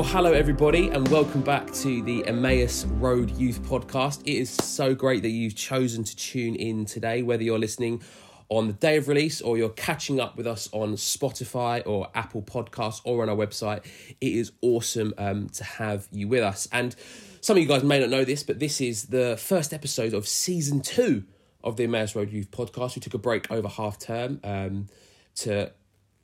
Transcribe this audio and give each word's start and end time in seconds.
Well, 0.00 0.08
hello 0.08 0.32
everybody, 0.32 0.88
and 0.88 1.06
welcome 1.08 1.42
back 1.42 1.70
to 1.74 2.00
the 2.00 2.26
Emmaus 2.26 2.86
Road 2.86 3.30
Youth 3.32 3.60
Podcast. 3.62 4.22
It 4.22 4.32
is 4.32 4.48
so 4.48 4.94
great 4.94 5.20
that 5.20 5.28
you've 5.28 5.54
chosen 5.54 6.04
to 6.04 6.16
tune 6.16 6.54
in 6.54 6.86
today, 6.86 7.20
whether 7.20 7.42
you're 7.42 7.58
listening 7.58 8.02
on 8.48 8.66
the 8.66 8.72
day 8.72 8.96
of 8.96 9.08
release 9.08 9.42
or 9.42 9.58
you're 9.58 9.68
catching 9.68 10.18
up 10.18 10.38
with 10.38 10.46
us 10.46 10.70
on 10.72 10.94
Spotify 10.94 11.86
or 11.86 12.08
Apple 12.14 12.40
Podcasts 12.40 13.02
or 13.04 13.20
on 13.22 13.28
our 13.28 13.36
website. 13.36 13.84
It 14.22 14.32
is 14.32 14.52
awesome 14.62 15.12
um, 15.18 15.50
to 15.50 15.64
have 15.64 16.08
you 16.10 16.28
with 16.28 16.44
us. 16.44 16.66
And 16.72 16.96
some 17.42 17.58
of 17.58 17.62
you 17.62 17.68
guys 17.68 17.84
may 17.84 18.00
not 18.00 18.08
know 18.08 18.24
this, 18.24 18.42
but 18.42 18.58
this 18.58 18.80
is 18.80 19.08
the 19.08 19.36
first 19.36 19.74
episode 19.74 20.14
of 20.14 20.26
season 20.26 20.80
two 20.80 21.24
of 21.62 21.76
the 21.76 21.84
Emmaus 21.84 22.16
Road 22.16 22.32
Youth 22.32 22.50
Podcast. 22.50 22.96
We 22.96 23.00
took 23.00 23.12
a 23.12 23.18
break 23.18 23.50
over 23.52 23.68
half 23.68 23.98
term 23.98 24.40
um, 24.44 24.86
to 25.34 25.72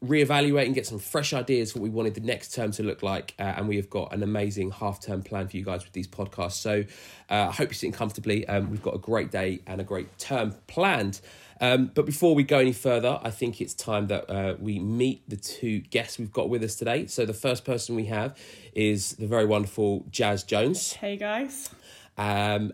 reevaluate 0.06 0.66
and 0.66 0.74
get 0.74 0.86
some 0.86 0.98
fresh 0.98 1.32
ideas 1.32 1.72
for 1.72 1.80
what 1.80 1.84
we 1.84 1.90
wanted 1.90 2.14
the 2.14 2.20
next 2.20 2.54
term 2.54 2.70
to 2.72 2.82
look 2.82 3.02
like. 3.02 3.34
Uh, 3.38 3.42
and 3.56 3.68
we 3.68 3.76
have 3.76 3.90
got 3.90 4.12
an 4.12 4.22
amazing 4.22 4.70
half 4.70 5.00
term 5.00 5.22
plan 5.22 5.48
for 5.48 5.56
you 5.56 5.64
guys 5.64 5.84
with 5.84 5.92
these 5.92 6.08
podcasts. 6.08 6.52
So 6.52 6.84
uh, 7.30 7.48
I 7.48 7.52
hope 7.52 7.68
you're 7.68 7.74
sitting 7.74 7.92
comfortably. 7.92 8.46
Um, 8.48 8.70
we've 8.70 8.82
got 8.82 8.94
a 8.94 8.98
great 8.98 9.30
day 9.30 9.60
and 9.66 9.80
a 9.80 9.84
great 9.84 10.18
term 10.18 10.54
planned. 10.66 11.20
Um, 11.60 11.90
but 11.94 12.04
before 12.04 12.34
we 12.34 12.42
go 12.42 12.58
any 12.58 12.72
further, 12.72 13.18
I 13.22 13.30
think 13.30 13.60
it's 13.60 13.74
time 13.74 14.08
that 14.08 14.28
uh, 14.30 14.56
we 14.58 14.78
meet 14.78 15.28
the 15.28 15.36
two 15.36 15.80
guests 15.80 16.18
we've 16.18 16.32
got 16.32 16.48
with 16.48 16.62
us 16.62 16.74
today. 16.74 17.06
So 17.06 17.24
the 17.24 17.34
first 17.34 17.64
person 17.64 17.96
we 17.96 18.06
have 18.06 18.36
is 18.74 19.12
the 19.12 19.26
very 19.26 19.46
wonderful 19.46 20.04
Jazz 20.10 20.42
Jones. 20.42 20.92
Hey 20.92 21.16
guys. 21.16 21.70
Um, 22.18 22.72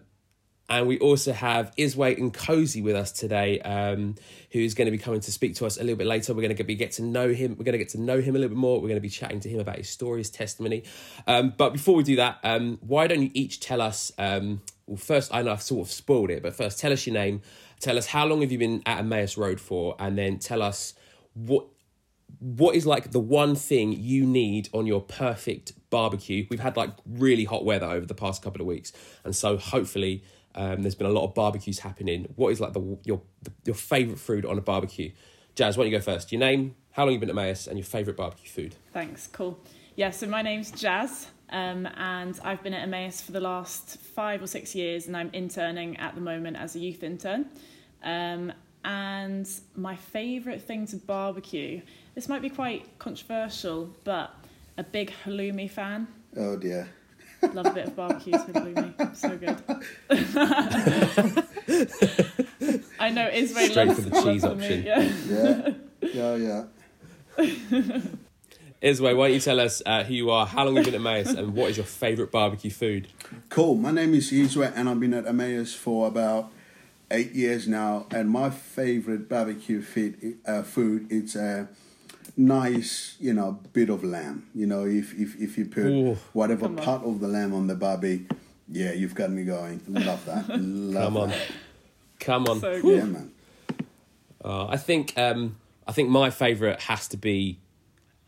and 0.72 0.86
we 0.86 0.98
also 1.00 1.34
have 1.34 1.70
Sizwe 1.76 2.16
and 2.16 2.32
Nkosi 2.32 2.82
with 2.82 2.96
us 2.96 3.12
today, 3.12 3.60
um, 3.60 4.14
who's 4.52 4.72
going 4.72 4.86
to 4.86 4.90
be 4.90 4.96
coming 4.96 5.20
to 5.20 5.30
speak 5.30 5.54
to 5.56 5.66
us 5.66 5.76
a 5.76 5.80
little 5.80 5.96
bit 5.96 6.06
later. 6.06 6.32
We're 6.32 6.40
going 6.40 6.56
to 6.56 6.64
be 6.64 6.74
get 6.74 6.92
to 6.92 7.02
know 7.02 7.28
him. 7.28 7.56
We're 7.58 7.64
going 7.64 7.74
to 7.74 7.78
get 7.78 7.90
to 7.90 8.00
know 8.00 8.22
him 8.22 8.34
a 8.34 8.38
little 8.38 8.56
bit 8.56 8.58
more. 8.58 8.76
We're 8.76 8.88
going 8.88 8.94
to 8.94 9.02
be 9.02 9.10
chatting 9.10 9.40
to 9.40 9.50
him 9.50 9.60
about 9.60 9.76
his 9.76 9.90
story, 9.90 10.20
his 10.20 10.30
testimony. 10.30 10.84
Um, 11.26 11.52
but 11.58 11.74
before 11.74 11.94
we 11.94 12.04
do 12.04 12.16
that, 12.16 12.38
um, 12.42 12.78
why 12.80 13.06
don't 13.06 13.20
you 13.20 13.30
each 13.34 13.60
tell 13.60 13.82
us? 13.82 14.12
Um, 14.16 14.62
well, 14.86 14.96
first, 14.96 15.34
I 15.34 15.42
know 15.42 15.52
I've 15.52 15.60
sort 15.60 15.86
of 15.86 15.92
spoiled 15.92 16.30
it, 16.30 16.42
but 16.42 16.54
first, 16.54 16.78
tell 16.78 16.90
us 16.90 17.06
your 17.06 17.12
name. 17.12 17.42
Tell 17.80 17.98
us 17.98 18.06
how 18.06 18.24
long 18.24 18.40
have 18.40 18.50
you 18.50 18.56
been 18.56 18.82
at 18.86 19.00
Emmaus 19.00 19.36
Road 19.36 19.60
for, 19.60 19.94
and 19.98 20.16
then 20.16 20.38
tell 20.38 20.62
us 20.62 20.94
what 21.34 21.66
what 22.38 22.74
is 22.74 22.86
like 22.86 23.10
the 23.10 23.20
one 23.20 23.54
thing 23.54 23.92
you 23.92 24.24
need 24.24 24.70
on 24.72 24.86
your 24.86 25.02
perfect 25.02 25.72
barbecue. 25.90 26.46
We've 26.48 26.60
had 26.60 26.78
like 26.78 26.92
really 27.04 27.44
hot 27.44 27.62
weather 27.62 27.86
over 27.86 28.06
the 28.06 28.14
past 28.14 28.42
couple 28.42 28.62
of 28.62 28.66
weeks, 28.66 28.90
and 29.22 29.36
so 29.36 29.58
hopefully 29.58 30.24
um, 30.54 30.82
there's 30.82 30.94
been 30.94 31.06
a 31.06 31.12
lot 31.12 31.24
of 31.24 31.34
barbecues 31.34 31.78
happening. 31.80 32.32
What 32.36 32.50
is 32.50 32.60
like 32.60 32.72
the 32.72 32.98
your 33.04 33.22
your 33.64 33.74
favorite 33.74 34.18
food 34.18 34.44
on 34.44 34.58
a 34.58 34.60
barbecue? 34.60 35.12
Jazz, 35.54 35.76
why 35.76 35.84
don't 35.84 35.92
you 35.92 35.98
go 35.98 36.02
first? 36.02 36.32
Your 36.32 36.40
name, 36.40 36.74
how 36.92 37.04
long 37.04 37.12
you've 37.12 37.20
been 37.20 37.30
at 37.30 37.36
Emmaus, 37.36 37.66
and 37.66 37.78
your 37.78 37.84
favorite 37.84 38.16
barbecue 38.16 38.48
food. 38.48 38.76
Thanks. 38.92 39.26
Cool. 39.26 39.58
Yeah. 39.96 40.10
So 40.10 40.26
my 40.26 40.42
name's 40.42 40.70
Jazz, 40.70 41.28
um, 41.50 41.86
and 41.96 42.38
I've 42.44 42.62
been 42.62 42.74
at 42.74 42.82
Emmaus 42.82 43.20
for 43.20 43.32
the 43.32 43.40
last 43.40 43.98
five 43.98 44.42
or 44.42 44.46
six 44.46 44.74
years, 44.74 45.06
and 45.06 45.16
I'm 45.16 45.30
interning 45.32 45.96
at 45.98 46.14
the 46.14 46.20
moment 46.20 46.56
as 46.56 46.76
a 46.76 46.78
youth 46.78 47.02
intern. 47.02 47.46
Um, 48.02 48.52
and 48.84 49.48
my 49.76 49.96
favourite 49.96 50.62
thing 50.62 50.86
to 50.88 50.96
barbecue. 50.96 51.82
This 52.14 52.28
might 52.28 52.42
be 52.42 52.50
quite 52.50 52.98
controversial, 52.98 53.94
but 54.04 54.34
a 54.76 54.82
big 54.82 55.12
halloumi 55.24 55.70
fan. 55.70 56.08
Oh 56.36 56.56
dear. 56.56 56.88
Love 57.42 57.66
a 57.66 57.70
bit 57.70 57.86
of 57.88 57.96
barbecues 57.96 58.46
with 58.46 58.56
halloumi. 58.56 59.16
So 59.16 59.36
good. 59.36 59.56
I 63.00 63.10
know 63.10 63.28
Israel 63.28 63.66
Straight 63.68 63.88
loves 63.88 64.04
for 64.04 64.10
the 64.10 64.22
cheese 64.22 64.44
option. 64.44 64.82
halloumi, 64.84 65.74
Yeah. 66.12 66.12
Yeah, 66.12 66.36
yeah. 66.36 66.64
Sizwe, 68.82 69.16
why 69.16 69.28
don't 69.28 69.34
you 69.34 69.40
tell 69.40 69.60
us 69.60 69.80
uh, 69.86 70.02
who 70.02 70.14
you 70.14 70.30
are, 70.30 70.44
how 70.44 70.64
long 70.64 70.74
you've 70.76 70.84
been 70.84 70.94
at 70.94 71.00
Emmaus, 71.00 71.28
and 71.32 71.54
what 71.54 71.70
is 71.70 71.76
your 71.76 71.86
favorite 71.86 72.32
barbecue 72.32 72.70
food? 72.70 73.06
Cool. 73.48 73.76
My 73.76 73.92
name 73.92 74.12
is 74.14 74.30
Sizwe, 74.32 74.72
and 74.74 74.88
I've 74.88 74.98
been 74.98 75.14
at 75.14 75.24
Emmaus 75.26 75.72
for 75.72 76.08
about 76.08 76.50
eight 77.10 77.30
years 77.32 77.68
now. 77.68 78.06
And 78.10 78.28
my 78.28 78.50
favorite 78.50 79.28
barbecue 79.28 79.82
fit, 79.82 80.16
uh, 80.44 80.62
food 80.62 81.06
it's 81.10 81.36
a 81.36 81.68
nice, 82.36 83.16
you 83.20 83.32
know, 83.32 83.58
bit 83.72 83.88
of 83.90 84.04
lamb. 84.04 84.48
You 84.54 84.66
know, 84.66 84.84
if 84.86 85.14
if, 85.18 85.40
if 85.40 85.58
you 85.58 85.66
put 85.66 85.86
Ooh. 85.86 86.16
whatever 86.32 86.66
Come 86.66 86.78
on. 86.78 86.84
part 86.84 87.04
of 87.04 87.20
the 87.20 87.28
lamb 87.28 87.54
on 87.54 87.66
the 87.66 87.74
barbie, 87.74 88.26
yeah, 88.68 88.92
you've 88.92 89.14
got 89.14 89.30
me 89.30 89.44
going. 89.44 89.80
Love 89.88 90.24
that. 90.26 90.48
Love 90.60 91.04
Come 91.04 91.16
on. 91.16 91.28
that. 91.30 91.46
Come 92.20 92.46
on. 92.46 92.60
So. 92.60 92.72
Yeah, 92.72 93.04
man. 93.04 93.32
Uh, 94.44 94.66
I 94.66 94.76
think 94.76 95.16
um, 95.18 95.56
I 95.86 95.92
think 95.92 96.08
my 96.08 96.30
favourite 96.30 96.80
has 96.82 97.08
to 97.08 97.16
be. 97.16 97.58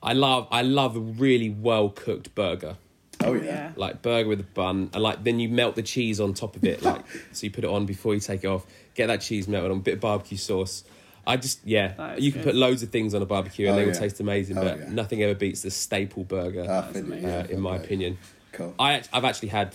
I 0.03 0.13
love 0.13 0.47
I 0.51 0.63
love 0.63 0.97
a 0.97 1.01
really 1.01 1.49
well 1.51 1.89
cooked 1.89 2.35
burger, 2.35 2.77
Oh 3.23 3.33
yeah. 3.33 3.43
Yeah. 3.45 3.73
like 3.77 4.03
burger 4.03 4.29
with 4.29 4.41
a 4.41 4.45
bun, 4.45 4.91
and 4.93 5.03
like 5.03 5.25
then 5.25 5.41
you 5.41 5.49
melt 5.49 5.77
the 5.77 5.83
cheese 5.83 6.21
on 6.21 6.35
top 6.35 6.57
of 6.57 6.65
it, 6.65 6.83
like 6.83 7.03
so 7.33 7.45
you 7.47 7.51
put 7.51 7.65
it 7.65 7.71
on 7.71 7.87
before 7.87 8.13
you 8.15 8.21
take 8.21 8.45
it 8.45 8.49
off. 8.49 8.67
Get 8.95 9.07
that 9.07 9.23
cheese 9.23 9.49
melted 9.49 9.71
on, 9.71 9.79
a 9.79 9.81
bit 9.81 9.95
of 9.95 10.01
barbecue 10.01 10.37
sauce. 10.37 10.85
I 11.27 11.37
just 11.37 11.61
yeah, 11.65 11.95
That 11.97 12.19
is 12.19 12.25
you 12.25 12.33
can 12.33 12.43
good. 12.43 12.53
put 12.53 12.55
loads 12.57 12.83
of 12.83 12.91
things 12.91 13.15
on 13.15 13.23
a 13.23 13.27
barbecue 13.27 13.67
and 13.67 13.75
Oh, 13.75 13.79
they 13.79 13.87
will 13.87 13.95
yeah. 13.95 13.99
taste 14.01 14.21
amazing, 14.21 14.59
Oh, 14.59 14.63
but 14.63 14.79
yeah. 14.79 14.89
nothing 14.91 15.23
ever 15.23 15.35
beats 15.35 15.63
the 15.63 15.71
staple 15.71 16.25
burger, 16.25 16.65
That's 16.67 16.93
fit- 16.93 17.05
amazing. 17.05 17.29
yeah, 17.29 17.39
uh, 17.39 17.47
in 17.47 17.61
my 17.61 17.75
okay. 17.77 17.85
opinion. 17.85 18.19
Cool. 18.53 18.75
I 18.79 19.03
I've 19.13 19.25
actually 19.25 19.49
had 19.49 19.75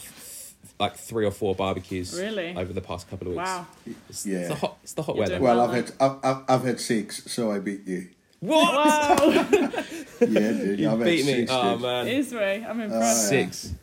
like 0.80 0.96
three 0.96 1.26
or 1.26 1.32
four 1.32 1.56
barbecues 1.56 2.18
Really? 2.18 2.56
over 2.56 2.72
the 2.72 2.82
past 2.82 3.10
couple 3.10 3.28
of 3.28 3.34
weeks. 3.34 3.46
Wow. 3.48 3.68
It's, 4.10 4.26
Yeah. 4.26 4.38
it's 4.40 4.48
the 4.50 4.56
hot 4.56 4.78
it's 4.84 4.94
the 4.94 5.02
hot 5.04 5.16
You're 5.16 5.24
weather. 5.26 5.40
well, 5.42 5.58
well, 5.58 5.68
I've 5.70 5.74
had 5.76 5.92
I've, 6.00 6.18
I've, 6.24 6.44
I've 6.48 6.64
had 6.64 6.80
six, 6.80 7.30
so 7.32 7.52
I 7.52 7.60
beat 7.60 7.86
you. 7.88 8.08
What? 8.40 8.74
Wow. 8.74 9.16
Yeah, 10.22 10.52
dude. 10.52 10.80
You 10.80 10.90
I've 10.92 11.00
beat 11.04 11.26
had 11.26 11.26
me. 11.28 11.34
six, 11.42 11.52
Oh 11.54 11.74
dude. 11.74 11.82
man. 11.82 12.08
Israel, 12.08 12.66
I'm 12.70 12.82
impressed. 12.82 13.32
yeah. 13.32 13.46
Six. 13.46 13.74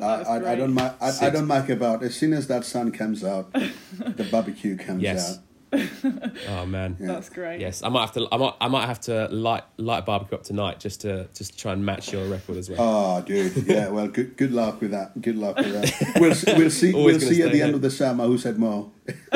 I, 0.00 0.04
I, 0.04 0.52
I 0.52 0.54
don't 0.56 0.74
mind. 0.74 0.94
I, 1.00 1.26
I 1.26 1.30
don't 1.30 1.46
mind 1.46 1.70
about 1.70 2.02
as 2.02 2.14
soon 2.14 2.32
as 2.34 2.46
that 2.48 2.64
sun 2.64 2.92
comes 2.92 3.24
out, 3.24 3.50
the 3.52 4.26
barbecue 4.30 4.76
comes 4.76 5.02
Yes. 5.02 5.38
out. 5.38 5.42
Oh 6.48 6.66
man. 6.66 6.96
That's 6.98 7.28
great. 7.28 7.60
Yes, 7.60 7.82
I 7.82 7.88
might 7.88 8.02
have 8.02 8.12
to. 8.12 8.28
I 8.30 8.36
might. 8.36 8.54
I 8.60 8.68
might 8.68 8.86
have 8.86 9.00
to 9.02 9.28
light 9.28 9.64
light 9.76 9.98
a 10.00 10.02
barbecue 10.02 10.36
up 10.36 10.44
tonight 10.44 10.80
just 10.80 11.00
to 11.02 11.28
just 11.34 11.58
try 11.58 11.72
and 11.72 11.84
match 11.84 12.12
your 12.12 12.26
record 12.28 12.56
as 12.56 12.70
well. 12.70 12.78
Oh, 12.80 13.22
dude. 13.22 13.56
Yeah. 13.66 13.88
Well, 13.88 14.08
good 14.08 14.36
good 14.36 14.52
luck 14.52 14.80
with 14.80 14.92
that. 14.92 15.20
Good 15.20 15.36
luck 15.36 15.56
with 15.56 15.72
that. 15.72 16.16
We'll 16.20 16.34
we'll 16.58 16.70
see. 16.70 16.92
Always 16.92 17.18
we'll 17.22 17.32
see 17.32 17.42
at 17.42 17.48
stay 17.48 17.58
the 17.58 17.62
end 17.62 17.68
here. 17.70 17.74
of 17.74 17.82
the 17.82 17.90
summer 17.90 18.24
who 18.26 18.38
said 18.38 18.58
more. 18.58 18.90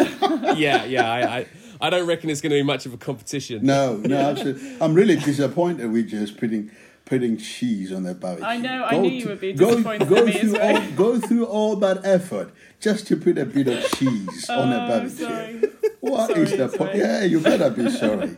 yeah, 0.56 0.84
yeah. 0.84 1.10
I, 1.10 1.38
I 1.38 1.46
I 1.80 1.90
don't 1.90 2.06
reckon 2.06 2.30
it's 2.30 2.40
going 2.40 2.50
to 2.50 2.58
be 2.58 2.62
much 2.62 2.86
of 2.86 2.94
a 2.94 2.98
competition. 2.98 3.64
No, 3.64 3.96
no. 3.96 4.16
Absolutely. 4.16 4.76
I'm 4.80 4.94
really 4.94 5.16
disappointed 5.16 5.90
with 5.90 6.08
just 6.08 6.36
putting 6.38 6.70
putting 7.10 7.36
cheese 7.36 7.92
on 7.92 8.04
that 8.04 8.20
barbecue. 8.20 8.46
I 8.46 8.56
know, 8.56 8.84
I 8.84 8.96
knew 8.96 9.10
you 9.10 9.26
would 9.28 9.40
be 9.40 9.52
go, 9.52 9.70
disappointed 9.70 10.08
Go 10.08 10.16
in 10.16 10.26
me 10.26 10.32
through 10.32 10.52
well. 10.52 10.76
all 10.76 10.90
go 10.92 11.20
through 11.20 11.44
all 11.46 11.76
that 11.76 11.98
effort 12.04 12.52
just 12.80 13.06
to 13.08 13.16
put 13.16 13.36
a 13.36 13.44
bit 13.44 13.66
of 13.66 13.84
cheese 13.98 14.48
on 14.48 14.72
a 14.72 14.76
Oh, 14.76 14.80
I'm 14.80 14.88
barbecue. 14.88 15.26
sorry. 15.26 15.62
What 16.00 16.30
is 16.38 16.48
Sorry, 16.50 16.56
the 16.58 16.64
it's 16.64 16.76
point? 16.76 16.94
Yeah, 16.96 17.24
you 17.24 17.40
better 17.40 17.68
be 17.70 17.90
sorry. 17.90 18.36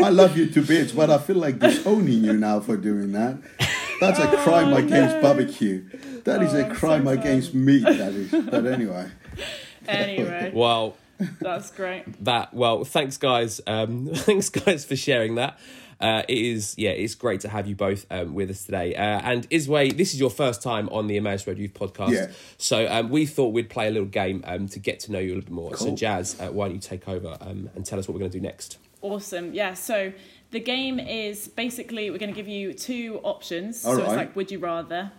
I 0.00 0.10
love 0.10 0.36
you 0.36 0.46
to 0.50 0.62
bits, 0.62 0.92
but 0.92 1.08
I 1.10 1.18
feel 1.18 1.36
like 1.36 1.58
disowning 1.58 2.24
you 2.24 2.34
now 2.34 2.60
for 2.60 2.76
doing 2.76 3.12
that. 3.12 3.38
That's 4.00 4.18
a 4.18 4.26
crime 4.38 4.72
Oh, 4.74 4.76
against 4.76 5.22
barbecue. 5.22 5.84
That 6.24 6.42
is 6.42 6.52
Oh, 6.52 6.58
a 6.58 6.64
I'm 6.64 6.70
so 6.74 6.80
crime 6.80 7.04
sad. 7.06 7.18
against 7.18 7.54
meat. 7.54 7.84
That 7.84 8.12
is. 8.12 8.30
But 8.30 8.66
anyway, 8.66 9.08
Anyway, 9.88 10.50
Well, 10.54 10.96
that's 11.40 11.70
great. 11.70 12.04
that 12.24 12.52
well, 12.52 12.84
thanks 12.84 13.16
guys. 13.16 13.60
Um, 13.66 14.10
thanks 14.12 14.48
guys 14.50 14.84
for 14.84 14.96
sharing 14.96 15.36
that. 15.36 15.58
Uh, 16.00 16.22
it 16.28 16.36
is 16.38 16.74
yeah, 16.76 16.90
it's 16.90 17.14
great 17.14 17.40
to 17.40 17.48
have 17.48 17.66
you 17.66 17.74
both 17.74 18.06
um, 18.10 18.34
with 18.34 18.50
us 18.50 18.64
today. 18.64 18.94
Uh, 18.94 19.02
and 19.02 19.48
Sizwe, 19.50 19.96
this 19.96 20.12
is 20.14 20.20
your 20.20 20.30
first 20.30 20.62
time 20.62 20.88
on 20.90 21.06
the 21.06 21.16
Emmaus 21.16 21.46
Road 21.46 21.58
Youth 21.58 21.74
podcast, 21.74 22.10
Yeah. 22.12 22.30
so 22.58 22.86
um, 22.90 23.10
we 23.10 23.26
thought 23.26 23.48
we'd 23.52 23.70
play 23.70 23.88
a 23.88 23.90
little 23.90 24.08
game 24.08 24.42
um, 24.46 24.68
to 24.68 24.78
get 24.78 25.00
to 25.00 25.12
know 25.12 25.18
you 25.18 25.28
a 25.28 25.34
little 25.36 25.42
bit 25.42 25.50
more. 25.52 25.76
So 25.76 25.94
Jazz, 25.94 26.40
uh, 26.40 26.48
why 26.48 26.66
don't 26.66 26.74
you 26.76 26.80
take 26.80 27.08
over 27.08 27.36
um, 27.40 27.70
and 27.74 27.84
tell 27.86 27.98
us 27.98 28.08
what 28.08 28.14
we're 28.14 28.20
going 28.20 28.30
to 28.32 28.38
do 28.38 28.42
next? 28.42 28.78
Awesome. 29.02 29.52
Yeah. 29.54 29.74
So 29.74 30.12
the 30.50 30.60
game 30.60 30.98
is 30.98 31.48
basically 31.48 32.10
we're 32.10 32.18
going 32.18 32.32
to 32.32 32.36
give 32.36 32.48
you 32.48 32.72
two 32.72 33.20
options. 33.22 33.84
All 33.84 33.94
so 33.96 34.02
it's 34.02 34.12
like 34.14 34.34
would 34.36 34.50
you 34.50 34.58
rather. 34.58 35.12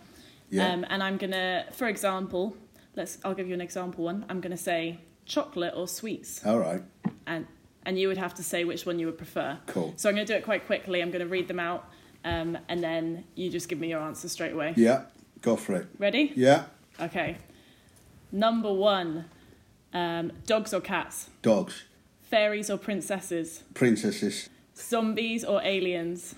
yeah. 0.50 0.72
Um, 0.72 0.84
and 0.88 1.02
I'm 1.02 1.16
gonna, 1.16 1.66
for 1.72 1.86
example, 1.88 2.56
let's. 2.96 3.18
I'll 3.24 3.34
give 3.34 3.48
you 3.48 3.54
an 3.54 3.60
example 3.60 4.04
one. 4.04 4.24
I'm 4.28 4.40
gonna 4.40 4.56
say 4.56 4.98
chocolate 5.24 5.74
or 5.76 5.88
sweets, 5.88 6.44
all 6.46 6.58
right. 6.58 6.82
and 7.26 7.46
and 7.86 7.98
you 7.98 8.08
would 8.08 8.18
have 8.18 8.34
to 8.34 8.42
say 8.42 8.64
which 8.64 8.84
one 8.84 8.98
you 8.98 9.06
would 9.06 9.16
prefer. 9.16 9.58
Cool. 9.66 9.94
So 9.96 10.08
I'm 10.10 10.14
gonna 10.16 10.26
do 10.26 10.34
it 10.34 10.44
quite 10.44 10.66
quickly. 10.66 11.00
I'm 11.00 11.10
gonna 11.10 11.26
read 11.26 11.48
them 11.48 11.60
out, 11.60 11.88
um, 12.24 12.58
and 12.68 12.82
then 12.82 13.24
you 13.36 13.48
just 13.48 13.68
give 13.68 13.78
me 13.78 13.88
your 13.88 14.00
answer 14.00 14.28
straight 14.28 14.52
away. 14.52 14.74
Yeah. 14.76 15.02
Go 15.40 15.56
for 15.56 15.76
it. 15.76 15.86
Ready? 15.98 16.32
Yeah. 16.36 16.64
Okay. 17.00 17.38
Number 18.32 18.72
one, 18.72 19.26
um, 19.94 20.32
dogs 20.46 20.74
or 20.74 20.80
cats, 20.80 21.30
Dogs, 21.42 21.84
fairies 22.22 22.68
or 22.70 22.76
princesses, 22.76 23.62
princesses, 23.72 24.48
zombies 24.76 25.44
or 25.44 25.62
aliens, 25.62 26.34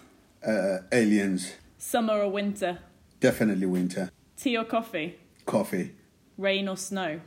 uh, 0.46 0.78
aliens. 0.92 1.52
summer 1.78 2.14
or 2.22 2.30
winter, 2.30 2.78
Definitely 3.20 3.66
winter. 3.66 4.10
tea 4.36 4.56
or 4.58 4.64
coffee, 4.64 5.16
Coffee, 5.46 5.94
rain 6.36 6.68
or 6.68 6.76
snow, 6.76 7.20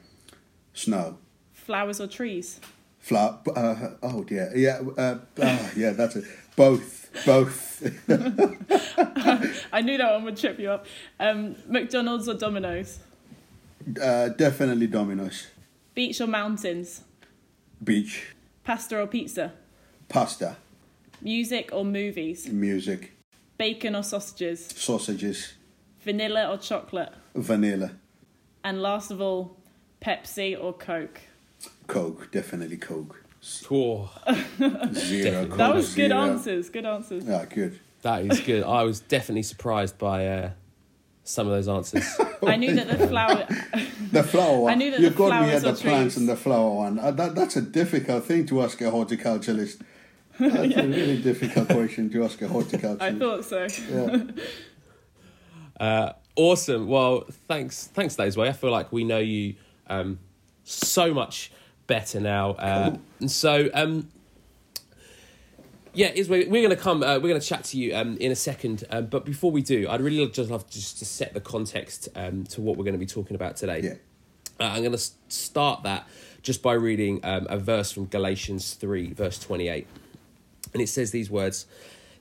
snow, 0.73 1.17
flowers 1.53 1.99
or 1.99 2.07
trees, 2.07 2.59
Flower. 3.01 3.39
Uh, 3.55 3.89
oh 4.03 4.23
dear. 4.23 4.51
Yeah. 4.55 4.79
Uh, 4.97 5.17
uh, 5.41 5.69
yeah. 5.75 5.91
That's 5.91 6.15
it. 6.15 6.25
Both. 6.55 7.09
Both. 7.25 7.81
I 9.73 9.81
knew 9.81 9.97
that 9.97 10.13
one 10.13 10.23
would 10.23 10.37
trip 10.37 10.59
you 10.59 10.71
up. 10.71 10.85
Um, 11.19 11.55
McDonald's 11.67 12.27
or 12.29 12.35
Domino's? 12.35 12.99
uh, 14.01 14.29
definitely 14.29 14.87
Domino's. 14.87 15.47
Beach 15.93 16.21
or 16.21 16.27
mountains? 16.27 17.01
Beach. 17.83 18.33
Pasta 18.63 18.99
or 19.01 19.07
pizza? 19.07 19.51
Pasta. 20.07 20.55
Music 21.21 21.69
or 21.73 21.83
movies? 21.83 22.47
Music. 22.47 23.11
Bacon 23.57 23.95
or 23.95 24.03
sausages? 24.03 24.67
Sausages. 24.75 25.53
Vanilla 26.03 26.49
or 26.49 26.57
chocolate? 26.57 27.11
Vanilla. 27.35 27.91
And 28.63 28.81
last 28.81 29.11
of 29.11 29.19
all, 29.21 29.57
Pepsi 30.01 30.55
or 30.61 30.73
Coke? 30.73 31.21
Coke. 31.87 32.31
Definitely 32.31 32.77
Coke. 32.77 33.23
Cool. 33.65 34.09
Zero. 34.93 35.45
Coke 35.47 35.57
That 35.57 35.73
was 35.75 35.93
good 35.95 36.09
zero. 36.11 36.21
answers. 36.21 36.69
Good 36.69 36.85
answers. 36.85 37.25
Yeah, 37.25 37.45
good. 37.45 37.79
That 38.03 38.25
is 38.25 38.39
good. 38.39 38.63
I 38.63 38.83
was 38.83 38.99
definitely 38.99 39.43
surprised 39.43 39.97
by 39.97 40.27
uh, 40.27 40.49
some 41.23 41.47
of 41.47 41.53
those 41.53 41.67
answers. 41.67 42.05
I 42.45 42.55
knew 42.55 42.73
that 42.75 42.87
the 42.97 43.07
flower. 43.07 43.47
The 44.11 44.23
flower 44.23 44.59
one. 44.61 44.71
I 44.73 44.75
knew 44.75 44.91
that 44.91 44.99
you 44.99 45.09
the 45.09 45.15
got 45.15 45.25
me 45.41 45.47
flowers 45.49 45.63
at 45.63 45.75
the 45.75 45.81
plants 45.81 46.15
trees. 46.15 46.17
and 46.17 46.29
the 46.29 46.35
flower 46.35 46.73
one. 46.75 46.99
Uh, 46.99 47.11
that, 47.11 47.35
that's 47.35 47.55
a 47.55 47.61
difficult 47.61 48.25
thing 48.25 48.45
to 48.47 48.61
ask 48.61 48.79
a 48.81 48.85
horticulturalist. 48.85 49.81
That's 50.39 50.75
a 50.75 50.87
really 50.87 51.21
difficult 51.21 51.67
question 51.69 52.09
to 52.11 52.23
ask 52.23 52.41
a 52.41 52.47
horticulturalist. 52.47 53.01
I 53.01 53.13
thought 53.13 53.45
so. 53.45 53.67
Yeah. 53.91 54.23
Uh, 55.79 56.13
awesome. 56.35 56.87
Well, 56.87 57.25
thanks, 57.47 57.87
thanks, 57.93 58.17
Way. 58.17 58.47
I 58.47 58.53
feel 58.53 58.71
like 58.71 58.91
we 58.91 59.03
know 59.03 59.19
you 59.19 59.55
um, 59.87 60.17
so 60.63 61.13
much 61.13 61.51
better 61.87 62.19
now. 62.19 62.51
Uh, 62.51 62.97
and 63.19 63.29
so, 63.29 63.69
um, 63.73 64.09
yeah, 65.93 66.07
is 66.07 66.29
we're, 66.29 66.47
we're 66.49 66.65
going 66.65 66.75
to 66.75 66.81
come. 66.81 67.03
Uh, 67.03 67.15
we're 67.15 67.29
going 67.29 67.41
to 67.41 67.45
chat 67.45 67.65
to 67.65 67.77
you 67.77 67.95
um, 67.95 68.17
in 68.17 68.31
a 68.31 68.35
second. 68.35 68.85
Um, 68.89 69.07
but 69.07 69.25
before 69.25 69.51
we 69.51 69.61
do, 69.61 69.87
I'd 69.89 70.01
really 70.01 70.25
just 70.29 70.49
love 70.49 70.69
just 70.69 70.99
to 70.99 71.05
set 71.05 71.33
the 71.33 71.41
context 71.41 72.07
um, 72.15 72.45
to 72.45 72.61
what 72.61 72.77
we're 72.77 72.85
going 72.85 72.93
to 72.93 72.99
be 72.99 73.05
talking 73.05 73.35
about 73.35 73.57
today. 73.57 73.81
Yeah. 73.81 73.93
Uh, 74.59 74.71
I'm 74.71 74.81
going 74.81 74.93
to 74.93 75.05
start 75.27 75.83
that 75.83 76.07
just 76.41 76.61
by 76.61 76.73
reading 76.73 77.19
um, 77.23 77.45
a 77.49 77.57
verse 77.57 77.91
from 77.91 78.05
Galatians 78.05 78.73
3, 78.75 79.13
verse 79.13 79.37
28. 79.39 79.87
And 80.73 80.81
it 80.81 80.87
says 80.87 81.11
these 81.11 81.29
words 81.29 81.65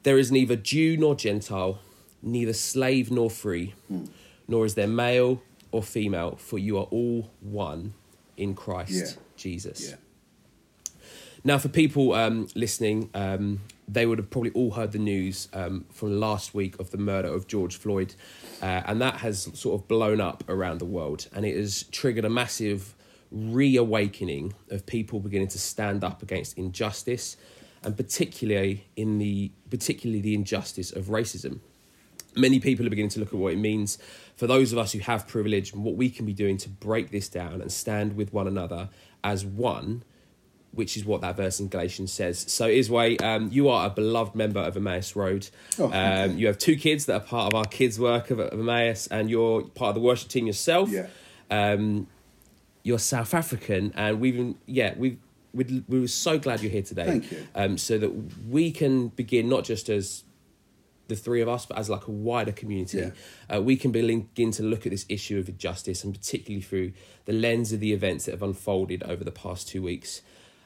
There 0.02 0.18
is 0.18 0.32
neither 0.32 0.56
Jew 0.56 0.96
nor 0.96 1.14
Gentile, 1.14 1.78
neither 2.22 2.52
slave 2.52 3.10
nor 3.10 3.30
free, 3.30 3.74
nor 4.48 4.66
is 4.66 4.74
there 4.74 4.88
male 4.88 5.42
or 5.70 5.82
female, 5.82 6.34
for 6.36 6.58
you 6.58 6.76
are 6.78 6.88
all 6.90 7.30
one 7.40 7.94
in 8.40 8.54
Christ 8.54 8.90
Yeah. 8.92 9.22
Jesus. 9.36 9.90
Yeah. 9.90 9.96
Now, 11.42 11.58
for 11.58 11.68
people 11.68 12.12
um, 12.12 12.48
listening, 12.54 13.08
um, 13.14 13.60
they 13.88 14.04
would 14.04 14.18
have 14.18 14.30
probably 14.30 14.50
all 14.50 14.72
heard 14.72 14.92
the 14.92 14.98
news 14.98 15.48
um, 15.54 15.86
from 15.90 16.20
last 16.20 16.54
week 16.54 16.78
of 16.78 16.90
the 16.90 16.98
murder 16.98 17.28
of 17.28 17.46
George 17.46 17.76
Floyd, 17.76 18.14
uh, 18.62 18.82
and 18.84 19.00
that 19.00 19.16
has 19.16 19.48
sort 19.54 19.80
of 19.80 19.88
blown 19.88 20.20
up 20.20 20.44
around 20.48 20.78
the 20.80 20.84
world, 20.84 21.28
and 21.34 21.46
it 21.46 21.56
has 21.56 21.84
triggered 21.84 22.24
a 22.24 22.30
massive 22.30 22.94
reawakening 23.30 24.52
of 24.70 24.84
people 24.86 25.20
beginning 25.20 25.48
to 25.48 25.58
stand 25.58 26.04
up 26.04 26.22
against 26.22 26.58
injustice, 26.58 27.36
and 27.82 27.96
particularly 27.96 28.86
in 28.96 29.18
the 29.18 29.50
particularly 29.70 30.20
the 30.20 30.34
injustice 30.34 30.92
of 30.92 31.06
racism 31.06 31.60
many 32.36 32.60
people 32.60 32.86
are 32.86 32.90
beginning 32.90 33.10
to 33.10 33.20
look 33.20 33.28
at 33.28 33.38
what 33.38 33.52
it 33.52 33.58
means 33.58 33.98
for 34.36 34.46
those 34.46 34.72
of 34.72 34.78
us 34.78 34.92
who 34.92 35.00
have 35.00 35.26
privilege 35.28 35.72
and 35.72 35.84
what 35.84 35.96
we 35.96 36.08
can 36.08 36.24
be 36.24 36.32
doing 36.32 36.56
to 36.56 36.68
break 36.68 37.10
this 37.10 37.28
down 37.28 37.60
and 37.60 37.70
stand 37.70 38.16
with 38.16 38.32
one 38.32 38.46
another 38.46 38.88
as 39.22 39.44
one, 39.44 40.02
which 40.72 40.96
is 40.96 41.04
what 41.04 41.20
that 41.20 41.36
verse 41.36 41.60
in 41.60 41.68
Galatians 41.68 42.12
says. 42.12 42.38
So, 42.48 42.68
Sizwe, 42.68 43.20
um, 43.22 43.50
you 43.52 43.68
are 43.68 43.86
a 43.86 43.90
beloved 43.90 44.34
member 44.34 44.60
of 44.60 44.76
Emmaus 44.76 45.14
Road. 45.14 45.48
Oh, 45.78 45.92
um, 45.92 46.38
you 46.38 46.46
have 46.46 46.58
two 46.58 46.76
kids 46.76 47.06
that 47.06 47.14
are 47.14 47.26
part 47.26 47.52
of 47.52 47.58
our 47.58 47.66
kids' 47.66 47.98
work 47.98 48.30
of, 48.30 48.38
of 48.38 48.58
Emmaus, 48.58 49.06
and 49.08 49.28
you're 49.28 49.62
part 49.62 49.90
of 49.90 49.94
the 49.96 50.00
worship 50.00 50.28
team 50.28 50.46
yourself. 50.46 50.88
Yeah. 50.90 51.08
Um, 51.50 52.06
you're 52.82 52.98
South 52.98 53.34
African, 53.34 53.92
and 53.94 54.20
we've 54.20 54.36
been, 54.36 54.56
yeah, 54.66 54.94
we've. 54.96 55.18
We 55.52 55.82
we 55.88 55.98
were 55.98 56.06
so 56.06 56.38
glad 56.38 56.62
you're 56.62 56.70
here 56.70 56.80
today. 56.80 57.06
Thank 57.06 57.32
you. 57.32 57.44
Um, 57.56 57.76
so 57.76 57.98
that 57.98 58.10
we 58.48 58.70
can 58.70 59.08
begin 59.08 59.48
not 59.48 59.64
just 59.64 59.88
as 59.88 60.22
the 61.10 61.16
three 61.16 61.42
of 61.42 61.48
us, 61.48 61.66
but 61.66 61.76
as 61.76 61.90
like 61.90 62.06
a 62.06 62.10
wider 62.10 62.52
community, 62.52 62.98
Yeah. 62.98 63.10
uh, 63.56 63.60
we 63.60 63.76
can 63.76 63.90
begin 63.92 64.50
to 64.52 64.62
look 64.62 64.86
at 64.86 64.90
this 64.90 65.04
issue 65.10 65.38
of 65.38 65.48
injustice, 65.48 66.02
and 66.04 66.14
particularly 66.14 66.62
through 66.62 66.92
the 67.26 67.32
lens 67.34 67.72
of 67.72 67.80
the 67.80 67.92
events 67.92 68.24
that 68.24 68.32
have 68.32 68.42
unfolded 68.42 69.02
over 69.02 69.22
the 69.22 69.30
past 69.32 69.68
two 69.68 69.82
weeks. 69.82 70.22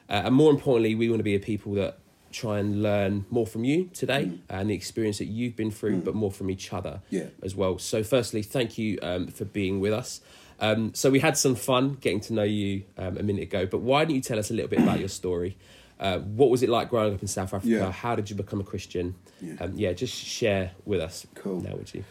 Uh, 0.09 0.21
and 0.25 0.35
more 0.35 0.51
importantly, 0.51 0.95
we 0.95 1.09
want 1.09 1.19
to 1.19 1.23
be 1.23 1.35
a 1.35 1.39
people 1.39 1.73
that 1.73 1.97
try 2.31 2.59
and 2.59 2.83
learn 2.83 3.25
more 3.29 3.47
from 3.47 3.63
you 3.63 3.89
today 3.93 4.29
and 4.49 4.69
the 4.69 4.73
experience 4.75 5.17
that 5.19 5.25
you've 5.25 5.55
been 5.55 5.71
through, 5.71 5.97
but 6.01 6.13
more 6.13 6.31
from 6.31 6.49
each 6.49 6.71
other 6.73 7.01
Yeah. 7.09 7.27
as 7.41 7.55
well. 7.55 7.79
So, 7.79 8.03
firstly, 8.03 8.41
thank 8.41 8.77
you 8.77 8.99
um, 9.01 9.27
for 9.27 9.45
being 9.45 9.79
with 9.79 9.93
us. 9.93 10.21
Um, 10.59 10.93
so, 10.93 11.09
we 11.09 11.19
had 11.19 11.37
some 11.37 11.55
fun 11.55 11.97
getting 12.01 12.19
to 12.21 12.33
know 12.33 12.43
you 12.43 12.83
um, 12.97 13.17
a 13.17 13.23
minute 13.23 13.43
ago, 13.43 13.65
but 13.65 13.79
why 13.81 14.05
don't 14.05 14.15
you 14.15 14.21
tell 14.21 14.37
us 14.39 14.51
a 14.51 14.53
little 14.53 14.69
bit 14.69 14.79
about 14.79 14.99
your 14.99 15.09
story? 15.09 15.57
Uh, 15.99 16.19
what 16.19 16.49
was 16.49 16.61
it 16.61 16.69
like 16.69 16.89
growing 16.89 17.13
up 17.13 17.21
in 17.21 17.27
South 17.27 17.53
Africa? 17.53 17.67
Yeah. 17.67 17.91
How 17.91 18.15
did 18.15 18.29
you 18.29 18.35
become 18.35 18.59
a 18.59 18.63
Christian? 18.63 19.15
Yeah. 19.41 19.53
Um, 19.61 19.73
yeah, 19.75 19.93
just 19.93 20.13
share 20.13 20.71
with 20.85 20.99
us 20.99 21.25
Cool. 21.35 21.61
now, 21.61 21.75
would 21.75 21.93
you? 21.93 22.03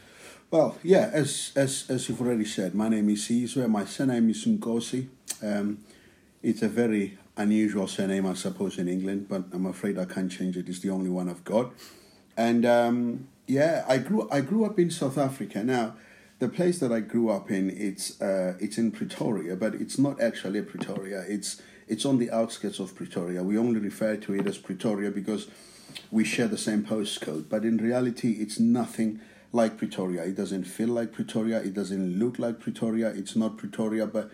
Well, 0.50 0.76
yeah, 0.82 1.10
as 1.12 1.52
as 1.56 1.84
as 1.88 2.08
you've 2.08 2.20
already 2.20 2.44
said, 2.44 2.74
my 2.74 2.88
name 2.88 3.08
is 3.10 3.26
Sizwe. 3.26 3.68
My 3.68 3.84
surname 3.84 4.30
is 4.30 4.44
Nkosi. 4.46 5.08
Um, 5.42 5.78
it's 6.42 6.62
a 6.62 6.68
very 6.68 7.18
unusual 7.36 7.88
surname, 7.88 8.26
I 8.26 8.34
suppose, 8.34 8.78
in 8.78 8.88
England, 8.88 9.26
but 9.28 9.44
I'm 9.52 9.66
afraid 9.66 9.98
I 9.98 10.04
can't 10.04 10.30
change 10.30 10.56
it. 10.56 10.68
It's 10.68 10.80
the 10.80 10.90
only 10.90 11.10
one 11.10 11.28
I've 11.28 11.44
got. 11.44 11.72
And 12.36 12.64
um, 12.64 13.28
yeah, 13.46 13.84
I 13.88 13.98
grew 13.98 14.28
I 14.30 14.40
grew 14.40 14.64
up 14.64 14.78
in 14.78 14.90
South 14.90 15.18
Africa. 15.18 15.64
Now, 15.64 15.96
the 16.38 16.48
place 16.48 16.78
that 16.78 16.92
I 16.92 17.00
grew 17.00 17.30
up 17.30 17.50
in, 17.50 17.70
it's 17.70 18.20
uh, 18.20 18.54
it's 18.60 18.78
in 18.78 18.92
Pretoria, 18.92 19.56
but 19.56 19.74
it's 19.74 19.98
not 19.98 20.20
actually 20.20 20.62
Pretoria. 20.62 21.24
It's 21.28 21.60
it's 21.88 22.04
on 22.04 22.18
the 22.18 22.30
outskirts 22.30 22.78
of 22.78 22.94
Pretoria. 22.94 23.42
We 23.42 23.58
only 23.58 23.80
refer 23.80 24.16
to 24.16 24.34
it 24.34 24.46
as 24.46 24.58
Pretoria 24.58 25.10
because 25.10 25.48
we 26.10 26.24
share 26.24 26.48
the 26.48 26.58
same 26.58 26.84
postcode, 26.84 27.48
but 27.48 27.64
in 27.64 27.76
reality, 27.78 28.32
it's 28.40 28.58
nothing 28.58 29.20
like 29.52 29.76
Pretoria. 29.78 30.24
It 30.24 30.34
doesn't 30.36 30.64
feel 30.64 30.88
like 30.88 31.12
Pretoria. 31.12 31.58
It 31.60 31.74
doesn't 31.74 32.18
look 32.18 32.38
like 32.38 32.58
Pretoria. 32.60 33.08
It's 33.10 33.36
not 33.36 33.56
Pretoria, 33.58 34.06
but 34.06 34.30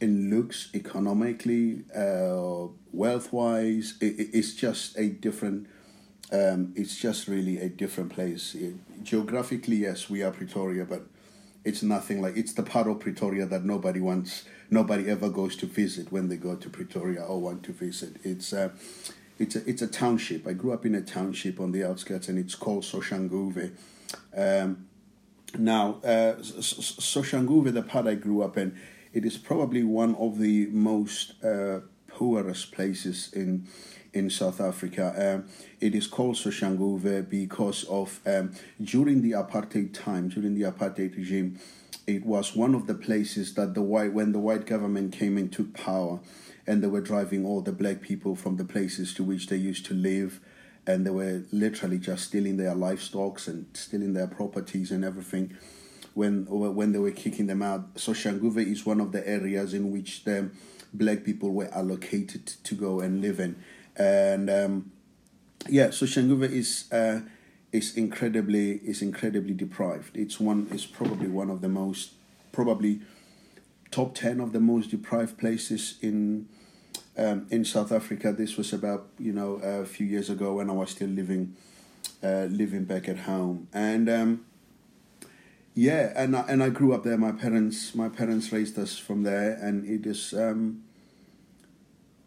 in 0.00 0.30
looks, 0.30 0.68
economically, 0.74 1.82
uh, 1.96 2.68
wealth 2.92 3.32
wise, 3.32 3.94
it, 4.00 4.18
it- 4.20 4.30
it's 4.32 4.54
just 4.54 4.96
a 4.98 5.08
different. 5.08 5.66
Um, 6.32 6.72
it's 6.76 6.96
just 6.96 7.28
really 7.28 7.58
a 7.58 7.68
different 7.68 8.10
place. 8.12 8.54
It- 8.54 8.76
geographically, 9.04 9.76
yes, 9.76 10.08
we 10.08 10.22
are 10.22 10.30
Pretoria, 10.30 10.84
but 10.84 11.06
it's 11.64 11.82
nothing 11.82 12.20
like 12.20 12.36
it's 12.36 12.52
the 12.54 12.62
part 12.62 12.86
of 12.88 13.00
Pretoria 13.00 13.46
that 13.46 13.64
nobody 13.64 14.00
wants. 14.00 14.44
Nobody 14.70 15.08
ever 15.08 15.28
goes 15.28 15.56
to 15.56 15.66
visit 15.66 16.10
when 16.10 16.28
they 16.28 16.36
go 16.36 16.56
to 16.56 16.68
Pretoria 16.68 17.22
or 17.22 17.40
want 17.40 17.62
to 17.64 17.72
visit. 17.72 18.16
It's 18.24 18.52
uh, 18.52 18.70
it's 19.38 19.56
a 19.56 19.68
it's 19.68 19.82
a 19.82 19.86
township. 19.86 20.46
I 20.46 20.54
grew 20.54 20.72
up 20.72 20.86
in 20.86 20.94
a 20.94 21.02
township 21.02 21.60
on 21.60 21.72
the 21.72 21.84
outskirts, 21.84 22.28
and 22.28 22.38
it's 22.38 22.54
called 22.54 22.84
Soshanguve. 22.84 23.72
Um, 24.36 24.86
now, 25.58 26.00
uh, 26.02 26.36
Soshanguve, 26.36 27.72
the 27.72 27.82
part 27.82 28.06
I 28.06 28.14
grew 28.14 28.42
up 28.42 28.56
in, 28.56 28.78
it 29.12 29.24
is 29.24 29.36
probably 29.36 29.84
one 29.84 30.14
of 30.14 30.38
the 30.38 30.66
most 30.66 31.42
uh, 31.44 31.80
poorest 32.08 32.72
places 32.72 33.30
in 33.32 33.68
in 34.12 34.30
South 34.30 34.60
Africa. 34.60 35.14
Um, 35.16 35.48
it 35.80 35.94
is 35.94 36.06
called 36.06 36.36
Soshanguve 36.36 37.28
because 37.28 37.84
of 37.84 38.20
um, 38.26 38.52
during 38.82 39.22
the 39.22 39.32
apartheid 39.32 39.94
time, 39.94 40.28
during 40.28 40.54
the 40.54 40.70
apartheid 40.70 41.16
regime, 41.16 41.58
it 42.06 42.26
was 42.26 42.56
one 42.56 42.74
of 42.74 42.86
the 42.86 42.94
places 42.94 43.54
that 43.54 43.74
the 43.74 43.82
white 43.82 44.12
when 44.12 44.32
the 44.32 44.38
white 44.38 44.66
government 44.66 45.12
came 45.12 45.38
and 45.38 45.52
took 45.52 45.72
power, 45.72 46.20
and 46.66 46.82
they 46.82 46.88
were 46.88 47.00
driving 47.00 47.46
all 47.46 47.60
the 47.60 47.72
black 47.72 48.00
people 48.00 48.34
from 48.36 48.56
the 48.56 48.64
places 48.64 49.14
to 49.14 49.22
which 49.22 49.46
they 49.46 49.56
used 49.56 49.86
to 49.86 49.94
live 49.94 50.40
and 50.86 51.06
they 51.06 51.10
were 51.10 51.44
literally 51.52 51.98
just 51.98 52.24
stealing 52.24 52.56
their 52.56 52.74
livestock 52.74 53.46
and 53.46 53.66
stealing 53.74 54.14
their 54.14 54.26
properties 54.26 54.90
and 54.90 55.04
everything 55.04 55.56
when 56.14 56.44
when 56.46 56.92
they 56.92 56.98
were 56.98 57.10
kicking 57.10 57.46
them 57.46 57.62
out. 57.62 57.88
So 57.96 58.12
Shanguve 58.12 58.66
is 58.66 58.84
one 58.84 59.00
of 59.00 59.12
the 59.12 59.26
areas 59.26 59.74
in 59.74 59.92
which 59.92 60.24
the 60.24 60.50
black 60.92 61.24
people 61.24 61.50
were 61.50 61.70
allocated 61.72 62.46
to 62.46 62.74
go 62.74 63.00
and 63.00 63.22
live 63.22 63.40
in, 63.40 63.56
and 63.96 64.48
um, 64.50 64.92
yeah, 65.68 65.90
so 65.90 66.06
Shanguve 66.06 66.50
is 66.50 66.90
uh, 66.92 67.20
is 67.72 67.96
incredibly 67.96 68.72
is 68.78 69.02
incredibly 69.02 69.54
deprived. 69.54 70.16
It's 70.16 70.40
one 70.40 70.68
is 70.72 70.86
probably 70.86 71.28
one 71.28 71.50
of 71.50 71.60
the 71.60 71.68
most 71.68 72.12
probably 72.52 73.00
top 73.90 74.14
ten 74.14 74.40
of 74.40 74.52
the 74.52 74.60
most 74.60 74.90
deprived 74.90 75.38
places 75.38 75.98
in 76.00 76.48
um, 77.16 77.46
in 77.50 77.64
South 77.64 77.92
Africa. 77.92 78.32
This 78.32 78.56
was 78.56 78.72
about 78.72 79.08
you 79.18 79.32
know 79.32 79.54
a 79.56 79.84
few 79.84 80.06
years 80.06 80.30
ago 80.30 80.54
when 80.54 80.70
I 80.70 80.72
was 80.72 80.90
still 80.90 81.08
living 81.08 81.56
uh, 82.22 82.46
living 82.50 82.84
back 82.84 83.08
at 83.08 83.20
home, 83.20 83.68
and 83.72 84.08
um, 84.08 84.44
yeah, 85.74 86.12
and 86.16 86.36
I, 86.36 86.40
and 86.48 86.62
I 86.62 86.68
grew 86.70 86.92
up 86.92 87.04
there. 87.04 87.16
My 87.16 87.32
parents 87.32 87.94
my 87.94 88.08
parents 88.08 88.52
raised 88.52 88.78
us 88.78 88.98
from 88.98 89.22
there, 89.22 89.52
and 89.52 89.88
it 89.88 90.06
is. 90.06 90.32
Um, 90.34 90.84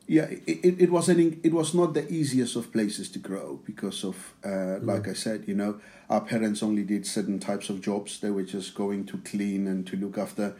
Yeah, 0.08 0.26
it, 0.26 0.82
it, 0.82 0.92
was 0.92 1.10
an 1.10 1.40
it 1.44 1.52
was 1.52 1.74
not 1.74 1.96
the 1.96 2.08
easiest 2.12 2.56
of 2.56 2.72
places 2.72 3.10
to 3.10 3.20
grow 3.20 3.60
because 3.66 4.04
of 4.04 4.36
uh, 4.46 4.78
like 4.82 5.08
I 5.08 5.14
said, 5.14 5.46
you 5.48 5.56
know, 5.56 5.80
our 6.12 6.22
parents 6.22 6.62
only 6.62 6.84
did 6.84 7.08
certain 7.08 7.40
types 7.40 7.70
of 7.72 7.82
jobs. 7.82 8.20
They 8.20 8.30
were 8.30 8.44
just 8.44 8.76
going 8.76 9.06
to 9.08 9.18
clean 9.18 9.66
and 9.66 9.86
to 9.88 9.98
look 9.98 10.20
after 10.20 10.56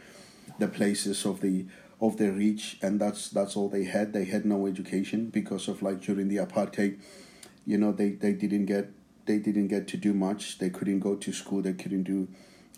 the 0.58 0.66
places 0.66 1.24
of 1.24 1.40
the 1.42 1.66
of 2.00 2.16
their 2.16 2.32
reach, 2.32 2.78
and 2.82 3.00
that's 3.00 3.30
that's 3.30 3.56
all 3.56 3.68
they 3.68 3.84
had. 3.84 4.12
They 4.12 4.24
had 4.24 4.44
no 4.44 4.66
education 4.66 5.30
because 5.30 5.68
of 5.68 5.80
like 5.80 6.00
during 6.00 6.26
the 6.26 6.38
apartheid, 6.38 6.98
you 7.64 7.78
know, 7.78 7.92
they 7.92 8.10
they 8.10 8.32
didn't 8.32 8.66
get 8.66 8.90
they 9.26 9.38
didn't 9.38 9.68
get 9.68 9.86
to 9.88 9.96
do 9.96 10.12
much. 10.12 10.58
They 10.58 10.70
couldn't 10.70 11.00
go 11.00 11.14
to 11.14 11.32
school. 11.32 11.62
They 11.62 11.72
couldn't 11.72 12.04
do 12.04 12.28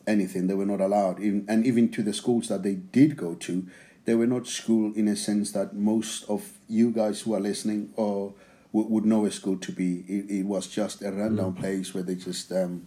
anything. 0.06 0.46
They 0.46 0.54
were 0.54 0.66
not 0.66 0.80
allowed. 0.80 1.20
Even, 1.20 1.44
and 1.48 1.66
even 1.66 1.90
to 1.92 2.02
the 2.02 2.12
schools 2.12 2.48
that 2.48 2.62
they 2.62 2.74
did 2.74 3.16
go 3.16 3.34
to, 3.34 3.66
they 4.08 4.14
were 4.14 4.26
not 4.26 4.46
school 4.46 4.90
in 4.94 5.06
a 5.06 5.14
sense 5.14 5.52
that 5.52 5.76
most 5.76 6.24
of 6.30 6.52
you 6.66 6.90
guys 6.90 7.20
who 7.20 7.34
are 7.34 7.40
listening 7.40 7.92
or 7.94 8.32
would, 8.72 8.88
would 8.88 9.04
know 9.04 9.26
a 9.26 9.30
school 9.30 9.58
to 9.58 9.70
be. 9.70 10.02
It, 10.08 10.30
it 10.30 10.46
was 10.46 10.66
just 10.66 11.02
a 11.02 11.12
random 11.12 11.52
place 11.52 11.92
where 11.92 12.02
they 12.02 12.14
just 12.14 12.50
um, 12.50 12.86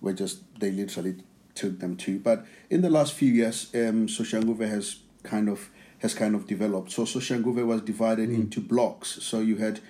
were 0.00 0.12
just 0.12 0.42
they 0.60 0.70
literally 0.70 1.16
took 1.56 1.80
them 1.80 1.96
to. 1.96 2.20
But 2.20 2.46
in 2.70 2.82
the 2.82 2.88
last 2.88 3.14
few 3.14 3.32
years, 3.32 3.68
um, 3.74 4.06
Soshanguve 4.06 4.68
has 4.68 5.00
kind 5.24 5.48
of 5.48 5.70
has 5.98 6.14
kind 6.14 6.36
of 6.36 6.46
developed. 6.46 6.92
So 6.92 7.02
Soshanguve 7.02 7.66
was 7.66 7.80
divided 7.80 8.30
into 8.30 8.60
blocks. 8.60 9.08
So 9.24 9.40
you 9.40 9.56
had 9.56 9.80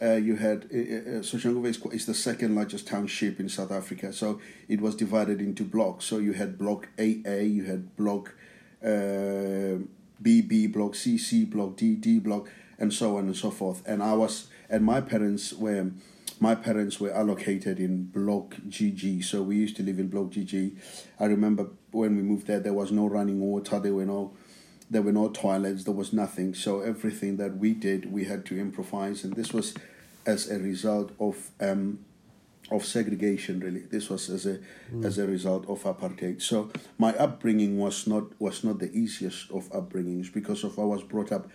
uh, 0.00 0.12
you 0.14 0.36
had 0.36 0.70
uh, 0.72 1.18
uh, 1.18 1.20
Soshanguve 1.20 1.66
is, 1.66 1.84
is 1.92 2.06
the 2.06 2.14
second 2.14 2.54
largest 2.54 2.88
township 2.88 3.40
in 3.40 3.50
South 3.50 3.70
Africa. 3.70 4.14
So 4.14 4.40
it 4.68 4.80
was 4.80 4.94
divided 4.94 5.42
into 5.42 5.64
blocks. 5.64 6.06
So 6.06 6.16
you 6.16 6.32
had 6.32 6.56
block 6.56 6.88
AA, 6.98 7.44
you 7.58 7.64
had 7.64 7.94
block 7.94 8.32
uh, 8.82 9.76
BB, 10.22 10.72
block 10.72 10.92
CC, 10.92 11.48
block 11.48 11.76
DD, 11.76 12.22
block, 12.22 12.48
and 12.78 12.92
so 12.92 13.16
on 13.16 13.26
and 13.26 13.36
so 13.36 13.50
forth. 13.50 13.82
And 13.86 14.02
I 14.02 14.14
was 14.14 14.48
and 14.70 14.84
my 14.84 15.00
parents 15.00 15.52
were 15.52 15.90
my 16.40 16.54
parents 16.54 17.00
were 17.00 17.12
allocated 17.12 17.80
in 17.80 18.04
block 18.04 18.54
GG. 18.68 19.24
So 19.24 19.42
we 19.42 19.56
used 19.56 19.76
to 19.76 19.82
live 19.82 19.98
in 19.98 20.08
block 20.08 20.26
GG. 20.26 20.76
I 21.18 21.24
remember 21.24 21.68
when 21.90 22.16
we 22.16 22.22
moved 22.22 22.46
there, 22.46 22.60
there 22.60 22.72
was 22.72 22.92
no 22.92 23.06
running 23.06 23.40
water. 23.40 23.80
There 23.80 23.94
were 23.94 24.06
no 24.06 24.32
there 24.90 25.02
were 25.02 25.12
no 25.12 25.28
toilets. 25.28 25.84
There 25.84 25.94
was 25.94 26.12
nothing. 26.12 26.54
So 26.54 26.80
everything 26.80 27.36
that 27.38 27.56
we 27.58 27.74
did, 27.74 28.12
we 28.12 28.24
had 28.24 28.46
to 28.46 28.58
improvise, 28.58 29.24
and 29.24 29.34
this 29.34 29.52
was 29.52 29.74
as 30.26 30.50
a 30.50 30.58
result 30.58 31.12
of 31.18 31.50
um, 31.60 32.00
of 32.70 32.84
segregation. 32.84 33.60
Really, 33.60 33.80
this 33.80 34.08
was 34.10 34.28
as 34.30 34.46
a 34.46 34.58
as 35.04 35.18
a 35.18 35.26
result 35.26 35.68
of 35.68 35.82
apartheid. 35.82 36.42
So 36.42 36.70
my 36.98 37.14
upbringing 37.14 37.78
was 37.78 38.06
not 38.06 38.40
was 38.40 38.64
not 38.64 38.78
the 38.78 38.90
easiest 38.92 39.50
of 39.50 39.70
upbringings 39.70 40.32
because 40.32 40.64
of 40.64 40.78
I 40.78 40.84
was 40.84 41.02
brought 41.02 41.32
up 41.32 41.48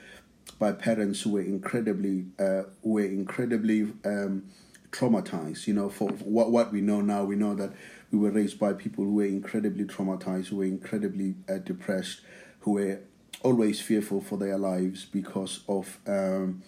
by 0.59 0.71
parents 0.71 1.21
who 1.21 1.31
were 1.31 1.41
incredibly 1.41 2.25
uh, 2.39 2.63
were 2.81 3.05
incredibly 3.05 3.93
um, 4.05 4.43
traumatized. 4.91 5.67
You 5.67 5.73
know, 5.73 5.89
for, 5.89 6.09
for 6.09 6.23
what 6.23 6.51
what 6.51 6.71
we 6.71 6.81
know 6.81 7.01
now, 7.01 7.23
we 7.23 7.35
know 7.35 7.55
that 7.55 7.73
we 8.11 8.19
were 8.19 8.31
raised 8.31 8.59
by 8.59 8.73
people 8.73 9.03
who 9.03 9.13
were 9.13 9.25
incredibly 9.25 9.85
traumatized, 9.85 10.47
who 10.47 10.57
were 10.57 10.65
incredibly 10.65 11.35
uh, 11.49 11.57
depressed, 11.57 12.21
who 12.61 12.73
were 12.73 12.99
always 13.41 13.81
fearful 13.81 14.21
for 14.21 14.37
their 14.37 14.57
lives 14.57 15.05
because 15.05 15.61
of 15.67 15.99
um, 16.07 16.63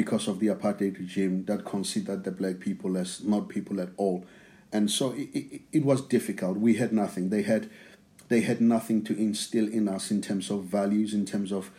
because 0.00 0.28
of 0.28 0.38
the 0.40 0.46
apartheid 0.46 0.98
regime 0.98 1.44
that 1.44 1.62
considered 1.66 2.24
the 2.24 2.30
black 2.30 2.58
people 2.58 2.96
as 2.96 3.22
not 3.22 3.50
people 3.50 3.78
at 3.82 3.90
all, 3.98 4.24
and 4.72 4.90
so 4.90 5.12
it, 5.12 5.28
it, 5.34 5.60
it 5.72 5.84
was 5.84 6.00
difficult. 6.00 6.56
We 6.56 6.76
had 6.76 6.90
nothing. 6.90 7.28
They 7.28 7.42
had 7.42 7.68
they 8.28 8.40
had 8.40 8.62
nothing 8.62 9.04
to 9.04 9.12
instill 9.26 9.68
in 9.68 9.88
us 9.88 10.10
in 10.10 10.22
terms 10.22 10.50
of 10.50 10.64
values, 10.64 11.12
in 11.12 11.26
terms 11.26 11.52
of 11.52 11.70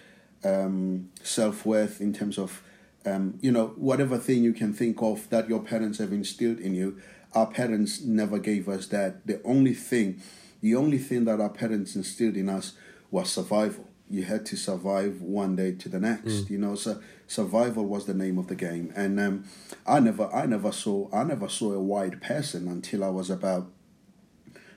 um, 0.43 1.09
self 1.23 1.65
worth, 1.65 1.99
in 1.99 2.13
terms 2.13 2.37
of 2.37 2.61
um, 3.07 3.39
you 3.41 3.51
know 3.51 3.67
whatever 3.89 4.19
thing 4.19 4.43
you 4.43 4.53
can 4.53 4.71
think 4.71 5.01
of 5.01 5.27
that 5.31 5.49
your 5.49 5.63
parents 5.63 5.97
have 5.97 6.13
instilled 6.13 6.59
in 6.59 6.75
you. 6.75 6.97
Our 7.33 7.47
parents 7.47 8.01
never 8.01 8.37
gave 8.37 8.69
us 8.69 8.85
that. 8.87 9.25
The 9.25 9.41
only 9.43 9.73
thing, 9.73 10.21
the 10.61 10.75
only 10.75 10.99
thing 10.99 11.25
that 11.25 11.39
our 11.41 11.49
parents 11.49 11.95
instilled 11.95 12.37
in 12.37 12.49
us 12.49 12.73
was 13.09 13.31
survival. 13.31 13.87
You 14.09 14.23
had 14.25 14.45
to 14.47 14.57
survive 14.57 15.21
one 15.21 15.55
day 15.55 15.71
to 15.71 15.87
the 15.89 15.99
next. 15.99 16.49
You 16.49 16.57
know, 16.57 16.75
so 16.75 17.01
survival 17.31 17.85
was 17.85 18.05
the 18.05 18.13
name 18.13 18.37
of 18.37 18.47
the 18.47 18.55
game. 18.55 18.91
And 18.93 19.17
um, 19.19 19.45
I 19.87 20.01
never, 20.01 20.27
I 20.33 20.45
never 20.45 20.71
saw, 20.73 21.09
I 21.13 21.23
never 21.23 21.47
saw 21.47 21.71
a 21.71 21.79
white 21.79 22.21
person 22.21 22.67
until 22.67 23.03
I 23.05 23.09
was 23.09 23.29
about 23.29 23.71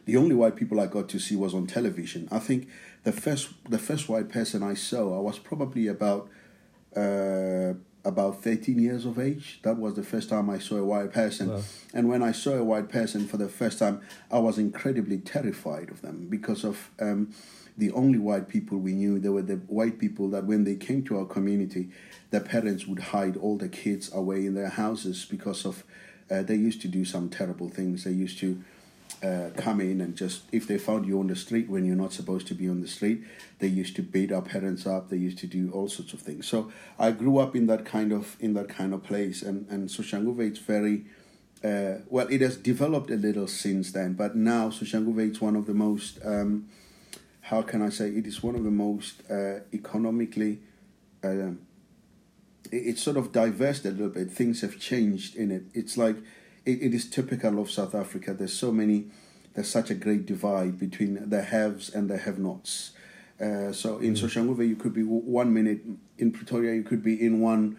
the 0.05 0.17
only 0.17 0.35
white 0.35 0.55
people 0.55 0.79
I 0.81 0.87
got 0.87 1.09
to 1.09 1.19
see 1.19 1.35
was 1.35 1.55
on 1.55 1.67
television. 1.67 2.29
I 2.31 2.39
think 2.39 2.69
the 3.03 3.13
first 3.13 3.49
the 3.69 3.79
first 3.79 4.09
white 4.09 4.29
person 4.29 4.63
I 4.63 4.75
saw, 4.75 5.17
I 5.17 5.21
was 5.21 5.39
probably 5.39 5.89
about 5.89 6.29
uh, 6.95 7.73
about 8.05 8.43
thirteen 8.43 8.79
years 8.79 9.05
of 9.07 9.19
age. 9.19 9.61
That 9.63 9.79
was 9.79 9.95
the 9.95 10.03
first 10.03 10.29
time 10.29 10.51
I 10.51 10.59
saw 10.59 10.77
a 10.77 10.85
white 10.85 11.13
person. 11.13 11.49
And 11.95 12.09
when 12.09 12.23
I 12.23 12.33
saw 12.33 12.53
a 12.53 12.65
white 12.65 12.89
person 12.91 13.27
for 13.27 13.39
the 13.39 13.49
first 13.49 13.79
time, 13.79 14.03
I 14.31 14.39
was 14.39 14.59
incredibly 14.59 15.19
terrified 15.19 15.89
of 15.91 16.03
them 16.03 16.27
because 16.29 16.65
of 16.65 16.91
um, 17.01 17.33
the 17.77 17.91
only 17.93 18.19
white 18.19 18.49
people 18.49 18.79
we 18.79 18.93
knew. 18.93 19.19
They 19.19 19.29
were 19.29 19.43
the 19.43 19.57
white 19.57 19.99
people 19.99 20.29
that 20.31 20.45
when 20.45 20.65
they 20.65 20.77
came 20.77 21.03
to 21.05 21.19
our 21.19 21.27
community, 21.27 21.91
their 22.31 22.41
parents 22.41 22.87
would 22.87 22.99
hide 22.99 23.37
all 23.37 23.57
the 23.57 23.69
kids 23.69 24.13
away 24.13 24.47
in 24.47 24.55
their 24.55 24.69
houses 24.69 25.25
because 25.29 25.65
of 25.65 25.85
uh, 26.31 26.43
they 26.43 26.55
used 26.55 26.81
to 26.83 26.89
do 26.89 27.05
some 27.05 27.29
terrible 27.29 27.69
things. 27.69 28.05
They 28.05 28.13
used 28.13 28.39
to 28.39 28.63
uh, 29.23 29.51
come 29.57 29.81
in 29.81 30.01
and 30.01 30.17
just 30.17 30.43
if 30.53 30.67
they 30.67 30.79
found 30.79 31.07
you 31.07 31.19
on 31.19 31.27
the 31.29 31.37
street 31.37 31.69
when 31.69 31.85
you're 31.85 31.97
not 31.97 32.13
supposed 32.13 32.47
to 32.49 32.55
be 32.55 32.69
on 32.69 32.81
the 32.81 32.89
street, 32.89 33.23
they 33.59 33.67
used 33.67 33.97
to 33.97 34.03
beat 34.03 34.33
our 34.33 34.43
parents 34.43 34.87
up. 34.87 35.09
They 35.09 35.17
used 35.17 35.39
to 35.39 35.47
do 35.47 35.71
all 35.73 35.89
sorts 35.89 36.13
of 36.13 36.21
things. 36.21 36.47
So 36.47 36.71
I 36.99 37.11
grew 37.11 37.39
up 37.39 37.57
in 37.57 37.67
that 37.67 37.85
kind 37.85 38.13
of 38.13 38.37
in 38.41 38.55
that 38.55 38.69
kind 38.69 38.93
of 38.93 39.03
place, 39.03 39.43
and 39.43 39.67
and 39.69 39.89
Soshanguve 39.89 40.41
it's 40.41 40.59
very. 40.59 41.07
Uh, 41.63 42.03
well, 42.11 42.27
it 42.29 42.43
has 42.43 42.59
developed 42.59 43.11
a 43.11 43.17
little 43.17 43.47
since 43.47 43.93
then, 43.93 44.13
but 44.13 44.37
now 44.37 44.69
Soshanguve 44.69 45.31
is 45.31 45.41
one 45.41 45.57
of 45.57 45.65
the 45.65 45.73
most, 45.73 46.19
um, 46.23 46.69
how 47.45 47.61
can 47.63 47.83
I 47.83 47.91
say, 47.91 48.09
it 48.09 48.27
is 48.27 48.43
one 48.43 48.55
of 48.55 48.65
the 48.65 48.71
most 48.71 49.23
uh, 49.31 49.61
economically, 49.73 50.61
uh, 51.23 51.51
it- 52.73 52.85
it's 52.91 53.03
sort 53.03 53.19
of 53.19 53.33
diverse 53.33 53.85
a 53.85 53.91
little 53.91 54.09
bit. 54.09 54.31
Things 54.31 54.63
have 54.63 54.79
changed 54.79 55.37
in 55.37 55.51
it. 55.51 55.65
It's 55.75 55.99
like 55.99 56.17
it, 56.65 56.83
it 56.83 56.95
is 56.95 57.05
typical 57.09 57.61
of 57.61 57.71
South 57.71 57.95
Africa. 57.95 58.33
There's 58.33 58.55
so 58.55 58.73
many, 58.73 59.09
there's 59.53 59.69
such 59.69 59.91
a 59.91 59.95
great 59.95 60.25
divide 60.25 60.79
between 60.79 61.29
the 61.29 61.43
haves 61.43 61.95
and 61.95 62.09
the 62.09 62.17
have-nots. 62.17 62.93
Uh, 63.39 63.73
so 63.73 63.99
in 63.99 64.15
Soshanguve, 64.15 64.67
you 64.67 64.77
could 64.77 64.95
be 64.95 65.03
w- 65.03 65.21
one 65.21 65.53
minute 65.53 65.81
in 66.19 66.31
Pretoria, 66.33 66.75
you 66.75 66.83
could 66.83 67.03
be 67.03 67.21
in 67.21 67.41
one, 67.41 67.77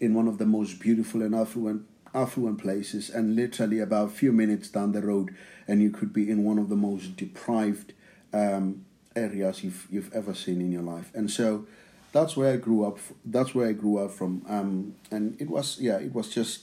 in 0.00 0.14
one 0.14 0.26
of 0.26 0.38
the 0.38 0.46
most 0.46 0.80
beautiful 0.80 1.22
and 1.22 1.34
affluent 1.34 1.82
affluent 2.14 2.58
places, 2.58 3.08
and 3.08 3.34
literally 3.36 3.78
about 3.78 4.06
a 4.06 4.10
few 4.10 4.32
minutes 4.32 4.68
down 4.68 4.92
the 4.92 5.00
road, 5.00 5.34
and 5.66 5.80
you 5.80 5.90
could 5.90 6.12
be 6.12 6.30
in 6.30 6.44
one 6.44 6.58
of 6.58 6.68
the 6.68 6.76
most 6.76 7.16
deprived 7.16 7.94
um, 8.34 8.84
areas 9.16 9.62
you've 9.64 9.86
you've 9.90 10.12
ever 10.14 10.34
seen 10.34 10.60
in 10.60 10.72
your 10.72 10.82
life. 10.82 11.10
And 11.14 11.30
so 11.30 11.66
that's 12.12 12.36
where 12.36 12.52
I 12.52 12.56
grew 12.56 12.84
up. 12.84 12.98
That's 13.24 13.54
where 13.54 13.68
I 13.68 13.72
grew 13.72 13.98
up 13.98 14.10
from. 14.10 14.42
Um, 14.48 14.94
and 15.10 15.40
it 15.40 15.48
was 15.48 15.78
yeah, 15.80 15.98
it 15.98 16.12
was 16.14 16.28
just 16.28 16.62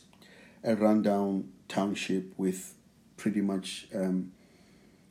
a 0.64 0.76
rundown 0.76 1.50
township 1.68 2.38
with 2.38 2.74
pretty 3.18 3.42
much 3.42 3.88
um, 3.96 4.32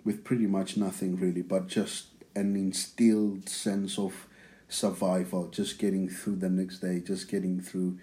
with 0.04 0.25
pretty 0.25 0.47
much 0.47 0.76
nothing 0.76 1.16
really, 1.18 1.42
but 1.42 1.66
just 1.66 2.07
an 2.37 2.54
instilled 2.57 3.49
sense 3.49 3.99
of 3.99 4.26
survival, 4.68 5.49
just 5.49 5.78
getting 5.78 6.09
through 6.09 6.37
the 6.37 6.49
next 6.49 6.78
day, 6.80 7.00
just 7.00 7.28
getting 7.30 7.61
through 7.61 7.99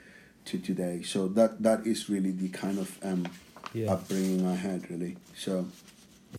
to 0.46 0.58
today. 0.60 1.02
So 1.04 1.28
that 1.30 1.64
that 1.64 1.86
is 1.88 2.10
really 2.10 2.32
the 2.32 2.50
kind 2.50 2.80
of 2.80 2.98
um, 3.04 3.28
Yeah. 3.74 3.94
upbringing 3.94 4.46
I 4.48 4.56
had 4.56 4.90
really. 4.90 5.18
So 5.36 5.68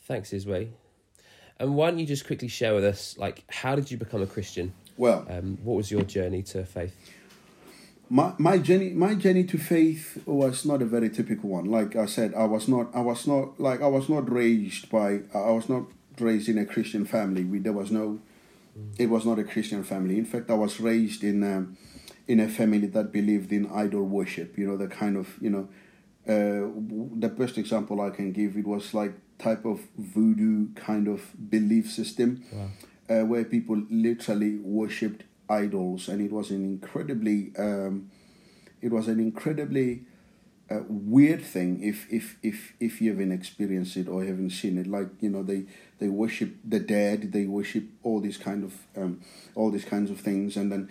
Thanks, 0.07 0.31
Sizwe. 0.31 0.69
And 1.59 1.75
why 1.75 1.91
don't 1.91 1.99
you 1.99 2.07
just 2.07 2.27
quickly 2.27 2.49
share 2.49 2.75
with 2.75 2.85
us, 2.85 3.17
like, 3.19 3.45
how 3.51 3.75
did 3.77 3.91
you 3.91 3.97
become 3.97 4.23
a 4.23 4.27
Christian? 4.27 4.73
well, 4.99 5.27
Um, 5.29 5.59
what 5.63 5.77
was 5.77 5.91
your 5.91 6.03
journey 6.03 6.43
to 6.45 6.65
faith? 6.65 6.95
my 8.09 8.33
my 8.39 8.57
journey 8.57 8.91
my 8.91 9.15
journey 9.17 9.43
to 9.43 9.59
faith 9.59 10.23
was 10.27 10.65
not 10.65 10.81
a 10.81 10.85
very 10.85 11.11
typical 11.11 11.51
one 11.51 11.65
like 11.65 11.97
i 11.97 12.07
said 12.07 12.33
i 12.35 12.45
was 12.45 12.69
not 12.69 12.87
i 12.95 13.01
was 13.01 13.27
not 13.27 13.59
like 13.59 13.83
i 13.83 13.87
was 13.89 14.09
not 14.09 14.31
raised 14.31 14.89
by 14.91 15.19
i 15.35 15.51
was 15.51 15.69
not 15.69 15.83
raised 16.21 16.49
in 16.49 16.57
a 16.57 16.65
christian 16.65 17.05
family 17.05 17.43
we, 17.43 17.59
there 17.59 17.73
was 17.73 17.91
no 17.91 18.21
it 18.97 19.11
was 19.11 19.27
not 19.27 19.41
a 19.41 19.45
christian 19.45 19.83
family 19.83 20.19
in 20.19 20.25
fact 20.25 20.49
i 20.51 20.55
was 20.55 20.79
raised 20.79 21.25
in 21.25 21.43
um, 21.43 21.77
in 22.29 22.39
a 22.39 22.49
family 22.49 22.87
that 22.87 23.11
believed 23.11 23.51
in 23.51 23.67
idol 23.73 24.05
worship 24.05 24.57
you 24.57 24.65
know 24.69 24.77
the 24.77 24.87
kind 24.87 25.17
of 25.17 25.37
you 25.41 25.51
know 25.51 25.67
uh, 26.29 26.63
the 27.19 27.29
best 27.29 27.59
example 27.59 28.01
i 28.01 28.11
can 28.11 28.31
give 28.31 28.57
it 28.57 28.67
was 28.69 28.95
like 28.95 29.15
type 29.39 29.65
of 29.65 29.81
voodoo 29.97 30.69
kind 30.75 31.09
of 31.09 31.21
belief 31.51 31.91
system 31.91 32.43
uh, 33.09 33.25
where 33.25 33.45
people 33.45 33.83
literally 33.91 34.57
worshipped 34.57 35.25
idols, 35.49 36.09
and 36.09 36.21
it 36.21 36.33
was 36.33 36.51
an 36.51 36.65
incredibly, 36.65 37.53
um, 37.59 38.11
it 38.81 38.91
was 38.91 39.09
an 39.09 39.21
incredibly 39.21 40.03
uh, 40.71 40.81
weird 40.89 41.43
thing 41.45 41.81
if 41.83 42.07
if 42.13 42.37
if 42.43 42.73
if 42.81 43.01
you 43.01 43.11
haven't 43.11 43.31
experienced 43.31 43.97
it 43.97 44.09
or 44.09 44.25
haven't 44.25 44.51
seen 44.51 44.79
it. 44.79 44.87
Like 44.87 45.09
you 45.21 45.31
know, 45.31 45.43
they 45.43 45.65
they 45.99 46.09
worship 46.09 46.57
the 46.65 46.81
dead, 46.81 47.33
they 47.33 47.45
worship 47.47 47.85
all 48.03 48.21
these 48.21 48.37
kind 48.37 48.65
of 48.65 48.75
um, 48.97 49.21
all 49.55 49.71
these 49.71 49.85
kinds 49.85 50.11
of 50.11 50.21
things, 50.21 50.57
and 50.57 50.73
then 50.73 50.89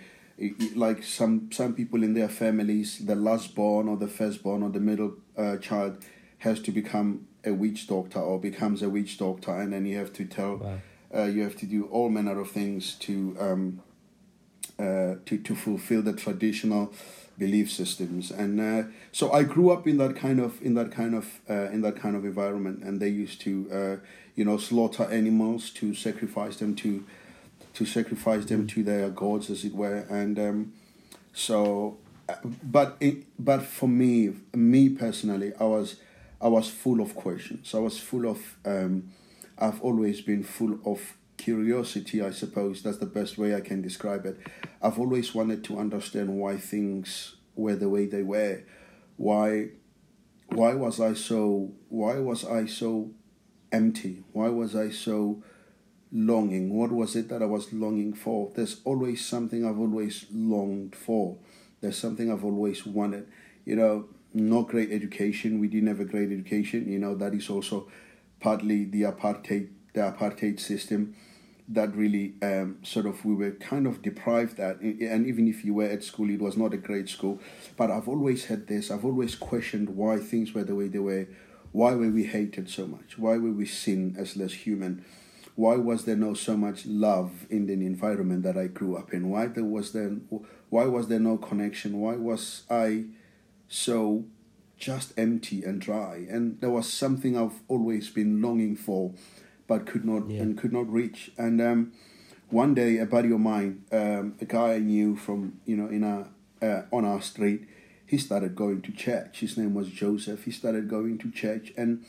like 0.74 1.02
some 1.02 1.50
some 1.52 1.74
people 1.74 2.02
in 2.02 2.14
their 2.14 2.28
families, 2.28 3.04
the 3.04 3.14
last 3.14 3.54
born 3.54 3.88
or 3.88 3.96
the 3.96 4.08
first 4.08 4.42
born 4.42 4.62
or 4.62 4.70
the 4.70 4.80
middle 4.80 5.14
uh, 5.36 5.56
child 5.58 5.98
has 6.38 6.60
to 6.60 6.70
become 6.70 7.26
a 7.46 7.54
witch 7.54 7.86
doctor 7.86 8.18
or 8.18 8.38
becomes 8.38 8.82
a 8.82 8.90
witch 8.90 9.18
doctor, 9.18 9.52
and 9.52 9.72
then 9.72 9.86
you 9.86 9.96
have 9.96 10.12
to 10.14 10.24
tell, 10.24 10.56
wow. 10.56 10.78
uh, 11.14 11.24
you 11.24 11.42
have 11.42 11.56
to 11.56 11.66
do 11.66 11.84
all 11.86 12.10
manner 12.10 12.38
of 12.40 12.50
things 12.50 12.94
to 12.94 13.36
um, 13.40 13.82
uh, 14.78 15.14
to 15.24 15.38
to 15.38 15.54
fulfill 15.54 16.02
the 16.02 16.12
traditional 16.12 16.92
belief 17.38 17.70
systems. 17.70 18.30
And 18.30 18.60
uh, 18.60 18.88
so 19.12 19.32
I 19.32 19.42
grew 19.42 19.70
up 19.70 19.86
in 19.86 19.98
that 19.98 20.16
kind 20.16 20.40
of 20.40 20.60
in 20.62 20.74
that 20.74 20.90
kind 20.90 21.14
of 21.14 21.40
uh, 21.48 21.70
in 21.70 21.82
that 21.82 21.96
kind 21.96 22.16
of 22.16 22.24
environment 22.24 22.82
and 22.82 23.00
they 23.00 23.08
used 23.08 23.40
to 23.42 23.70
uh, 23.72 24.06
you 24.34 24.44
know 24.44 24.56
slaughter 24.56 25.04
animals 25.04 25.70
to 25.70 25.94
sacrifice 25.94 26.56
them 26.56 26.74
to 26.76 27.04
to 27.74 27.84
sacrifice 27.84 28.46
them 28.46 28.66
to 28.66 28.82
their 28.82 29.10
gods 29.10 29.50
as 29.50 29.64
it 29.64 29.74
were. 29.74 30.06
And 30.08 30.38
um, 30.38 30.72
so 31.32 31.98
uh, 32.28 32.34
but 32.62 32.96
it, 33.00 33.24
but 33.38 33.62
for 33.62 33.88
me 33.88 34.34
me 34.54 34.88
personally 34.88 35.52
I 35.60 35.64
was 35.64 35.96
I 36.40 36.48
was 36.48 36.68
full 36.68 37.00
of 37.00 37.14
questions 37.14 37.74
I 37.74 37.78
was 37.78 37.98
full 37.98 38.28
of 38.28 38.56
um, 38.64 39.10
I've 39.58 39.80
always 39.80 40.20
been 40.20 40.42
full 40.42 40.78
of 40.84 41.00
curiosity, 41.36 42.22
I 42.22 42.30
suppose 42.30 42.82
that's 42.82 42.98
the 42.98 43.06
best 43.06 43.38
way 43.38 43.54
I 43.54 43.60
can 43.60 43.82
describe 43.82 44.26
it. 44.26 44.38
I've 44.82 44.98
always 44.98 45.34
wanted 45.34 45.64
to 45.64 45.78
understand 45.78 46.30
why 46.30 46.56
things 46.56 47.36
were 47.54 47.76
the 47.76 47.88
way 47.88 48.06
they 48.06 48.22
were. 48.22 48.62
Why 49.16 49.70
why 50.48 50.74
was 50.74 51.00
I 51.00 51.14
so 51.14 51.72
why 51.88 52.18
was 52.18 52.44
I 52.44 52.66
so 52.66 53.10
empty? 53.72 54.24
Why 54.32 54.48
was 54.48 54.76
I 54.76 54.90
so 54.90 55.42
longing? 56.12 56.74
What 56.74 56.92
was 56.92 57.16
it 57.16 57.28
that 57.30 57.42
I 57.42 57.46
was 57.46 57.72
longing 57.72 58.14
for? 58.14 58.52
There's 58.54 58.80
always 58.84 59.24
something 59.24 59.64
I've 59.64 59.78
always 59.78 60.26
longed 60.32 60.94
for. 60.94 61.38
There's 61.80 61.98
something 61.98 62.30
I've 62.30 62.44
always 62.44 62.86
wanted. 62.86 63.26
You 63.64 63.76
know, 63.76 64.08
not 64.36 64.68
great 64.68 64.92
education. 64.92 65.58
We 65.58 65.68
didn't 65.68 65.88
have 65.88 66.00
a 66.00 66.04
great 66.04 66.30
education. 66.30 66.90
You 66.90 66.98
know, 66.98 67.14
that 67.16 67.34
is 67.34 67.48
also 67.48 67.88
partly 68.40 68.84
the 68.84 69.02
apartheid 69.02 69.68
the 69.94 70.02
apartheid 70.02 70.60
system 70.60 71.16
that 71.68 71.96
really 71.96 72.34
um, 72.42 72.78
sort 72.82 73.06
of 73.06 73.24
we 73.24 73.34
were 73.34 73.50
kind 73.52 73.86
of 73.86 74.02
deprived 74.02 74.56
that 74.58 74.78
and 74.80 75.26
even 75.26 75.48
if 75.48 75.64
you 75.64 75.74
were 75.74 75.86
at 75.86 76.04
school 76.04 76.30
it 76.30 76.40
was 76.40 76.56
not 76.56 76.74
a 76.74 76.76
great 76.76 77.08
school. 77.08 77.40
But 77.76 77.90
i've 77.90 78.08
always 78.08 78.44
had 78.44 78.66
this 78.68 78.90
i've 78.90 79.04
always 79.04 79.34
questioned 79.34 79.90
why 79.90 80.18
things 80.18 80.52
were 80.54 80.64
the 80.64 80.74
way 80.74 80.88
they 80.88 80.98
were. 80.98 81.26
Why 81.72 81.94
were 81.94 82.10
we 82.10 82.24
hated 82.24 82.70
so 82.70 82.86
much? 82.86 83.18
Why 83.18 83.36
were 83.38 83.50
we 83.50 83.66
seen 83.66 84.16
as 84.18 84.36
less 84.36 84.52
human? 84.52 85.04
Why 85.56 85.76
was 85.76 86.04
there 86.04 86.16
no 86.16 86.34
so 86.34 86.56
much 86.56 86.86
love 86.86 87.46
in 87.50 87.66
the 87.66 87.72
environment 87.72 88.42
that 88.44 88.56
i 88.56 88.66
grew 88.66 88.96
up 88.96 89.12
in? 89.12 89.30
Why 89.30 89.46
there 89.46 89.64
was 89.64 89.92
then 89.92 90.28
why 90.68 90.84
was 90.84 91.08
there 91.08 91.20
no 91.20 91.38
connection? 91.38 92.00
Why 92.00 92.16
was 92.16 92.62
i 92.70 93.06
so 93.68 94.24
just 94.78 95.12
empty 95.18 95.64
and 95.64 95.80
dry 95.80 96.26
and 96.28 96.60
there 96.60 96.70
was 96.70 96.92
something 96.92 97.36
i've 97.36 97.60
always 97.68 98.10
been 98.10 98.42
longing 98.42 98.76
for 98.76 99.12
but 99.66 99.86
could 99.86 100.04
not 100.04 100.28
yeah. 100.28 100.42
and 100.42 100.56
could 100.56 100.72
not 100.72 100.90
reach. 100.90 101.30
And 101.36 101.60
um, 101.60 101.92
one 102.50 102.74
day, 102.74 102.98
a 102.98 103.06
buddy 103.06 103.30
of 103.32 103.40
mine, 103.40 103.84
um, 103.92 104.34
a 104.40 104.44
guy 104.44 104.74
I 104.74 104.78
knew 104.78 105.16
from 105.16 105.60
you 105.64 105.76
know 105.76 105.88
in 105.88 106.04
our 106.04 106.28
uh, 106.62 106.82
on 106.92 107.04
our 107.04 107.20
street, 107.20 107.66
he 108.06 108.18
started 108.18 108.54
going 108.54 108.82
to 108.82 108.92
church. 108.92 109.40
His 109.40 109.56
name 109.56 109.74
was 109.74 109.88
Joseph. 109.88 110.44
He 110.44 110.50
started 110.50 110.88
going 110.88 111.18
to 111.18 111.30
church, 111.30 111.72
and 111.76 112.04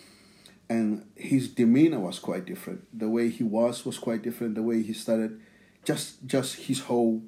and 0.70 1.06
his 1.16 1.48
demeanor 1.50 2.00
was 2.00 2.20
quite 2.20 2.46
different. 2.46 2.86
The 2.98 3.10
way 3.10 3.30
he 3.30 3.44
was 3.44 3.86
was 3.86 3.98
quite 3.98 4.22
different. 4.22 4.56
The 4.56 4.64
way 4.64 4.84
he 4.84 4.94
started, 4.94 5.40
just 5.84 6.26
just 6.26 6.56
his 6.56 6.82
whole 6.82 7.24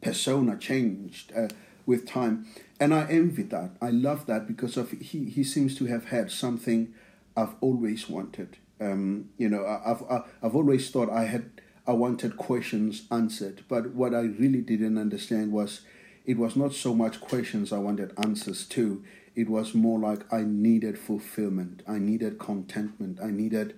persona 0.00 0.56
changed 0.56 1.32
uh, 1.34 1.48
with 1.86 2.06
time, 2.06 2.46
and 2.80 2.94
I 2.94 3.06
envy 3.08 3.44
that. 3.44 3.76
I 3.80 3.90
love 3.90 4.26
that 4.26 4.46
because 4.46 4.76
of 4.76 4.90
he 4.90 5.30
he 5.30 5.44
seems 5.44 5.76
to 5.76 5.86
have 5.86 6.06
had 6.06 6.30
something 6.30 6.94
I've 7.36 7.54
always 7.60 8.08
wanted 8.08 8.58
um, 8.80 9.30
you 9.38 9.48
know, 9.48 9.64
I've 9.64 10.02
I've 10.42 10.56
always 10.56 10.90
thought 10.90 11.10
I 11.10 11.24
had 11.24 11.50
I 11.86 11.92
wanted 11.92 12.36
questions 12.36 13.06
answered, 13.10 13.62
but 13.68 13.90
what 13.90 14.14
I 14.14 14.22
really 14.22 14.60
didn't 14.60 14.98
understand 14.98 15.52
was 15.52 15.82
it 16.24 16.38
was 16.38 16.56
not 16.56 16.72
so 16.72 16.94
much 16.94 17.20
questions 17.20 17.72
I 17.72 17.78
wanted 17.78 18.12
answers 18.18 18.66
to. 18.68 19.04
It 19.34 19.48
was 19.48 19.74
more 19.74 19.98
like 19.98 20.32
I 20.32 20.42
needed 20.42 20.98
fulfillment. 20.98 21.82
I 21.86 21.98
needed 21.98 22.38
contentment. 22.38 23.18
I 23.22 23.30
needed 23.30 23.74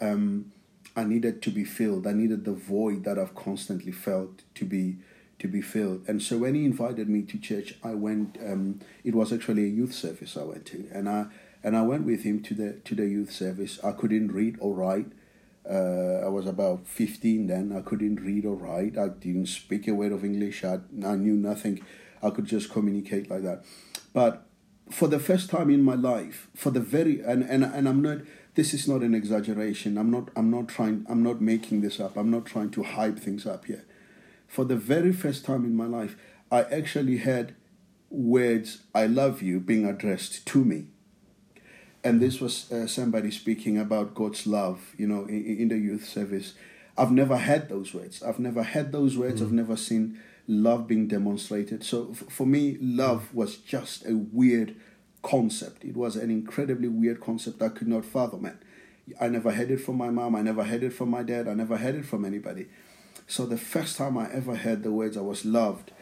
um, 0.00 0.52
I 0.96 1.04
needed 1.04 1.42
to 1.42 1.50
be 1.50 1.64
filled. 1.64 2.06
I 2.06 2.12
needed 2.12 2.44
the 2.44 2.52
void 2.52 3.04
that 3.04 3.18
I've 3.18 3.34
constantly 3.34 3.92
felt 3.92 4.42
to 4.54 4.64
be 4.64 4.96
to 5.42 5.48
be 5.48 5.60
filled. 5.60 6.04
And 6.08 6.22
so 6.22 6.38
when 6.38 6.54
he 6.54 6.64
invited 6.64 7.08
me 7.08 7.22
to 7.22 7.38
church, 7.38 7.74
I 7.82 7.94
went. 7.94 8.38
Um, 8.40 8.80
it 9.04 9.14
was 9.14 9.32
actually 9.32 9.64
a 9.64 9.68
youth 9.68 9.92
service 9.92 10.36
I 10.36 10.44
went 10.44 10.66
to, 10.66 10.88
and 10.92 11.08
I 11.08 11.26
and 11.64 11.76
I 11.76 11.82
went 11.82 12.06
with 12.06 12.22
him 12.22 12.42
to 12.44 12.54
the 12.54 12.72
to 12.84 12.94
the 12.94 13.06
youth 13.06 13.32
service. 13.32 13.78
I 13.84 13.92
couldn't 13.92 14.32
read 14.32 14.56
or 14.60 14.72
write. 14.74 15.08
Uh, 15.68 16.26
I 16.26 16.28
was 16.28 16.46
about 16.46 16.88
15 16.88 17.46
then. 17.46 17.72
I 17.76 17.82
couldn't 17.82 18.16
read 18.16 18.44
or 18.44 18.56
write. 18.56 18.98
I 18.98 19.08
didn't 19.08 19.46
speak 19.46 19.86
a 19.86 19.94
word 19.94 20.10
of 20.10 20.24
English. 20.24 20.64
I, 20.64 20.80
I 21.04 21.14
knew 21.14 21.34
nothing. 21.34 21.84
I 22.20 22.30
could 22.30 22.46
just 22.46 22.72
communicate 22.72 23.30
like 23.30 23.42
that. 23.42 23.64
But 24.12 24.44
for 24.90 25.06
the 25.06 25.20
first 25.20 25.50
time 25.50 25.70
in 25.70 25.82
my 25.82 25.94
life, 25.94 26.48
for 26.54 26.70
the 26.70 26.80
very 26.80 27.20
and, 27.20 27.42
and, 27.42 27.64
and 27.64 27.88
I'm 27.88 28.02
not 28.02 28.18
this 28.54 28.74
is 28.74 28.86
not 28.86 29.02
an 29.02 29.14
exaggeration. 29.14 29.98
I'm 29.98 30.10
not 30.10 30.30
I'm 30.36 30.50
not 30.50 30.68
trying 30.68 31.04
I'm 31.08 31.22
not 31.22 31.40
making 31.40 31.80
this 31.80 31.98
up. 31.98 32.16
I'm 32.16 32.30
not 32.30 32.46
trying 32.46 32.70
to 32.72 32.82
hype 32.84 33.18
things 33.18 33.44
up 33.46 33.64
here. 33.64 33.84
For 34.52 34.64
the 34.64 34.76
very 34.76 35.12
first 35.12 35.44
time 35.44 35.64
in 35.64 35.74
my 35.74 35.86
life, 35.86 36.14
I 36.50 36.62
actually 36.64 37.18
had 37.18 37.54
words 38.10 38.82
I 38.94 39.06
love 39.06 39.40
you 39.40 39.60
being 39.60 39.86
addressed 39.86 40.46
to 40.48 40.64
me 40.64 40.88
and 42.04 42.20
this 42.20 42.40
was 42.40 42.70
uh, 42.72 42.86
somebody 42.86 43.30
speaking 43.30 43.78
about 43.78 44.14
God's 44.14 44.46
love, 44.46 44.94
you 44.96 45.06
know, 45.06 45.24
in, 45.26 45.58
in, 45.60 45.68
the 45.68 45.78
youth 45.78 46.04
service. 46.04 46.54
I've 46.98 47.12
never 47.12 47.36
had 47.36 47.68
those 47.68 47.94
words. 47.94 48.22
I've 48.22 48.40
never 48.40 48.62
had 48.62 48.92
those 48.92 49.16
words. 49.16 49.40
Mm. 49.40 49.44
I've 49.44 49.52
never 49.52 49.76
seen 49.76 50.20
love 50.48 50.88
being 50.88 51.06
demonstrated. 51.06 51.84
So 51.84 52.08
f- 52.10 52.28
for 52.28 52.46
me, 52.46 52.76
love 52.80 53.32
was 53.32 53.56
just 53.56 54.04
a 54.04 54.16
weird 54.16 54.74
concept. 55.22 55.84
It 55.84 55.96
was 55.96 56.16
an 56.16 56.30
incredibly 56.30 56.88
weird 56.88 57.20
concept. 57.20 57.62
I 57.62 57.68
could 57.68 57.88
not 57.88 58.04
fathom 58.04 58.46
it. 58.46 58.56
I 59.20 59.28
never 59.28 59.52
had 59.52 59.70
it 59.70 59.78
from 59.78 59.96
my 59.96 60.10
mom. 60.10 60.34
I 60.34 60.42
never 60.42 60.64
had 60.64 60.82
it 60.82 60.92
from 60.92 61.08
my 61.08 61.22
dad. 61.22 61.46
I 61.46 61.54
never 61.54 61.76
had 61.76 61.94
it 61.94 62.04
from 62.04 62.24
anybody. 62.24 62.66
So 63.26 63.46
the 63.46 63.56
first 63.56 63.96
time 63.96 64.18
I 64.18 64.30
ever 64.30 64.56
heard 64.56 64.82
the 64.82 64.92
words 64.92 65.16
I 65.16 65.20
was 65.20 65.44
loved, 65.44 65.92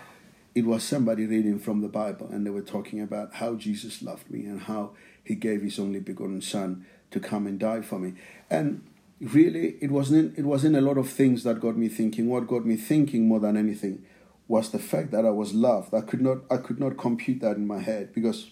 it 0.55 0.67
was 0.67 0.83
somebody 0.83 1.27
reading 1.27 1.59
from 1.59 1.81
the 1.81 1.89
Bible 1.89 2.29
and 2.31 2.45
they 2.45 2.51
were 2.51 2.63
talking 2.63 3.01
about 3.01 3.35
how 3.35 3.55
Jesus 3.55 4.03
loved 4.03 4.31
me 4.31 4.45
and 4.47 4.63
how 4.63 4.93
he 5.23 5.35
gave 5.35 5.63
his 5.63 5.79
only 5.79 6.01
begotten 6.01 6.41
son 6.41 6.87
to 7.11 7.21
come 7.21 7.47
and 7.47 7.59
die 7.59 7.83
for 7.83 7.99
me. 7.99 8.15
And 8.49 8.83
really 9.21 9.77
it 9.81 9.91
wasn't 9.91 10.37
it 10.39 10.45
wasn't 10.45 10.75
a 10.75 10.81
lot 10.81 10.97
of 10.97 11.09
things 11.09 11.45
that 11.45 11.61
got 11.61 11.77
me 11.77 11.89
thinking. 11.89 12.29
What 12.29 12.47
got 12.47 12.65
me 12.65 12.77
thinking 12.77 13.29
more 13.29 13.41
than 13.41 13.57
anything 13.57 14.05
was 14.49 14.71
the 14.71 14.79
fact 14.79 15.13
that 15.13 15.25
I 15.25 15.31
was 15.31 15.55
loved. 15.55 15.95
I 15.95 16.01
could 16.01 16.21
not 16.21 16.39
I 16.51 16.57
could 16.57 16.81
not 16.81 16.99
compute 16.99 17.41
that 17.41 17.57
in 17.57 17.67
my 17.67 17.81
head 17.81 18.13
because 18.13 18.51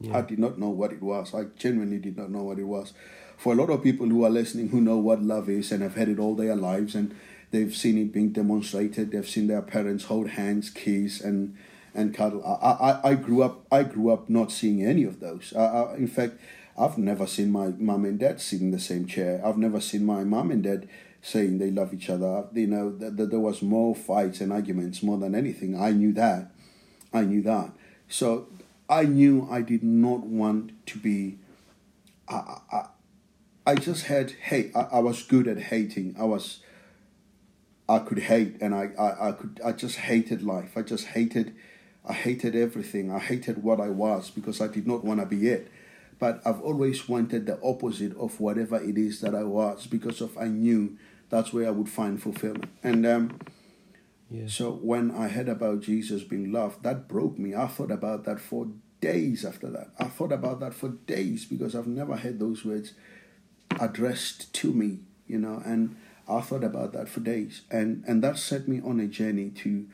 yeah. 0.00 0.18
I 0.18 0.22
did 0.22 0.38
not 0.38 0.58
know 0.58 0.70
what 0.70 0.92
it 0.92 1.02
was. 1.02 1.34
I 1.34 1.44
genuinely 1.56 1.98
did 1.98 2.16
not 2.16 2.30
know 2.30 2.42
what 2.42 2.58
it 2.58 2.64
was. 2.64 2.92
For 3.36 3.52
a 3.52 3.56
lot 3.56 3.70
of 3.70 3.82
people 3.82 4.08
who 4.08 4.24
are 4.24 4.30
listening 4.30 4.70
who 4.70 4.80
know 4.80 4.96
what 4.96 5.22
love 5.22 5.48
is 5.48 5.70
and 5.70 5.82
have 5.82 5.94
had 5.94 6.08
it 6.08 6.18
all 6.18 6.34
their 6.34 6.56
lives 6.56 6.94
and 6.94 7.14
they've 7.52 7.74
seen 7.74 7.96
it 7.98 8.12
being 8.12 8.32
demonstrated, 8.32 9.12
they've 9.12 9.28
seen 9.28 9.46
their 9.46 9.62
parents 9.62 10.04
hold 10.04 10.30
hands, 10.30 10.68
kiss 10.70 11.20
and 11.20 11.56
and 11.94 12.14
cuddle. 12.14 12.44
I, 12.44 12.70
I, 12.70 13.10
I 13.10 13.14
grew 13.14 13.42
up 13.42 13.66
I 13.70 13.84
grew 13.84 14.10
up 14.10 14.28
not 14.28 14.50
seeing 14.50 14.84
any 14.84 15.04
of 15.04 15.20
those. 15.20 15.52
I, 15.56 15.64
I, 15.64 15.96
in 15.96 16.08
fact, 16.08 16.34
I've 16.76 16.98
never 16.98 17.26
seen 17.26 17.52
my 17.52 17.68
mom 17.68 18.04
and 18.04 18.18
dad 18.18 18.40
sit 18.40 18.60
in 18.60 18.70
the 18.70 18.80
same 18.80 19.06
chair. 19.06 19.40
I've 19.44 19.58
never 19.58 19.80
seen 19.80 20.04
my 20.04 20.24
mom 20.24 20.50
and 20.50 20.62
dad 20.62 20.88
saying 21.20 21.58
they 21.58 21.70
love 21.70 21.94
each 21.94 22.10
other. 22.10 22.46
You 22.52 22.66
know, 22.66 22.96
that 22.96 23.16
the, 23.16 23.26
there 23.26 23.40
was 23.40 23.62
more 23.62 23.94
fights 23.94 24.40
and 24.40 24.52
arguments 24.52 25.02
more 25.02 25.18
than 25.18 25.34
anything. 25.34 25.80
I 25.80 25.90
knew 25.90 26.12
that. 26.14 26.50
I 27.12 27.22
knew 27.22 27.42
that. 27.42 27.72
So 28.08 28.48
I 28.88 29.04
knew 29.04 29.46
I 29.50 29.60
did 29.60 29.82
not 29.82 30.20
want 30.20 30.86
to 30.86 30.98
be. 30.98 31.38
I, 32.28 32.56
I, 32.72 32.86
I 33.66 33.74
just 33.74 34.06
had 34.06 34.30
hate. 34.30 34.72
I, 34.74 34.88
I 34.92 34.98
was 35.00 35.22
good 35.22 35.46
at 35.46 35.58
hating. 35.58 36.16
I 36.18 36.24
was. 36.24 36.60
I 37.88 37.98
could 37.98 38.20
hate, 38.20 38.56
and 38.60 38.74
I, 38.74 38.90
I, 38.98 39.28
I 39.28 39.32
could. 39.32 39.60
I 39.64 39.72
just 39.72 39.96
hated 39.96 40.42
life. 40.42 40.76
I 40.76 40.82
just 40.82 41.06
hated 41.08 41.54
I 42.04 42.12
hated 42.12 42.56
everything. 42.56 43.12
I 43.12 43.18
hated 43.18 43.62
what 43.62 43.80
I 43.80 43.88
was 43.88 44.30
because 44.30 44.60
I 44.60 44.66
did 44.66 44.86
not 44.86 45.04
want 45.04 45.20
to 45.20 45.26
be 45.26 45.48
it. 45.48 45.70
But 46.18 46.40
I've 46.44 46.60
always 46.60 47.08
wanted 47.08 47.46
the 47.46 47.60
opposite 47.62 48.16
of 48.16 48.38
whatever 48.40 48.82
it 48.82 48.96
is 48.96 49.20
that 49.20 49.34
I 49.34 49.44
was 49.44 49.86
because 49.86 50.20
of 50.20 50.36
I 50.38 50.46
knew 50.46 50.96
that's 51.30 51.52
where 51.52 51.66
I 51.66 51.70
would 51.70 51.88
find 51.88 52.22
fulfillment. 52.22 52.70
And 52.82 53.06
um, 53.06 53.38
yeah. 54.30 54.46
so 54.46 54.72
when 54.72 55.10
I 55.10 55.28
heard 55.28 55.48
about 55.48 55.80
Jesus 55.80 56.22
being 56.22 56.52
loved, 56.52 56.82
that 56.82 57.08
broke 57.08 57.38
me. 57.38 57.54
I 57.54 57.66
thought 57.66 57.90
about 57.90 58.24
that 58.24 58.40
for 58.40 58.68
days 59.00 59.44
after 59.44 59.68
that. 59.70 59.90
I 59.98 60.04
thought 60.04 60.32
about 60.32 60.60
that 60.60 60.74
for 60.74 60.88
days 60.88 61.44
because 61.44 61.74
I've 61.74 61.88
never 61.88 62.16
heard 62.16 62.38
those 62.38 62.64
words 62.64 62.94
addressed 63.80 64.52
to 64.54 64.72
me, 64.72 65.00
you 65.26 65.38
know, 65.38 65.60
and 65.64 65.96
I 66.28 66.40
thought 66.40 66.64
about 66.64 66.92
that 66.92 67.08
for 67.08 67.20
days. 67.20 67.62
And 67.70 68.04
and 68.06 68.22
that 68.22 68.38
set 68.38 68.68
me 68.68 68.80
on 68.84 69.00
a 69.00 69.06
journey 69.06 69.50
to 69.62 69.86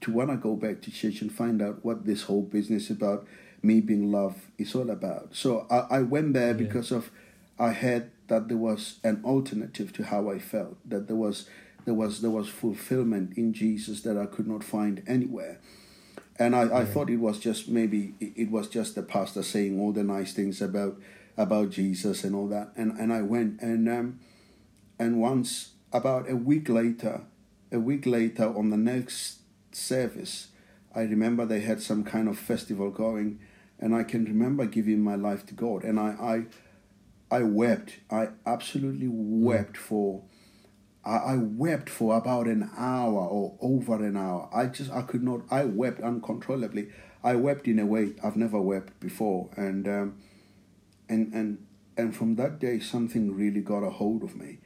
to 0.00 0.12
want 0.12 0.30
to 0.30 0.36
go 0.36 0.56
back 0.56 0.80
to 0.82 0.90
church 0.90 1.20
and 1.20 1.30
find 1.30 1.60
out 1.60 1.84
what 1.84 2.06
this 2.06 2.22
whole 2.22 2.42
business 2.42 2.88
about 2.90 3.26
me 3.62 3.80
being 3.80 4.10
love 4.10 4.46
is 4.56 4.74
all 4.74 4.90
about. 4.90 5.34
So 5.34 5.66
I, 5.70 5.98
I 5.98 6.02
went 6.02 6.32
there 6.32 6.48
Yeah. 6.48 6.52
because 6.54 6.90
of 6.90 7.10
I 7.58 7.72
had 7.72 8.10
that 8.28 8.48
there 8.48 8.56
was 8.56 8.98
an 9.04 9.20
alternative 9.24 9.92
to 9.94 10.04
how 10.04 10.30
I 10.30 10.38
felt. 10.38 10.76
That 10.88 11.06
there 11.08 11.16
was 11.16 11.46
there 11.84 11.94
was 11.94 12.20
there 12.22 12.30
was 12.30 12.48
fulfillment 12.48 13.36
in 13.36 13.52
Jesus 13.52 14.00
that 14.02 14.16
I 14.16 14.26
could 14.26 14.46
not 14.46 14.64
find 14.64 15.02
anywhere. 15.06 15.58
And 16.38 16.56
I, 16.56 16.80
I 16.80 16.84
thought 16.86 17.10
it 17.10 17.18
was 17.18 17.38
just 17.38 17.68
maybe 17.68 18.14
it, 18.18 18.32
it 18.34 18.50
was 18.50 18.66
just 18.68 18.94
the 18.94 19.02
pastor 19.02 19.42
saying 19.42 19.78
all 19.78 19.92
the 19.92 20.02
nice 20.02 20.32
things 20.32 20.62
about 20.62 20.98
about 21.36 21.70
Jesus 21.70 22.24
and 22.24 22.34
all 22.34 22.48
that. 22.48 22.72
And 22.76 22.92
and 22.98 23.12
I 23.12 23.20
went 23.20 23.60
and 23.60 23.86
um 23.88 24.20
and 25.00 25.18
once 25.18 25.70
about 25.94 26.30
a 26.30 26.36
week 26.36 26.68
later, 26.68 27.22
a 27.72 27.80
week 27.80 28.04
later 28.04 28.54
on 28.54 28.68
the 28.68 28.76
next 28.76 29.38
service, 29.72 30.48
I 30.94 31.00
remember 31.00 31.46
they 31.46 31.60
had 31.60 31.80
some 31.80 32.04
kind 32.04 32.28
of 32.28 32.38
festival 32.38 32.90
going, 32.90 33.40
and 33.78 33.94
I 33.94 34.02
can 34.02 34.26
remember 34.26 34.66
giving 34.66 35.00
my 35.00 35.14
life 35.14 35.46
to 35.46 35.54
God, 35.54 35.84
and 35.84 35.98
I, 35.98 36.44
I, 37.30 37.34
I 37.34 37.42
wept. 37.44 38.00
I 38.10 38.28
absolutely 38.44 39.08
wept 39.10 39.78
for. 39.78 40.22
I, 41.02 41.16
I 41.16 41.36
wept 41.38 41.88
for 41.88 42.14
about 42.14 42.46
an 42.46 42.70
hour 42.76 43.26
or 43.26 43.56
over 43.62 44.04
an 44.04 44.18
hour. 44.18 44.50
I 44.52 44.66
just 44.66 44.92
I 44.92 45.00
could 45.00 45.22
not. 45.22 45.40
I 45.50 45.64
wept 45.64 46.02
uncontrollably. 46.02 46.88
I 47.24 47.36
wept 47.36 47.66
in 47.66 47.78
a 47.78 47.86
way 47.86 48.12
I've 48.22 48.36
never 48.36 48.60
wept 48.60 49.00
before, 49.00 49.48
and 49.56 49.88
um, 49.88 50.18
and 51.08 51.32
and 51.32 51.66
and 51.96 52.14
from 52.14 52.36
that 52.36 52.58
day 52.58 52.80
something 52.80 53.34
really 53.34 53.62
got 53.62 53.82
a 53.82 53.90
hold 53.90 54.22
of 54.22 54.36
me. 54.36 54.58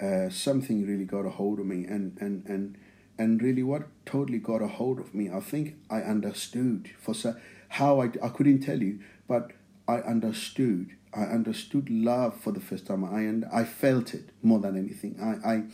Uh, 0.00 0.30
something 0.30 0.86
really 0.86 1.04
got 1.04 1.26
a 1.26 1.30
hold 1.30 1.58
of 1.58 1.66
me, 1.66 1.84
and 1.84 2.16
and 2.20 2.44
and 2.46 2.78
and 3.18 3.42
really 3.42 3.62
what 3.62 3.88
totally 4.06 4.38
got 4.38 4.62
a 4.62 4.66
hold 4.66 4.98
of 4.98 5.14
me. 5.14 5.30
I 5.30 5.40
think 5.40 5.76
I 5.90 6.00
understood 6.00 6.90
for 6.98 7.14
so, 7.14 7.36
how 7.68 8.00
I 8.00 8.06
I 8.22 8.28
couldn't 8.28 8.60
tell 8.60 8.82
you, 8.82 9.00
but 9.28 9.52
I 9.86 9.96
understood. 9.96 10.96
I 11.12 11.22
understood 11.24 11.90
love 11.90 12.40
for 12.40 12.52
the 12.52 12.60
first 12.60 12.86
time. 12.86 13.04
I 13.04 13.22
and 13.22 13.44
I 13.52 13.64
felt 13.64 14.14
it 14.14 14.30
more 14.42 14.60
than 14.60 14.76
anything. 14.76 15.18
I 15.20 15.52
I 15.52 15.64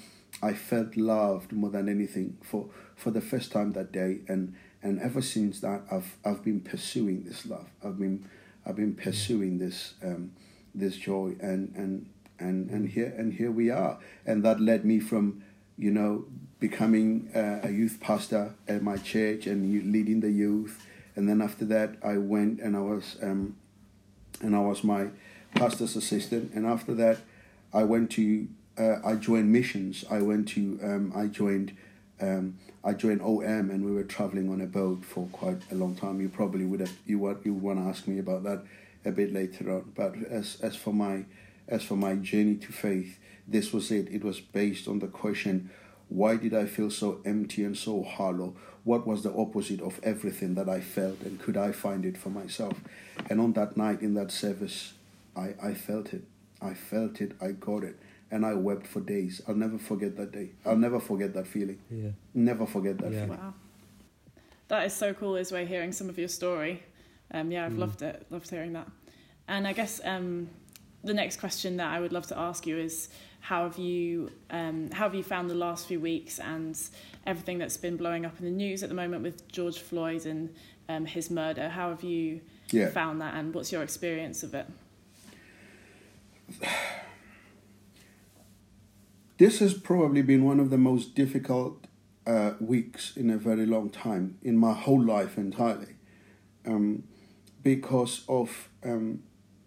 I 0.43 0.55
felt 0.55 0.97
loved 0.97 1.53
more 1.53 1.71
than 1.71 1.89
anything 1.89 2.39
for 2.43 2.69
for 2.97 3.11
the 3.11 3.21
first 3.21 3.53
time 3.53 3.73
that 3.73 3.93
day, 3.93 4.21
and 4.29 4.55
and 4.83 4.99
ever 5.01 5.23
since 5.23 5.61
that 5.61 5.83
I've 5.91 6.17
I've 6.25 6.43
been 6.43 6.61
pursuing 6.61 7.25
this 7.25 7.47
love. 7.47 7.69
I've 7.85 7.99
been 7.99 8.29
I've 8.65 8.77
been 8.77 8.95
pursuing 8.95 9.59
this 9.59 9.95
um, 10.03 10.33
this 10.75 10.97
joy, 10.97 11.37
and 11.41 11.75
and 11.77 12.07
and 12.39 12.71
and 12.71 12.91
here 12.91 13.15
and 13.17 13.35
here 13.35 13.51
we 13.51 13.71
are, 13.71 13.99
and 14.25 14.43
that 14.45 14.61
led 14.61 14.85
me 14.85 15.01
from 15.01 15.43
you 15.77 15.91
know 15.91 16.25
becoming 16.59 17.31
a 17.35 17.71
youth 17.71 17.99
pastor 18.01 18.55
at 18.67 18.83
my 18.83 18.97
church 18.97 19.47
and 19.47 19.93
leading 19.93 20.21
the 20.21 20.31
youth, 20.31 20.87
and 21.15 21.29
then 21.29 21.43
after 21.43 21.65
that 21.67 21.97
I 22.03 22.17
went 22.17 22.61
and 22.61 22.77
I 22.77 22.81
was 22.81 23.17
um, 23.23 23.57
and 24.41 24.57
I 24.57 24.61
was 24.61 24.83
my 24.85 25.09
pastor's 25.55 25.97
assistant, 25.97 26.53
and 26.55 26.67
after 26.67 26.95
that 26.95 27.19
I 27.73 27.85
went 27.85 28.11
to 28.13 28.49
uh, 28.79 28.97
I 29.05 29.15
joined 29.15 29.53
missions. 29.53 30.05
I 30.11 30.21
went 30.23 30.49
to 30.49 30.79
um, 30.83 31.13
I 31.15 31.27
joined 31.27 31.77
um, 32.21 32.59
I 32.85 32.93
joined 32.93 33.21
OM, 33.23 33.71
and 33.71 33.85
we 33.85 33.93
were 33.93 34.05
traveling 34.05 34.51
on 34.51 34.61
a 34.61 34.67
boat 34.67 35.05
for 35.05 35.27
quite 35.33 35.61
a 35.71 35.75
long 35.75 35.95
time. 35.95 36.21
You 36.21 36.29
probably 36.29 36.65
would 36.65 36.81
have 36.81 36.93
you 37.07 37.19
would 37.21 37.41
you 37.45 37.55
want 37.55 37.79
to 37.79 37.85
ask 37.85 38.07
me 38.07 38.19
about 38.19 38.45
that 38.45 38.65
a 39.05 39.11
bit 39.11 39.33
later 39.33 39.71
on. 39.75 39.93
But 39.95 40.15
as 40.31 40.59
as 40.63 40.77
for 40.77 40.93
my 40.93 41.25
as 41.69 41.83
for 41.83 41.97
my 41.97 42.15
journey 42.17 42.57
to 42.57 42.73
faith, 42.73 43.19
this 43.47 43.73
was 43.73 43.91
it. 43.91 44.09
It 44.11 44.25
was 44.25 44.41
based 44.41 44.89
on 44.89 44.99
the 44.99 45.07
question, 45.09 45.71
why 46.09 46.37
did 46.37 46.55
I 46.55 46.67
feel 46.67 46.91
so 46.91 47.21
empty 47.25 47.65
and 47.65 47.77
so 47.77 48.03
hollow? 48.03 48.55
What 48.85 49.07
was 49.07 49.23
the 49.25 49.33
opposite 49.35 49.81
of 49.81 49.99
everything 50.05 50.55
that 50.55 50.69
I 50.69 50.81
felt, 50.81 51.21
and 51.23 51.41
could 51.41 51.57
I 51.57 51.73
find 51.73 52.05
it 52.07 52.17
for 52.17 52.29
myself? 52.31 52.75
And 53.29 53.41
on 53.41 53.53
that 53.55 53.77
night 53.77 54.01
in 54.03 54.15
that 54.15 54.31
service, 54.31 54.93
I, 55.37 55.55
I 55.63 55.75
felt 55.75 56.13
it. 56.15 56.23
I 56.63 56.75
felt 56.75 57.21
it. 57.21 57.33
I 57.41 57.51
got 57.53 57.83
it. 57.83 57.99
And 58.31 58.45
I 58.47 58.55
wept 58.55 58.87
for 58.87 59.01
days. 59.01 59.41
I'll 59.47 59.55
never 59.55 59.79
forget 59.79 60.17
that 60.17 60.33
day. 60.33 60.51
I'll 60.65 60.77
never 60.77 60.99
forget 61.01 61.35
that 61.35 61.47
feeling. 61.47 61.79
Yeah. 61.91 62.11
Never 62.35 62.67
forget 62.67 62.99
that 62.99 63.13
Yeah. 63.13 63.25
feeling. 63.27 63.39
Wow. 63.41 63.55
That 64.69 64.87
is 64.87 64.95
so 64.95 65.15
cool, 65.15 65.37
as 65.37 65.53
we're 65.53 65.65
hearing 65.67 65.93
some 65.93 66.09
of 66.09 66.19
your 66.19 66.29
story. 66.29 66.83
Um, 67.33 67.51
yeah, 67.53 67.67
I've 67.67 67.77
loved 67.79 68.03
it. 68.03 68.27
Loved 68.31 68.49
hearing 68.51 68.73
that. 68.73 68.89
And 69.49 69.67
I 69.67 69.73
guess 69.73 70.01
um, 70.05 70.49
the 71.07 71.15
next 71.15 71.39
question 71.39 71.77
that 71.79 71.89
I 71.91 72.01
would 72.01 72.13
love 72.13 72.27
to 72.29 72.39
ask 72.39 72.67
you 72.67 72.77
is 72.79 73.09
how 73.41 73.63
have 73.65 73.79
you 73.79 74.31
um, 74.51 74.91
how 74.91 75.05
have 75.05 75.15
you 75.15 75.23
found 75.23 75.49
the 75.49 75.55
last 75.55 75.87
few 75.87 76.01
weeks 76.01 76.39
and 76.41 76.79
everything 77.27 77.59
that's 77.59 77.77
been 77.77 77.97
blowing 77.97 78.27
up 78.27 78.39
in 78.39 78.45
the 78.45 78.51
news 78.51 78.83
at 78.83 78.89
the 78.89 78.95
moment 78.95 79.23
with 79.23 79.51
George 79.51 79.79
Floyd 79.79 80.27
and 80.27 80.55
um, 80.89 81.07
his 81.07 81.31
murder? 81.31 81.69
How 81.69 81.91
have 81.91 82.03
you 82.03 82.41
Yeah. 82.71 82.89
found 82.89 83.21
that, 83.21 83.35
and 83.35 83.55
what's 83.55 83.71
your 83.73 83.83
experience 83.83 84.43
of 84.43 84.55
it? 84.55 84.67
This 89.39 89.59
has 89.61 89.75
probably 89.75 90.23
been 90.23 90.45
one 90.45 90.61
of 90.61 90.71
the 90.71 90.79
most 90.79 91.15
difficult 91.15 91.87
uh, 92.27 92.53
weeks 92.59 93.17
in 93.17 93.31
a 93.31 93.37
very 93.37 93.67
long 93.67 93.91
time, 93.91 94.39
in 94.43 94.57
my 94.57 94.73
whole 94.73 95.03
life 95.03 95.37
entirely, 95.37 95.95
um, 96.65 97.03
because 97.63 98.25
of 98.29 98.71
um, 98.83 99.23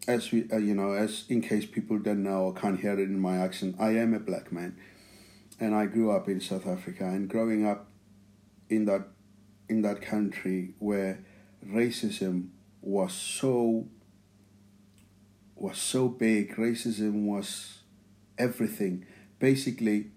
as 0.08 0.32
we 0.32 0.50
uh, 0.52 0.58
you 0.58 0.74
know 0.74 0.94
as 0.94 1.26
in 1.30 1.42
case 1.42 1.66
people 1.66 2.00
don't 2.00 2.24
know 2.24 2.46
or 2.46 2.54
can't 2.54 2.80
hear 2.80 2.94
it 2.94 3.00
in 3.00 3.20
my 3.20 3.38
accent, 3.38 3.76
I 3.80 3.92
am 3.92 4.14
a 4.14 4.20
black 4.20 4.52
man, 4.52 4.78
and 5.60 5.76
I 5.76 5.86
grew 5.86 6.12
up 6.12 6.28
in 6.28 6.42
South 6.42 6.68
Africa, 6.68 7.06
and 7.06 7.30
growing 7.30 7.66
up 7.66 7.88
in 8.70 8.86
that 8.86 9.08
in 9.68 9.82
that 9.84 10.02
country 10.02 10.74
where 10.80 11.24
racism 11.66 12.50
was 12.82 13.14
so 13.14 13.88
was 15.56 15.78
so 15.78 16.08
big, 16.08 16.56
racism 16.56 17.26
was 17.26 17.80
everything. 18.38 19.06
Basically 19.40 20.12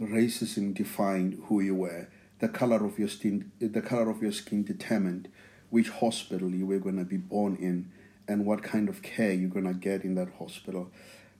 racism 0.00 0.74
defined 0.74 1.42
who 1.46 1.60
you 1.60 1.74
were. 1.74 2.08
The 2.38 2.48
color 2.48 2.84
of 2.84 2.98
your 2.98 3.08
skin 3.08 3.52
the 3.58 3.82
color 3.82 4.10
of 4.10 4.22
your 4.22 4.32
skin 4.32 4.64
determined 4.64 5.28
which 5.70 5.88
hospital 5.88 6.50
you 6.50 6.66
were 6.66 6.78
going 6.78 6.98
to 6.98 7.04
be 7.04 7.16
born 7.16 7.56
in 7.56 7.90
and 8.28 8.44
what 8.44 8.62
kind 8.62 8.88
of 8.88 9.02
care 9.02 9.32
you're 9.32 9.50
to 9.62 9.74
get 9.74 10.04
in 10.04 10.14
that 10.14 10.28
hospital 10.38 10.90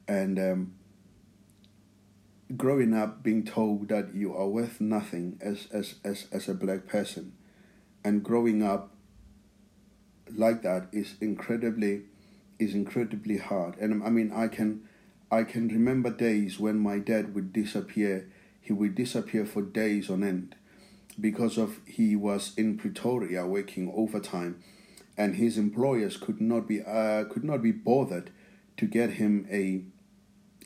and 0.07 0.39
um, 0.39 0.75
growing 2.57 2.95
up 2.95 3.23
being 3.23 3.45
told 3.45 3.89
that 3.89 4.15
you 4.15 4.35
are 4.35 4.47
worth 4.47 4.81
nothing 4.81 5.39
as, 5.41 5.67
as, 5.73 5.97
as, 6.05 6.27
as 6.31 6.49
a 6.49 6.55
black 6.55 6.87
person 6.87 7.33
and 8.05 8.23
growing 8.23 8.63
up 8.63 8.91
like 10.35 10.63
that 10.63 10.87
is 10.93 11.15
incredibly 11.21 12.03
is 12.59 12.75
incredibly 12.75 13.37
hard 13.37 13.77
and 13.79 14.03
i 14.03 14.09
mean 14.09 14.33
i 14.33 14.49
can 14.49 14.83
I 15.31 15.43
can 15.43 15.67
remember 15.69 16.11
days 16.11 16.61
when 16.61 16.79
my 16.79 16.99
dad 16.99 17.35
would 17.35 17.53
disappear. 17.53 18.29
He 18.61 18.73
would 18.73 18.95
disappear 18.95 19.45
for 19.45 19.63
days 19.63 20.09
on 20.09 20.23
end 20.23 20.55
because 21.21 21.59
of 21.59 21.81
he 21.85 22.15
was 22.15 22.53
in 22.57 22.79
Pretoria 22.79 23.47
working 23.47 23.93
overtime, 23.95 24.63
and 25.17 25.37
his 25.37 25.57
employers 25.57 26.17
could 26.17 26.41
not 26.41 26.67
be 26.69 26.83
uh, 26.83 27.25
could 27.25 27.45
not 27.45 27.63
be 27.63 27.73
bothered 27.73 28.31
to 28.77 28.87
get 28.87 29.11
him 29.11 29.47
a 29.51 29.85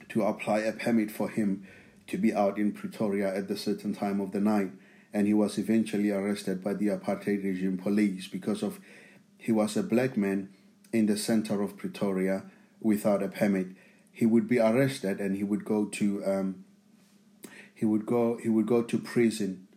to 0.09 0.23
apply 0.23 0.59
a 0.59 0.73
permit 0.73 1.11
for 1.11 1.29
him 1.29 1.67
to 2.09 2.19
be 2.19 2.35
out 2.35 2.59
in 2.59 2.73
Pretoria 2.73 3.33
at 3.35 3.47
the 3.47 3.57
certain 3.57 3.95
time 3.95 4.21
of 4.21 4.33
the 4.33 4.41
night, 4.41 4.73
and 5.15 5.29
he 5.29 5.35
was 5.35 5.59
eventually 5.59 6.11
arrested 6.11 6.63
by 6.63 6.75
the 6.75 6.89
apartheid 6.89 7.45
regime 7.45 7.79
police 7.79 8.27
because 8.27 8.63
of 8.63 8.81
he 9.39 9.53
was 9.53 9.77
a 9.77 9.83
black 9.83 10.17
man 10.17 10.51
in 10.93 11.07
the 11.07 11.17
center 11.17 11.63
of 11.63 11.77
Pretoria 11.77 12.43
without 12.81 13.23
a 13.23 13.29
permit. 13.29 13.69
He 14.13 14.27
would 14.27 14.49
be 14.49 14.59
arrested 14.59 15.21
and 15.21 15.37
he 15.37 15.45
would 15.45 15.65
go 15.65 15.87
to 15.87 16.25
um, 16.25 16.65
he 17.75 17.87
would 17.87 18.05
go 18.05 18.39
he 18.43 18.49
would 18.49 18.67
go 18.67 18.83
to 18.83 18.99
prison 18.99 19.69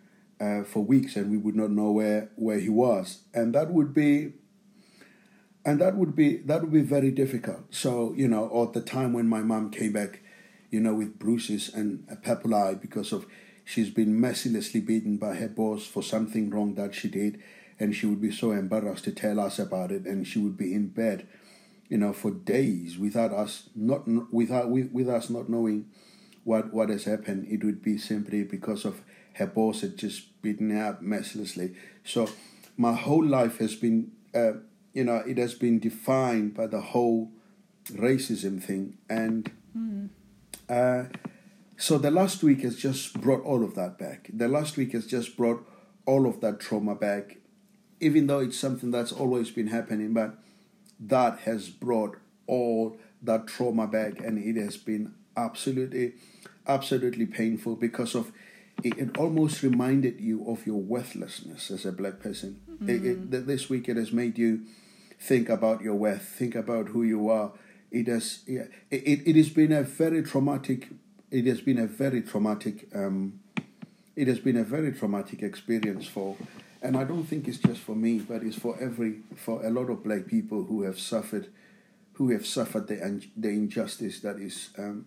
uh, 0.41 0.63
for 0.63 0.83
weeks 0.83 1.15
and 1.15 1.31
we 1.31 1.37
would 1.37 1.55
not 1.55 1.69
know 1.69 1.91
where 1.91 2.31
where 2.35 2.59
he 2.59 2.69
was. 2.69 3.19
And 3.33 3.53
that 3.55 3.71
would 3.71 3.93
be 3.93 4.33
and 5.65 5.79
that 5.79 5.95
would 5.95 6.15
be 6.15 6.37
that 6.37 6.61
would 6.61 6.73
be 6.73 6.81
very 6.81 7.11
difficult 7.11 7.61
so 7.69 8.13
you 8.15 8.27
know 8.27 8.63
at 8.63 8.73
the 8.73 8.81
time 8.81 9.13
when 9.13 9.27
my 9.27 9.41
mom 9.41 9.69
came 9.69 9.93
back 9.93 10.21
you 10.69 10.79
know 10.79 10.93
with 10.93 11.17
bruises 11.19 11.73
and 11.73 12.05
a 12.09 12.55
eye 12.55 12.73
because 12.73 13.11
of 13.11 13.25
she's 13.63 13.89
been 13.89 14.19
mercilessly 14.19 14.81
beaten 14.81 15.17
by 15.17 15.35
her 15.35 15.47
boss 15.47 15.85
for 15.85 16.03
something 16.03 16.49
wrong 16.49 16.75
that 16.75 16.93
she 16.93 17.07
did 17.07 17.41
and 17.79 17.95
she 17.95 18.05
would 18.05 18.21
be 18.21 18.31
so 18.31 18.51
embarrassed 18.51 19.03
to 19.03 19.11
tell 19.11 19.39
us 19.39 19.57
about 19.59 19.91
it 19.91 20.05
and 20.05 20.27
she 20.27 20.39
would 20.39 20.57
be 20.57 20.73
in 20.73 20.87
bed 20.87 21.27
you 21.93 21.99
know, 21.99 22.11
for 22.11 22.31
days 22.31 22.97
without 22.97 23.31
us 23.31 23.69
not 23.75 24.07
without 24.33 24.71
with, 24.71 24.91
with 24.91 25.07
us 25.07 25.29
not 25.29 25.47
knowing 25.47 25.85
what 26.43 26.73
what 26.73 26.89
has 26.89 27.03
happened. 27.03 27.47
It 27.47 27.63
would 27.63 27.83
be 27.83 27.99
simply 27.99 28.43
because 28.43 28.83
of 28.83 29.01
her 29.33 29.45
boss 29.45 29.81
had 29.81 29.97
just 29.97 30.41
beaten 30.41 30.71
her 30.71 30.85
up 30.85 31.01
mercilessly. 31.03 31.75
So 32.03 32.29
my 32.77 32.93
whole 32.93 33.23
life 33.23 33.59
has 33.59 33.75
been, 33.75 34.11
uh, 34.33 34.53
you 34.93 35.03
know, 35.03 35.17
it 35.17 35.37
has 35.37 35.53
been 35.53 35.79
defined 35.79 36.53
by 36.53 36.67
the 36.67 36.81
whole 36.81 37.31
racism 37.91 38.61
thing, 38.61 38.97
and 39.09 39.51
uh, 40.69 41.05
so 41.77 41.97
the 41.97 42.11
last 42.11 42.43
week 42.43 42.61
has 42.61 42.77
just 42.77 43.19
brought 43.19 43.43
all 43.43 43.63
of 43.63 43.75
that 43.75 43.97
back. 43.97 44.29
The 44.31 44.47
last 44.47 44.77
week 44.77 44.93
has 44.93 45.05
just 45.07 45.35
brought 45.35 45.67
all 46.05 46.27
of 46.27 46.41
that 46.41 46.59
trauma 46.59 46.95
back, 46.95 47.37
even 47.99 48.27
though 48.27 48.39
it's 48.39 48.57
something 48.57 48.91
that's 48.91 49.11
always 49.11 49.51
been 49.51 49.67
happening, 49.67 50.13
but 50.13 50.35
that 50.99 51.39
has 51.39 51.69
brought 51.69 52.17
all 52.47 52.97
that 53.21 53.47
trauma 53.47 53.87
back, 53.87 54.19
and 54.19 54.37
it 54.37 54.61
has 54.61 54.77
been 54.77 55.13
absolutely, 55.35 56.13
absolutely 56.67 57.25
painful 57.25 57.75
because 57.75 58.15
of 58.15 58.31
it, 58.83 58.97
it 58.97 59.17
almost 59.17 59.63
reminded 59.63 60.19
you 60.19 60.45
of 60.47 60.65
your 60.65 60.79
worthlessness 60.79 61.71
as 61.71 61.85
a 61.85 61.91
black 61.91 62.19
person. 62.19 62.59
Mm. 62.81 62.89
It, 62.89 63.05
it, 63.33 63.47
this 63.47 63.69
week 63.69 63.87
it 63.87 63.97
has 63.97 64.11
made 64.11 64.37
you 64.37 64.61
think 65.23 65.47
about 65.47 65.81
your 65.81 65.95
worth, 65.95 66.21
think 66.21 66.53
about 66.53 66.89
who 66.89 67.03
you 67.03 67.29
are. 67.29 67.53
It 67.91 68.07
has, 68.07 68.43
yeah, 68.45 68.65
it, 68.91 69.21
it 69.25 69.35
has 69.35 69.49
been 69.49 69.71
a 69.71 69.83
very 69.83 70.21
traumatic. 70.21 70.89
It 71.31 71.45
has 71.45 71.61
been 71.61 71.79
a 71.79 71.87
very 71.87 72.21
traumatic. 72.21 72.89
Um, 72.93 73.39
it 74.15 74.27
has 74.27 74.39
been 74.39 74.57
a 74.57 74.63
very 74.63 74.91
traumatic 74.91 75.41
experience 75.41 76.05
for, 76.05 76.35
and 76.81 76.97
I 76.97 77.05
don't 77.05 77.23
think 77.23 77.47
it's 77.47 77.57
just 77.57 77.79
for 77.79 77.95
me, 77.95 78.19
but 78.19 78.43
it's 78.43 78.57
for 78.57 78.77
every 78.79 79.21
for 79.35 79.65
a 79.65 79.69
lot 79.69 79.89
of 79.89 80.03
black 80.03 80.27
people 80.27 80.65
who 80.65 80.83
have 80.83 80.99
suffered, 80.99 81.47
who 82.13 82.29
have 82.31 82.45
suffered 82.45 82.87
the 82.87 83.25
the 83.37 83.49
injustice 83.49 84.19
that 84.21 84.37
is 84.37 84.69
um, 84.77 85.05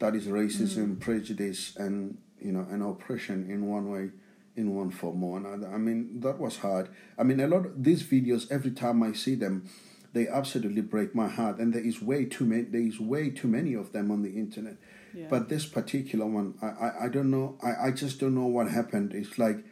that 0.00 0.14
is 0.14 0.26
racism, 0.26 0.96
mm. 0.96 1.00
prejudice, 1.00 1.74
and 1.76 2.18
you 2.40 2.52
know, 2.52 2.66
and 2.70 2.82
oppression 2.82 3.50
in 3.50 3.66
one 3.66 3.90
way, 3.90 4.10
in 4.56 4.74
one 4.74 4.90
form 4.90 5.22
or 5.22 5.38
another. 5.38 5.72
I 5.72 5.78
mean, 5.78 6.20
that 6.20 6.38
was 6.38 6.58
hard. 6.58 6.88
I 7.18 7.22
mean, 7.22 7.40
a 7.40 7.46
lot 7.46 7.66
of 7.66 7.84
these 7.84 8.02
videos, 8.02 8.50
every 8.50 8.72
time 8.72 9.02
I 9.02 9.12
see 9.12 9.34
them, 9.34 9.68
they 10.12 10.26
absolutely 10.26 10.82
break 10.82 11.14
my 11.14 11.28
heart, 11.28 11.58
and 11.58 11.72
there 11.72 11.84
is 11.84 12.02
way 12.02 12.24
too 12.24 12.44
many. 12.44 12.62
There 12.62 12.80
is 12.80 12.98
way 12.98 13.30
too 13.30 13.48
many 13.48 13.74
of 13.74 13.92
them 13.92 14.10
on 14.10 14.22
the 14.22 14.30
internet. 14.30 14.76
Yeah. 15.14 15.26
But 15.30 15.48
this 15.48 15.66
particular 15.66 16.26
one, 16.26 16.54
I, 16.60 16.66
I, 16.66 17.04
I 17.04 17.08
don't 17.08 17.30
know. 17.30 17.58
I, 17.62 17.88
I 17.88 17.90
just 17.92 18.18
don't 18.20 18.34
know 18.34 18.46
what 18.46 18.68
happened. 18.68 19.12
It's 19.14 19.38
like 19.38 19.64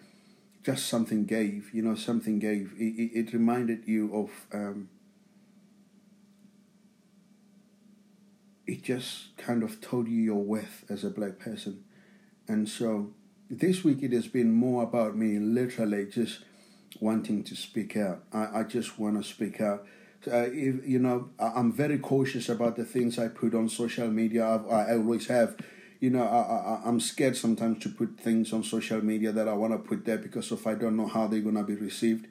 just 0.63 0.87
something 0.87 1.25
gave, 1.25 1.71
you 1.73 1.83
know, 1.83 1.95
something 1.95 2.39
gave. 2.39 2.73
It, 2.79 2.85
it, 2.85 3.11
it 3.15 3.33
reminded 3.33 3.87
you 3.87 4.15
of. 4.15 4.31
Um, 4.53 4.89
it 8.69 8.83
just 8.83 9.35
kind 9.39 9.63
of 9.63 9.81
told 9.81 10.09
you 10.09 10.23
your 10.23 10.43
worth 10.43 10.85
as 10.91 11.03
a 11.03 11.09
black 11.09 11.39
person. 11.39 11.85
And 12.47 12.69
so 12.69 13.15
this 13.51 13.83
week 13.83 14.03
it 14.03 14.13
has 14.13 14.27
been 14.27 14.53
more 14.53 14.83
about 14.83 15.17
me 15.17 15.39
literally 15.39 16.07
just 16.07 16.41
wanting 17.01 17.45
to 17.45 17.57
speak 17.57 17.97
out. 17.97 18.23
I, 18.33 18.61
I 18.61 18.63
just 18.65 18.99
want 18.99 19.23
to 19.23 19.29
speak 19.29 19.61
out. 19.61 19.87
Uh, 20.27 20.49
if, 20.53 20.87
you 20.87 20.99
know, 20.99 21.31
I'm 21.39 21.73
very 21.73 21.99
cautious 21.99 22.49
about 22.49 22.77
the 22.77 22.85
things 22.85 23.19
I 23.19 23.29
put 23.29 23.55
on 23.55 23.69
social 23.69 24.09
media. 24.09 24.47
I've, 24.47 24.69
I 24.69 24.93
always 24.93 25.29
have. 25.29 25.57
You 26.01 26.11
know, 26.11 26.23
I, 26.23 26.85
I, 26.85 26.89
I'm 26.89 27.01
scared 27.01 27.37
sometimes 27.37 27.83
to 27.83 27.89
put 27.89 28.21
things 28.21 28.53
on 28.53 28.63
social 28.63 29.05
media 29.05 29.33
that 29.33 29.49
I 29.49 29.53
want 29.55 29.73
to 29.73 29.79
put 29.79 30.05
there 30.05 30.19
because 30.19 30.53
if 30.53 30.65
I 30.65 30.75
don't 30.75 30.97
know 30.97 31.09
how 31.09 31.27
they're 31.27 31.41
going 31.41 31.57
to 31.57 31.65
be 31.65 31.75
received, 31.75 32.29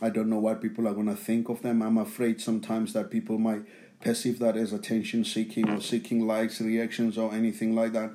I 0.00 0.08
don't 0.08 0.30
know 0.30 0.38
what 0.38 0.62
people 0.62 0.88
are 0.88 0.94
going 0.94 1.08
to 1.08 1.16
think 1.16 1.50
of 1.50 1.60
them. 1.60 1.82
I'm 1.82 1.98
afraid 1.98 2.40
sometimes 2.40 2.94
that 2.94 3.10
people 3.10 3.38
might 3.38 3.64
perceive 4.00 4.38
that 4.38 4.56
as 4.56 4.72
attention 4.72 5.24
seeking 5.24 5.68
or 5.68 5.80
seeking 5.80 6.26
likes, 6.26 6.60
reactions, 6.60 7.18
or 7.18 7.34
anything 7.34 7.74
like 7.74 7.92
that 7.92 8.12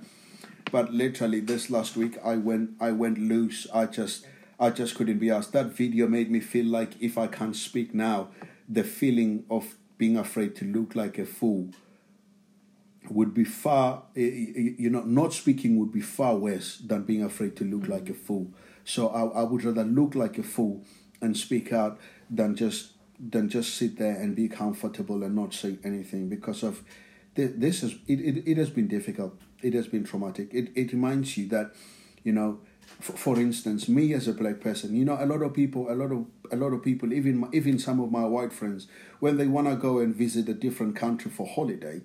but 0.71 0.93
literally 0.93 1.39
this 1.39 1.69
last 1.69 1.95
week 1.95 2.17
I 2.23 2.35
went 2.35 2.71
I 2.79 2.91
went 2.91 3.17
loose. 3.17 3.67
I 3.73 3.85
just 3.85 4.25
I 4.59 4.69
just 4.69 4.95
couldn't 4.95 5.19
be 5.19 5.29
asked. 5.29 5.53
That 5.53 5.67
video 5.67 6.07
made 6.07 6.31
me 6.31 6.39
feel 6.39 6.65
like 6.65 6.91
if 6.99 7.17
I 7.17 7.27
can't 7.27 7.55
speak 7.55 7.93
now, 7.93 8.29
the 8.67 8.83
feeling 8.83 9.45
of 9.49 9.75
being 9.97 10.17
afraid 10.17 10.55
to 10.57 10.65
look 10.65 10.95
like 10.95 11.17
a 11.17 11.25
fool 11.25 11.69
would 13.09 13.33
be 13.33 13.43
far 13.43 14.03
you 14.15 14.89
know 14.89 15.01
not 15.01 15.33
speaking 15.33 15.79
would 15.79 15.91
be 15.91 16.01
far 16.01 16.35
worse 16.35 16.77
than 16.79 17.03
being 17.03 17.23
afraid 17.23 17.55
to 17.55 17.63
look 17.63 17.83
mm. 17.83 17.89
like 17.89 18.09
a 18.09 18.13
fool 18.13 18.51
so 18.83 19.07
I, 19.07 19.41
I 19.41 19.43
would 19.43 19.63
rather 19.63 19.85
look 19.85 20.13
like 20.13 20.37
a 20.37 20.43
fool 20.43 20.83
and 21.21 21.35
speak 21.35 21.71
out 21.71 21.99
than 22.29 22.55
just 22.55 22.91
than 23.19 23.49
just 23.49 23.75
sit 23.75 23.97
there 23.97 24.15
and 24.15 24.35
be 24.35 24.49
comfortable 24.49 25.23
and 25.23 25.35
not 25.35 25.53
say 25.53 25.77
anything 25.83 26.29
because 26.29 26.63
of 26.63 26.83
this 27.35 27.83
is 27.83 27.93
it, 28.07 28.19
it, 28.19 28.43
it 28.45 28.57
has 28.57 28.69
been 28.69 28.87
difficult 28.87 29.39
it 29.61 29.73
has 29.73 29.87
been 29.87 30.03
traumatic. 30.03 30.53
It, 30.53 30.69
it 30.75 30.91
reminds 30.91 31.37
you 31.37 31.47
that, 31.49 31.73
you 32.23 32.31
know, 32.31 32.59
for, 32.99 33.13
for 33.13 33.39
instance, 33.39 33.87
me 33.87 34.13
as 34.13 34.27
a 34.27 34.33
black 34.33 34.59
person, 34.59 34.95
you 34.95 35.05
know, 35.05 35.17
a 35.19 35.25
lot 35.25 35.41
of 35.41 35.53
people, 35.53 35.91
a 35.91 35.95
lot 35.95 36.11
of 36.11 36.25
a 36.51 36.55
lot 36.55 36.73
of 36.73 36.83
people, 36.83 37.13
even 37.13 37.47
even 37.53 37.77
some 37.79 37.99
of 37.99 38.11
my 38.11 38.25
white 38.25 38.53
friends, 38.53 38.87
when 39.19 39.37
they 39.37 39.47
want 39.47 39.67
to 39.67 39.75
go 39.75 39.99
and 39.99 40.15
visit 40.15 40.47
a 40.49 40.53
different 40.53 40.95
country 40.95 41.29
for 41.29 41.47
holiday, 41.47 42.01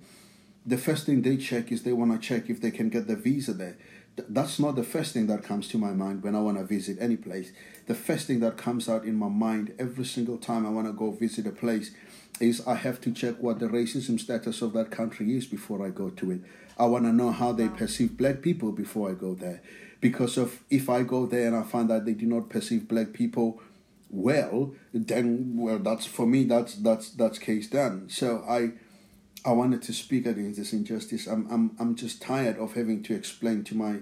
the 0.66 0.78
first 0.78 1.06
thing 1.06 1.22
they 1.22 1.36
check 1.36 1.72
is 1.72 1.82
they 1.82 1.92
want 1.92 2.12
to 2.12 2.18
check 2.18 2.50
if 2.50 2.60
they 2.60 2.70
can 2.70 2.88
get 2.88 3.06
the 3.06 3.16
visa 3.16 3.52
there. 3.52 3.76
That's 4.16 4.58
not 4.58 4.76
the 4.76 4.82
first 4.84 5.14
thing 5.14 5.26
that 5.28 5.42
comes 5.42 5.68
to 5.68 5.78
my 5.78 5.92
mind 5.92 6.22
when 6.22 6.36
I 6.36 6.40
want 6.40 6.58
to 6.58 6.64
visit 6.64 6.98
any 7.00 7.16
place. 7.16 7.50
The 7.86 7.94
first 7.94 8.26
thing 8.26 8.40
that 8.40 8.58
comes 8.58 8.86
out 8.86 9.04
in 9.04 9.14
my 9.14 9.28
mind 9.28 9.74
every 9.78 10.04
single 10.04 10.36
time 10.36 10.66
I 10.66 10.70
want 10.70 10.86
to 10.86 10.92
go 10.92 11.10
visit 11.12 11.46
a 11.46 11.50
place 11.50 11.92
is 12.40 12.66
I 12.66 12.74
have 12.74 13.00
to 13.02 13.12
check 13.12 13.36
what 13.38 13.58
the 13.58 13.66
racism 13.66 14.18
status 14.18 14.62
of 14.62 14.72
that 14.72 14.90
country 14.90 15.36
is 15.36 15.46
before 15.46 15.84
I 15.86 15.90
go 15.90 16.10
to 16.10 16.30
it. 16.32 16.40
I 16.78 16.86
want 16.86 17.04
to 17.04 17.12
know 17.12 17.30
how 17.30 17.52
they 17.52 17.68
perceive 17.68 18.16
black 18.16 18.42
people 18.42 18.72
before 18.72 19.10
I 19.10 19.14
go 19.14 19.34
there. 19.34 19.62
Because 20.00 20.36
of 20.36 20.62
if 20.68 20.88
I 20.88 21.02
go 21.02 21.26
there 21.26 21.46
and 21.46 21.56
I 21.56 21.62
find 21.62 21.88
that 21.90 22.04
they 22.04 22.14
do 22.14 22.26
not 22.26 22.48
perceive 22.48 22.88
black 22.88 23.12
people 23.12 23.60
well, 24.10 24.74
then 24.92 25.56
well 25.56 25.78
that's 25.78 26.06
for 26.06 26.26
me 26.26 26.44
that's 26.44 26.74
that's 26.76 27.10
that's 27.10 27.38
case 27.38 27.68
done. 27.68 28.08
So 28.08 28.44
I 28.48 28.72
I 29.44 29.52
wanted 29.52 29.82
to 29.82 29.92
speak 29.92 30.26
against 30.26 30.58
this 30.58 30.72
injustice. 30.72 31.26
I'm 31.26 31.46
I'm 31.50 31.76
I'm 31.78 31.94
just 31.94 32.20
tired 32.20 32.58
of 32.58 32.74
having 32.74 33.02
to 33.04 33.14
explain 33.14 33.64
to 33.64 33.76
my 33.76 34.00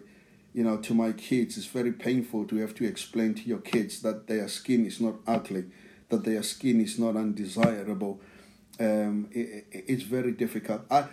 you 0.52 0.64
know 0.64 0.78
to 0.78 0.94
my 0.94 1.12
kids. 1.12 1.56
It's 1.56 1.66
very 1.66 1.92
painful 1.92 2.46
to 2.46 2.56
have 2.56 2.74
to 2.76 2.84
explain 2.84 3.34
to 3.34 3.42
your 3.42 3.60
kids 3.60 4.02
that 4.02 4.26
their 4.26 4.48
skin 4.48 4.86
is 4.86 5.00
not 5.00 5.14
ugly, 5.26 5.66
that 6.10 6.24
their 6.24 6.42
skin 6.42 6.80
is 6.80 6.98
not 6.98 7.16
undesirable 7.16 8.20
um, 8.80 9.28
it, 9.30 9.66
it's 9.70 10.04
very 10.04 10.32
difficult. 10.32 10.82
I, 10.90 11.04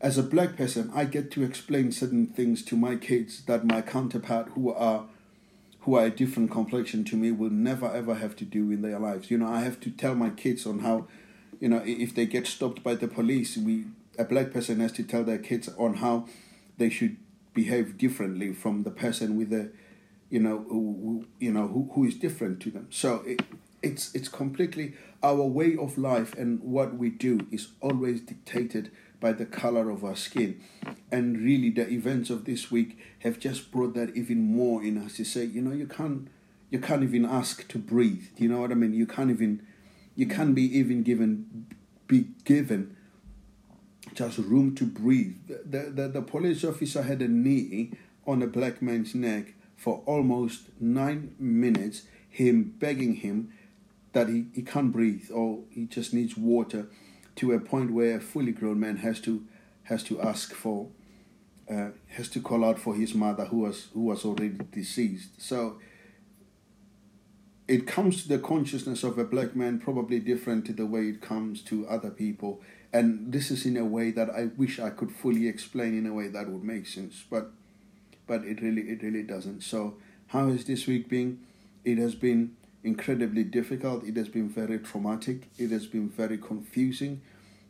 as 0.00 0.16
a 0.16 0.22
black 0.22 0.56
person, 0.56 0.90
I 0.94 1.04
get 1.04 1.30
to 1.32 1.42
explain 1.42 1.90
certain 1.90 2.28
things 2.28 2.62
to 2.66 2.76
my 2.76 2.94
kids 2.94 3.42
that 3.46 3.64
my 3.64 3.82
counterpart, 3.82 4.50
who 4.50 4.72
are 4.72 5.06
who 5.80 5.94
are 5.94 6.06
a 6.06 6.10
different 6.10 6.50
complexion 6.50 7.04
to 7.04 7.16
me, 7.16 7.32
will 7.32 7.50
never 7.50 7.90
ever 7.90 8.14
have 8.14 8.36
to 8.36 8.44
do 8.44 8.70
in 8.70 8.82
their 8.82 9.00
lives. 9.00 9.30
You 9.30 9.38
know, 9.38 9.48
I 9.48 9.60
have 9.60 9.80
to 9.80 9.90
tell 9.90 10.14
my 10.14 10.30
kids 10.30 10.64
on 10.64 10.80
how, 10.80 11.08
you 11.60 11.68
know, 11.68 11.82
if 11.84 12.14
they 12.14 12.26
get 12.26 12.46
stopped 12.46 12.84
by 12.84 12.94
the 12.94 13.08
police, 13.08 13.56
we 13.56 13.86
a 14.16 14.24
black 14.24 14.52
person 14.52 14.80
has 14.80 14.92
to 14.92 15.02
tell 15.02 15.24
their 15.24 15.38
kids 15.38 15.68
on 15.76 15.94
how 15.94 16.26
they 16.76 16.88
should 16.88 17.16
behave 17.52 17.98
differently 17.98 18.52
from 18.52 18.84
the 18.84 18.90
person 18.90 19.36
with 19.36 19.50
the, 19.50 19.70
you 20.30 20.38
know, 20.38 20.64
who, 20.68 21.26
you 21.40 21.52
know 21.52 21.66
who, 21.66 21.90
who 21.94 22.04
is 22.04 22.14
different 22.14 22.60
to 22.60 22.70
them. 22.70 22.86
So 22.90 23.22
it, 23.26 23.40
it's 23.82 24.14
it's 24.14 24.28
completely 24.28 24.94
our 25.22 25.42
way 25.42 25.76
of 25.76 25.98
life 25.98 26.34
and 26.34 26.60
what 26.60 26.96
we 26.96 27.10
do 27.10 27.46
is 27.50 27.68
always 27.80 28.20
dictated 28.20 28.90
by 29.20 29.32
the 29.32 29.46
color 29.46 29.90
of 29.90 30.04
our 30.04 30.14
skin. 30.14 30.60
And 31.10 31.38
really 31.38 31.70
the 31.70 31.88
events 31.88 32.30
of 32.30 32.44
this 32.44 32.70
week 32.70 32.98
have 33.20 33.40
just 33.40 33.70
brought 33.72 33.94
that 33.94 34.16
even 34.16 34.40
more 34.40 34.82
in 34.82 34.98
us. 34.98 35.16
To 35.16 35.24
say 35.24 35.44
you 35.44 35.62
know 35.62 35.72
you 35.72 35.86
can't 35.86 36.28
you 36.70 36.78
can't 36.78 37.02
even 37.02 37.24
ask 37.24 37.66
to 37.68 37.78
breathe. 37.78 38.26
You 38.36 38.48
know 38.48 38.60
what 38.60 38.70
i 38.72 38.74
mean? 38.74 38.92
You 38.94 39.06
can't 39.06 39.30
even 39.30 39.66
you 40.14 40.26
can't 40.26 40.54
be 40.54 40.64
even 40.78 41.02
given 41.02 41.66
be 42.06 42.28
given 42.44 42.96
just 44.14 44.38
room 44.38 44.74
to 44.74 44.84
breathe. 44.84 45.36
The, 45.46 45.62
the, 45.64 45.90
the, 45.90 46.08
the 46.08 46.22
police 46.22 46.64
officer 46.64 47.02
had 47.02 47.20
a 47.22 47.28
knee 47.28 47.92
on 48.26 48.42
a 48.42 48.46
black 48.46 48.80
man's 48.82 49.14
neck 49.14 49.54
for 49.76 50.02
almost 50.06 50.68
nine 50.80 51.34
minutes 51.38 52.02
him 52.28 52.74
begging 52.78 53.14
him 53.14 53.52
that 54.18 54.28
he, 54.28 54.46
he 54.52 54.62
can't 54.62 54.90
breathe 54.90 55.30
or 55.32 55.60
he 55.70 55.86
just 55.86 56.12
needs 56.12 56.36
water 56.36 56.88
to 57.36 57.52
a 57.52 57.60
point 57.60 57.92
where 57.92 58.16
a 58.16 58.20
fully 58.20 58.50
grown 58.50 58.80
man 58.80 58.96
has 58.96 59.20
to 59.20 59.44
has 59.84 60.02
to 60.02 60.20
ask 60.20 60.52
for 60.52 60.88
uh, 61.70 61.90
has 62.08 62.28
to 62.28 62.40
call 62.40 62.64
out 62.64 62.80
for 62.80 62.96
his 62.96 63.14
mother 63.14 63.44
who 63.44 63.58
was 63.58 63.88
who 63.94 64.00
was 64.00 64.24
already 64.24 64.58
deceased. 64.72 65.40
So 65.40 65.78
it 67.68 67.86
comes 67.86 68.22
to 68.22 68.28
the 68.28 68.40
consciousness 68.40 69.04
of 69.04 69.18
a 69.18 69.24
black 69.24 69.54
man 69.54 69.78
probably 69.78 70.18
different 70.18 70.66
to 70.66 70.72
the 70.72 70.86
way 70.86 71.02
it 71.02 71.20
comes 71.20 71.62
to 71.62 71.86
other 71.86 72.10
people. 72.10 72.60
And 72.92 73.32
this 73.32 73.52
is 73.52 73.66
in 73.66 73.76
a 73.76 73.84
way 73.84 74.10
that 74.10 74.30
I 74.30 74.46
wish 74.56 74.80
I 74.80 74.90
could 74.90 75.12
fully 75.12 75.46
explain 75.46 75.96
in 75.96 76.06
a 76.06 76.12
way 76.12 76.26
that 76.26 76.48
would 76.48 76.64
make 76.64 76.88
sense 76.88 77.24
but 77.30 77.52
but 78.26 78.42
it 78.42 78.60
really 78.60 78.82
it 78.82 79.00
really 79.00 79.22
doesn't. 79.22 79.62
So 79.62 79.94
how 80.26 80.48
has 80.48 80.64
this 80.64 80.88
week 80.88 81.08
been? 81.08 81.38
It 81.84 81.98
has 81.98 82.16
been 82.16 82.57
incredibly 82.84 83.44
difficult. 83.44 84.04
It 84.04 84.16
has 84.16 84.28
been 84.28 84.48
very 84.48 84.78
traumatic. 84.78 85.48
It 85.58 85.70
has 85.70 85.86
been 85.86 86.08
very 86.08 86.38
confusing. 86.38 87.20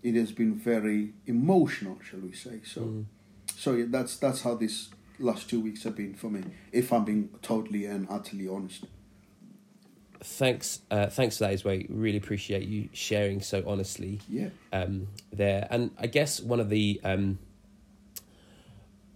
It 0.03 0.15
has 0.15 0.33
been 0.33 0.55
very 0.55 1.15
emotional, 1.27 1.99
shall 2.03 2.21
we 2.21 2.33
say? 2.33 2.61
So, 2.65 2.81
mm. 2.83 3.05
so 3.55 3.73
yeah, 3.73 3.87
that's 3.89 4.17
that's 4.17 4.43
how 4.43 4.55
these 4.55 4.91
last 5.19 5.51
two 5.51 5.61
weeks 5.61 5.83
have 5.85 5.97
been 5.97 6.15
for 6.15 6.31
me. 6.31 6.43
If 6.73 6.93
I'm 6.93 7.05
being 7.05 7.31
totally 7.43 7.87
and 7.87 8.07
utterly 8.09 8.49
honest. 8.49 8.85
Thanks, 10.21 10.81
uh, 10.91 11.07
thanks 11.07 11.39
for 11.39 11.45
that, 11.45 11.55
Sizwe. 11.55 11.87
Really 11.89 12.19
appreciate 12.19 12.67
you 12.67 12.89
sharing 12.93 13.41
so 13.41 13.63
honestly. 13.67 14.21
Yeah. 14.29 14.49
Um, 14.73 15.09
there, 15.33 15.67
and 15.71 15.93
I 15.97 16.09
guess 16.09 16.41
one 16.41 16.59
of 16.59 16.71
the 16.71 17.01
um, 17.05 17.39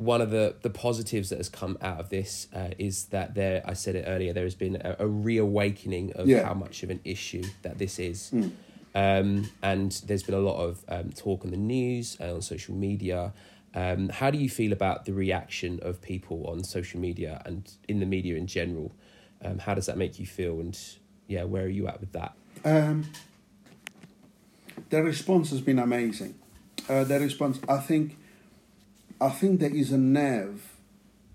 one 0.04 0.20
of 0.20 0.30
the, 0.30 0.54
the 0.62 0.70
positives 0.70 1.30
that 1.30 1.38
has 1.38 1.48
come 1.48 1.78
out 1.80 2.00
of 2.00 2.08
this 2.08 2.48
uh, 2.54 2.70
is 2.78 3.06
that 3.06 3.34
there, 3.34 3.62
I 3.64 3.74
said 3.74 3.94
it 3.94 4.04
earlier, 4.06 4.32
there 4.32 4.44
has 4.44 4.54
been 4.54 4.76
a, 4.76 4.96
a 5.00 5.06
reawakening 5.06 6.12
of 6.14 6.28
Yeah. 6.28 6.44
how 6.44 6.54
much 6.54 6.82
of 6.82 6.90
an 6.90 7.00
issue 7.04 7.44
that 7.62 7.78
this 7.78 7.98
is. 7.98 8.30
Mm. 8.32 8.52
Um, 8.94 9.50
and 9.62 9.92
there's 10.06 10.22
been 10.22 10.34
a 10.34 10.40
lot 10.40 10.58
of 10.58 10.84
um, 10.88 11.10
talk 11.12 11.44
on 11.44 11.50
the 11.50 11.56
news 11.56 12.16
and 12.20 12.30
on 12.30 12.42
social 12.42 12.74
media. 12.74 13.32
Um, 13.74 14.10
how 14.10 14.30
do 14.30 14.36
you 14.38 14.50
feel 14.50 14.72
about 14.72 15.06
the 15.06 15.12
reaction 15.14 15.78
of 15.82 16.02
people 16.02 16.46
on 16.46 16.62
social 16.64 17.00
media 17.00 17.40
and 17.46 17.70
in 17.88 18.00
the 18.00 18.06
media 18.06 18.36
in 18.36 18.46
general? 18.46 18.92
Um, 19.42 19.58
how 19.58 19.74
does 19.74 19.86
that 19.86 19.96
make 19.96 20.18
you 20.18 20.26
feel? 20.26 20.60
And 20.60 20.78
yeah, 21.26 21.44
where 21.44 21.64
are 21.64 21.68
you 21.68 21.88
at 21.88 22.00
with 22.00 22.12
that? 22.12 22.34
Um, 22.64 23.06
the 24.90 25.02
response 25.02 25.50
has 25.50 25.60
been 25.60 25.78
amazing. 25.78 26.34
Uh, 26.88 27.04
the 27.04 27.18
response, 27.20 27.60
I 27.68 27.78
think, 27.78 28.18
I 29.22 29.30
think 29.30 29.60
there 29.60 29.74
is 29.74 29.92
a 29.92 29.98
nerve 29.98 30.76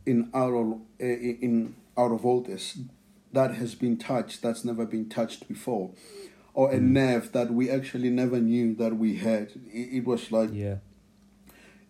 in 0.05 0.29
of 0.33 0.81
uh, 1.01 1.05
in 1.05 1.75
out 1.97 2.11
of 2.11 2.25
all 2.25 2.41
this 2.41 2.77
that 3.31 3.55
has 3.55 3.75
been 3.75 3.97
touched 3.97 4.41
that's 4.41 4.65
never 4.65 4.85
been 4.85 5.07
touched 5.07 5.47
before, 5.47 5.91
or 6.53 6.71
a 6.71 6.79
nerve 6.79 7.31
that 7.31 7.51
we 7.51 7.69
actually 7.69 8.09
never 8.09 8.39
knew 8.41 8.75
that 8.75 8.97
we 8.97 9.15
had. 9.17 9.51
It, 9.71 9.97
it 9.99 10.05
was 10.05 10.31
like 10.31 10.49
Yeah. 10.53 10.77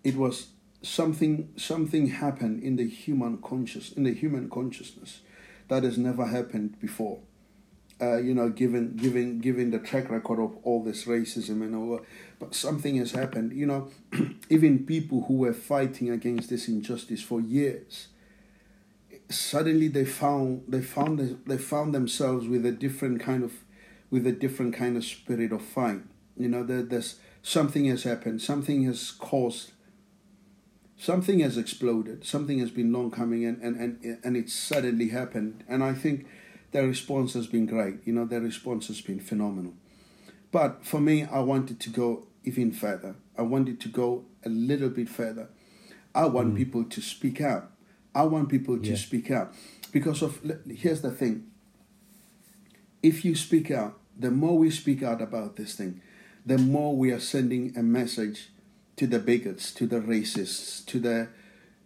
it 0.03 0.15
was 0.15 0.47
something 0.83 1.49
something 1.55 2.07
happened 2.07 2.61
in 2.61 2.75
the 2.75 2.87
human 2.87 3.37
conscious 3.37 3.91
in 3.91 4.03
the 4.03 4.13
human 4.13 4.49
consciousness 4.49 5.21
that 5.67 5.83
has 5.83 5.97
never 5.97 6.27
happened 6.27 6.79
before 6.79 7.17
uh, 8.01 8.17
you 8.17 8.33
know 8.33 8.49
given 8.49 8.95
given 8.95 9.39
given 9.39 9.71
the 9.71 9.79
track 9.79 10.09
record 10.09 10.39
of 10.39 10.57
all 10.63 10.83
this 10.83 11.05
racism 11.05 11.61
and 11.61 11.75
all 11.75 12.01
but 12.39 12.53
something 12.53 12.95
has 12.97 13.11
happened. 13.11 13.53
You 13.53 13.65
know 13.65 13.89
even 14.49 14.85
people 14.85 15.25
who 15.27 15.35
were 15.35 15.53
fighting 15.53 16.09
against 16.09 16.49
this 16.49 16.67
injustice 16.67 17.21
for 17.21 17.41
years 17.41 18.07
suddenly 19.29 19.87
they 19.87 20.05
found 20.05 20.63
they 20.67 20.81
found 20.81 21.41
they 21.45 21.57
found 21.57 21.93
themselves 21.93 22.47
with 22.47 22.65
a 22.65 22.71
different 22.71 23.19
kind 23.19 23.43
of 23.43 23.53
with 24.09 24.25
a 24.25 24.31
different 24.31 24.73
kind 24.73 24.95
of 24.95 25.03
spirit 25.03 25.51
of 25.51 25.61
fight. 25.61 26.01
You 26.37 26.47
know 26.47 26.63
there, 26.63 26.83
there's 26.83 27.19
something 27.41 27.85
has 27.85 28.03
happened. 28.03 28.41
Something 28.41 28.83
has 28.83 29.11
caused 29.11 29.71
something 30.97 31.39
has 31.39 31.57
exploded. 31.57 32.25
Something 32.25 32.59
has 32.59 32.71
been 32.71 32.91
long 32.93 33.11
coming 33.11 33.45
and 33.45 33.61
and 33.61 33.75
and, 33.77 34.19
and 34.23 34.37
it 34.37 34.49
suddenly 34.49 35.09
happened. 35.09 35.63
And 35.67 35.83
i 35.83 35.93
think 35.93 36.25
their 36.71 36.87
response 36.87 37.33
has 37.33 37.47
been 37.47 37.65
great. 37.65 37.95
You 38.05 38.13
know 38.13 38.25
their 38.25 38.41
response 38.41 38.87
has 38.87 39.01
been 39.01 39.19
phenomenal. 39.19 39.73
But 40.51 40.85
for 40.85 40.99
me 40.99 41.23
i 41.25 41.39
wanted 41.39 41.79
to 41.81 41.89
go 41.89 42.27
even 42.43 42.71
further. 42.71 43.15
I 43.37 43.41
wanted 43.41 43.79
to 43.81 43.89
go 43.89 44.25
a 44.45 44.49
little 44.49 44.89
bit 44.89 45.09
further. 45.09 45.49
I 46.15 46.25
want 46.25 46.53
mm. 46.53 46.57
people 46.57 46.83
to 46.85 47.01
speak 47.01 47.41
out. 47.41 47.71
I 48.15 48.23
want 48.23 48.49
people 48.49 48.79
to 48.79 48.89
Yeah. 48.89 48.95
speak 48.95 49.29
out. 49.31 49.53
Because 49.91 50.21
of 50.21 50.39
here's 50.67 51.01
the 51.01 51.11
thing. 51.11 51.45
If 53.03 53.23
you 53.25 53.35
speak 53.35 53.71
out 53.71 53.99
the 54.19 54.31
more 54.31 54.57
we 54.57 54.71
speak 54.71 55.03
out 55.03 55.21
about 55.21 55.55
this 55.57 55.75
thing 55.75 56.01
the 56.47 56.57
more 56.57 56.95
we 56.95 57.11
are 57.11 57.19
sending 57.19 57.75
a 57.77 57.83
message 57.83 58.49
to 58.95 59.05
the 59.05 59.19
bigots, 59.19 59.73
to 59.73 59.85
the 59.85 59.99
racists, 59.99 60.83
to 60.85 60.97
the 60.97 61.27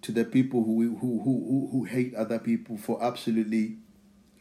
to 0.03 0.11
the 0.11 0.23
people 0.23 0.63
who 0.63 0.95
who 0.97 1.19
who 1.23 1.69
who 1.71 1.83
hate 1.85 2.13
other 2.13 2.37
people 2.37 2.77
for 2.77 3.03
absolutely 3.03 3.77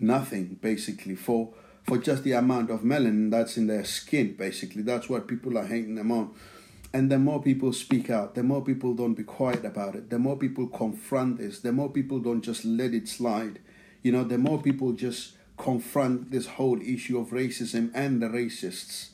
nothing, 0.00 0.58
basically 0.60 1.16
for 1.16 1.52
for 1.84 1.96
just 1.96 2.24
the 2.24 2.32
amount 2.32 2.70
of 2.70 2.80
melanin 2.80 3.30
that's 3.30 3.56
in 3.56 3.66
their 3.66 3.84
skin. 3.84 4.34
Basically, 4.34 4.82
that's 4.82 5.08
what 5.08 5.26
people 5.26 5.56
are 5.56 5.66
hating 5.66 5.94
them 5.94 6.12
on. 6.12 6.34
And 6.92 7.10
the 7.10 7.18
more 7.18 7.40
people 7.42 7.72
speak 7.72 8.10
out, 8.10 8.34
the 8.34 8.42
more 8.42 8.62
people 8.62 8.94
don't 8.94 9.14
be 9.14 9.22
quiet 9.22 9.64
about 9.64 9.94
it. 9.94 10.10
The 10.10 10.18
more 10.18 10.36
people 10.36 10.66
confront 10.66 11.38
this, 11.38 11.60
the 11.60 11.72
more 11.72 11.88
people 11.88 12.18
don't 12.18 12.42
just 12.42 12.64
let 12.64 12.92
it 12.92 13.08
slide. 13.08 13.60
You 14.02 14.12
know, 14.12 14.24
the 14.24 14.38
more 14.38 14.60
people 14.60 14.92
just 14.92 15.34
confront 15.56 16.30
this 16.30 16.46
whole 16.46 16.80
issue 16.80 17.18
of 17.18 17.28
racism 17.28 17.90
and 17.94 18.22
the 18.22 18.26
racists 18.26 19.10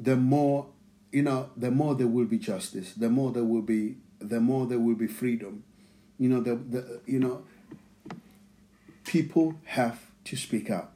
the 0.00 0.16
more 0.16 0.66
you 1.12 1.22
know 1.22 1.50
the 1.56 1.70
more 1.70 1.94
there 1.94 2.06
will 2.06 2.24
be 2.24 2.38
justice 2.38 2.94
the 2.94 3.08
more 3.08 3.30
there 3.30 3.44
will 3.44 3.62
be 3.62 3.96
the 4.18 4.40
more 4.40 4.66
there 4.66 4.78
will 4.78 4.94
be 4.94 5.06
freedom 5.06 5.62
you 6.18 6.28
know 6.28 6.40
the, 6.40 6.54
the 6.56 7.00
you 7.06 7.18
know 7.18 7.44
people 9.10 9.56
have 9.64 9.98
to 10.24 10.36
speak 10.36 10.70
out. 10.70 10.92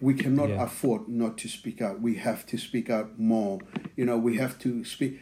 We 0.00 0.14
cannot 0.14 0.48
Yeah. 0.48 0.64
afford 0.64 1.08
not 1.08 1.36
to 1.38 1.48
speak 1.48 1.82
out. 1.82 2.00
We 2.00 2.14
have 2.14 2.46
to 2.46 2.56
speak 2.56 2.88
out 2.88 3.18
more. 3.18 3.60
You 3.96 4.06
know 4.06 4.18
we 4.18 4.36
have 4.38 4.58
to 4.60 4.82
speak 4.84 5.12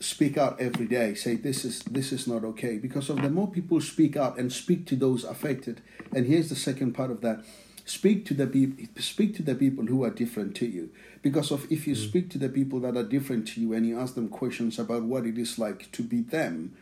speak 0.00 0.36
out 0.36 0.60
every 0.60 0.86
day 0.86 1.14
say 1.14 1.36
this 1.36 1.64
is 1.64 1.80
this 1.96 2.10
is 2.16 2.26
not 2.26 2.42
okay. 2.52 2.78
Because 2.78 3.10
of 3.10 3.20
the 3.20 3.28
more 3.28 3.50
people 3.50 3.80
speak 3.80 4.16
out 4.16 4.38
and 4.38 4.50
speak 4.50 4.86
to 4.86 4.96
those 4.96 5.24
affected 5.24 5.82
and 6.14 6.26
here's 6.26 6.48
the 6.48 6.60
second 6.68 6.90
part 6.94 7.10
of 7.10 7.20
that 7.20 7.38
speak 7.84 8.24
to 8.28 8.34
the 8.40 8.46
people 8.46 8.82
speak 9.02 9.36
to 9.36 9.42
the 9.42 9.54
people 9.54 9.84
who 9.84 10.04
are 10.06 10.14
different 10.22 10.56
to 10.60 10.66
you. 10.66 10.88
Because 11.20 11.50
of 11.50 11.70
if 11.70 11.86
you 11.86 11.94
mm. 11.94 12.08
speak 12.08 12.26
to 12.30 12.38
the 12.38 12.48
people 12.58 12.80
that 12.80 12.96
are 12.96 13.08
different 13.16 13.46
to 13.48 13.60
you 13.60 13.74
and 13.74 13.86
you 13.86 13.94
ask 14.00 14.14
them 14.14 14.28
questions 14.28 14.78
about 14.78 15.02
what 15.02 15.26
it 15.26 15.36
is 15.36 15.58
like 15.58 15.80
to 15.92 16.02
be 16.02 16.20
them 16.22 16.72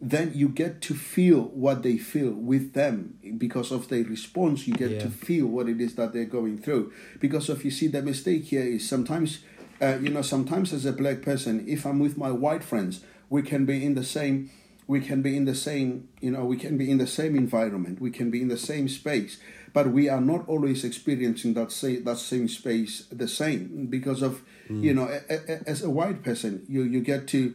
then 0.00 0.32
you 0.34 0.48
get 0.48 0.80
to 0.82 0.94
feel 0.94 1.40
what 1.54 1.82
they 1.82 1.96
feel 1.96 2.30
with 2.30 2.74
them. 2.74 3.18
Because 3.38 3.72
of 3.72 3.88
their 3.88 4.04
response 4.04 4.66
you 4.68 4.74
get 4.74 4.90
Yeah. 4.90 5.00
to 5.00 5.08
feel 5.10 5.46
what 5.46 5.68
it 5.68 5.80
is 5.80 5.94
that 5.94 6.12
they're 6.12 6.24
going 6.26 6.58
through. 6.58 6.92
Because 7.20 7.48
of 7.48 7.64
you 7.64 7.70
see 7.70 7.86
the 7.88 8.02
mistake 8.02 8.44
here 8.44 8.62
is 8.64 8.86
sometimes 8.88 9.40
uh, 9.80 9.98
you 10.00 10.08
know 10.10 10.22
sometimes 10.22 10.72
as 10.72 10.86
a 10.86 10.92
black 10.92 11.20
person 11.20 11.62
if 11.68 11.84
i'm 11.84 11.98
with 11.98 12.16
my 12.16 12.30
white 12.30 12.64
friends 12.64 13.00
we 13.28 13.42
can 13.42 13.66
be 13.66 13.84
in 13.84 13.94
the 13.94 14.02
same 14.04 14.48
we 14.86 15.00
can 15.00 15.20
be 15.20 15.36
in 15.36 15.44
the 15.44 15.54
same 15.54 16.08
you 16.22 16.30
know 16.30 16.46
we 16.46 16.56
can 16.56 16.78
be 16.78 16.90
in 16.90 16.96
the 16.96 17.06
same 17.06 17.36
environment 17.36 18.00
we 18.00 18.10
can 18.10 18.30
be 18.30 18.40
in 18.40 18.48
the 18.48 18.56
same 18.56 18.88
space 18.88 19.38
but 19.74 19.88
we 19.92 20.08
are 20.08 20.22
not 20.22 20.48
always 20.48 20.82
experiencing 20.82 21.52
that 21.52 21.70
same 21.70 22.02
that 22.04 22.16
same 22.16 22.48
space 22.48 23.04
the 23.12 23.28
same. 23.28 23.86
Because 23.90 24.22
of 24.22 24.40
you 24.70 24.94
know 24.94 25.06
a, 25.28 25.34
a, 25.34 25.68
as 25.68 25.82
a 25.82 25.90
white 25.90 26.22
person 26.24 26.64
you 26.68 26.82
you 26.82 27.00
get 27.02 27.26
to 27.28 27.52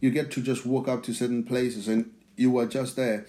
you 0.00 0.10
get 0.10 0.30
to 0.32 0.40
just 0.40 0.66
walk 0.66 0.88
up 0.88 1.02
to 1.04 1.12
certain 1.12 1.44
places 1.44 1.88
and 1.88 2.10
you 2.36 2.56
are 2.58 2.66
just 2.66 2.96
there. 2.96 3.26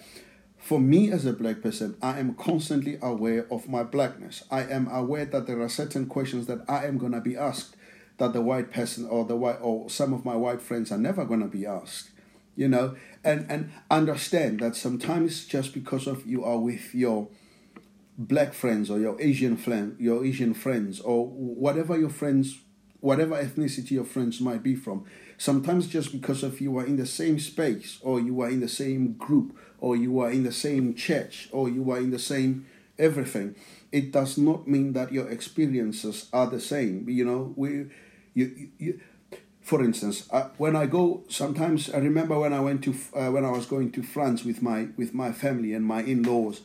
For 0.58 0.78
me 0.78 1.10
as 1.10 1.26
a 1.26 1.32
black 1.32 1.60
person 1.60 1.96
i 2.00 2.20
am 2.20 2.34
constantly 2.34 2.98
aware 3.02 3.46
of 3.50 3.68
my 3.68 3.82
blackness. 3.82 4.44
I 4.50 4.62
am 4.62 4.88
aware 4.88 5.24
that 5.26 5.46
there 5.46 5.60
are 5.60 5.68
certain 5.68 6.06
questions 6.06 6.46
that 6.46 6.60
i 6.68 6.86
am 6.86 6.98
going 6.98 7.12
to 7.12 7.20
be 7.20 7.36
asked 7.36 7.76
that 8.18 8.32
the 8.32 8.40
white 8.40 8.70
person 8.72 9.06
or 9.06 9.24
the 9.24 9.36
white 9.36 9.58
or 9.60 9.90
some 9.90 10.12
of 10.12 10.24
my 10.24 10.36
white 10.36 10.62
friends 10.62 10.92
are 10.92 10.98
never 10.98 11.24
going 11.24 11.40
to 11.40 11.48
be 11.48 11.66
asked 11.66 12.10
you 12.56 12.68
know? 12.68 12.94
And 13.24 13.46
and 13.48 13.72
understand 13.90 14.60
that 14.60 14.76
sometimes 14.76 15.46
just 15.46 15.72
because 15.72 16.06
of 16.06 16.26
you 16.26 16.44
are 16.44 16.58
with 16.58 16.94
your 16.94 17.28
black 18.18 18.52
friends 18.52 18.90
or 18.90 18.98
your 18.98 19.18
asian 19.22 19.56
friend 19.56 19.96
your 19.98 20.24
asian 20.24 20.52
friends 20.52 21.00
or 21.00 21.26
whatever 21.26 21.98
your 21.98 22.10
friends 22.10 22.60
whatever 23.00 23.42
ethnicity 23.42 23.92
your 23.92 24.04
friends 24.04 24.38
might 24.38 24.62
be 24.62 24.74
from 24.74 25.04
sometimes 25.42 25.88
just 25.88 26.12
because 26.12 26.44
of 26.44 26.60
you 26.60 26.78
are 26.78 26.86
in 26.86 26.96
the 26.96 27.04
same 27.04 27.36
space 27.36 27.98
or 28.02 28.20
you 28.20 28.40
are 28.42 28.48
in 28.48 28.60
the 28.60 28.68
same 28.68 29.14
group 29.14 29.58
or 29.80 29.96
you 29.96 30.20
are 30.20 30.30
in 30.30 30.44
the 30.44 30.52
same 30.52 30.94
church 30.94 31.48
or 31.50 31.68
you 31.68 31.90
are 31.90 31.98
in 31.98 32.12
the 32.12 32.18
same 32.18 32.64
everything 32.96 33.52
it 33.90 34.12
does 34.12 34.38
not 34.38 34.68
mean 34.68 34.92
that 34.92 35.10
your 35.10 35.28
experiences 35.28 36.28
are 36.32 36.46
the 36.46 36.60
same. 36.60 37.08
You 37.08 37.24
know 37.24 37.52
we 37.56 37.70
you, 38.34 38.46
you, 38.56 38.68
you 38.78 39.00
for 39.60 39.82
instance 39.82 40.28
uh, 40.30 40.48
when 40.58 40.76
i 40.76 40.86
go 40.86 41.22
sometimes 41.28 41.90
i 41.90 41.98
remember 41.98 42.38
when 42.38 42.52
i 42.52 42.60
went 42.60 42.82
to 42.82 42.94
uh, 43.14 43.30
when 43.30 43.44
i 43.44 43.50
was 43.50 43.66
going 43.66 43.92
to 43.92 44.02
france 44.02 44.44
with 44.44 44.60
my 44.60 44.88
with 44.96 45.12
my 45.14 45.30
family 45.30 45.72
and 45.72 45.84
my 45.84 46.02
in-laws 46.02 46.62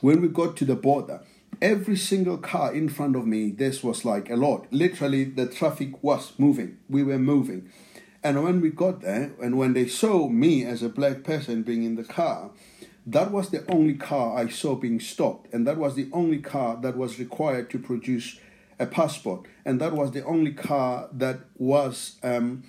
when 0.00 0.20
we 0.20 0.28
got 0.28 0.56
to 0.56 0.64
the 0.66 0.74
border 0.74 1.20
every 1.62 1.96
single 1.96 2.36
car 2.36 2.74
in 2.74 2.88
front 2.88 3.16
of 3.16 3.26
me 3.26 3.50
this 3.50 3.82
was 3.82 4.04
like 4.04 4.28
a 4.30 4.36
lot. 4.36 4.66
Literally 4.70 5.24
the 5.24 5.46
traffic 5.46 6.02
was 6.02 6.32
moving. 6.38 6.78
We 6.88 7.02
were 7.02 7.18
moving 7.18 7.70
and 8.26 8.42
when 8.42 8.60
we 8.60 8.70
got 8.70 9.02
there 9.02 9.32
and 9.40 9.56
when 9.56 9.72
they 9.72 9.86
saw 9.86 10.28
me 10.28 10.64
as 10.64 10.82
a 10.82 10.88
black 10.88 11.22
person 11.22 11.62
being 11.62 11.84
in 11.84 11.94
the 11.94 12.04
car 12.04 12.50
that 13.06 13.30
was 13.30 13.50
the 13.50 13.64
only 13.70 13.94
car 13.94 14.36
i 14.36 14.48
saw 14.48 14.74
being 14.74 14.98
stopped 14.98 15.52
and 15.52 15.66
that 15.66 15.76
was 15.76 15.94
the 15.94 16.08
only 16.12 16.38
car 16.38 16.76
that 16.82 16.96
was 16.96 17.20
required 17.20 17.70
to 17.70 17.78
produce 17.78 18.40
a 18.80 18.86
passport 18.86 19.46
and 19.64 19.80
that 19.80 19.92
was 19.92 20.10
the 20.10 20.24
only 20.24 20.52
car 20.52 21.08
that 21.12 21.38
was 21.56 22.16
um, 22.22 22.64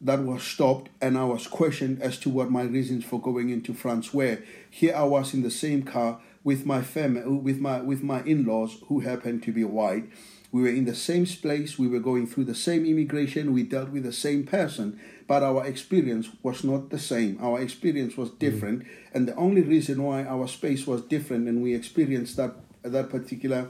that 0.00 0.20
was 0.20 0.42
stopped 0.42 0.90
and 1.00 1.16
I 1.16 1.24
was 1.24 1.46
questioned 1.46 2.02
as 2.02 2.18
to 2.18 2.28
what 2.28 2.50
my 2.50 2.62
reasons 2.62 3.06
for 3.06 3.18
going 3.18 3.48
into 3.48 3.72
France 3.72 4.12
were. 4.12 4.38
Here 4.70 4.94
I 4.94 5.04
was 5.04 5.32
in 5.32 5.42
the 5.42 5.50
same 5.50 5.82
car 5.82 6.20
with 6.42 6.66
my 6.66 6.82
family, 6.82 7.22
with 7.26 7.58
my 7.58 7.80
with 7.80 8.02
my 8.02 8.22
in-laws 8.24 8.82
who 8.88 9.00
happened 9.00 9.42
to 9.44 9.52
be 9.52 9.64
white. 9.64 10.10
We 10.54 10.62
were 10.62 10.68
in 10.68 10.84
the 10.84 10.94
same 10.94 11.26
place. 11.26 11.80
We 11.80 11.88
were 11.88 11.98
going 11.98 12.28
through 12.28 12.44
the 12.44 12.54
same 12.54 12.86
immigration. 12.86 13.52
We 13.52 13.64
dealt 13.64 13.88
with 13.88 14.04
the 14.04 14.12
same 14.12 14.44
person, 14.44 15.00
but 15.26 15.42
our 15.42 15.66
experience 15.66 16.28
was 16.44 16.62
not 16.62 16.90
the 16.90 16.98
same. 17.00 17.38
Our 17.42 17.60
experience 17.60 18.16
was 18.16 18.30
different, 18.30 18.86
and 19.12 19.26
the 19.26 19.34
only 19.34 19.62
reason 19.62 20.00
why 20.00 20.22
our 20.22 20.46
space 20.46 20.86
was 20.86 21.02
different 21.02 21.48
and 21.48 21.60
we 21.60 21.74
experienced 21.74 22.36
that 22.36 22.54
that 22.84 23.10
particular, 23.10 23.66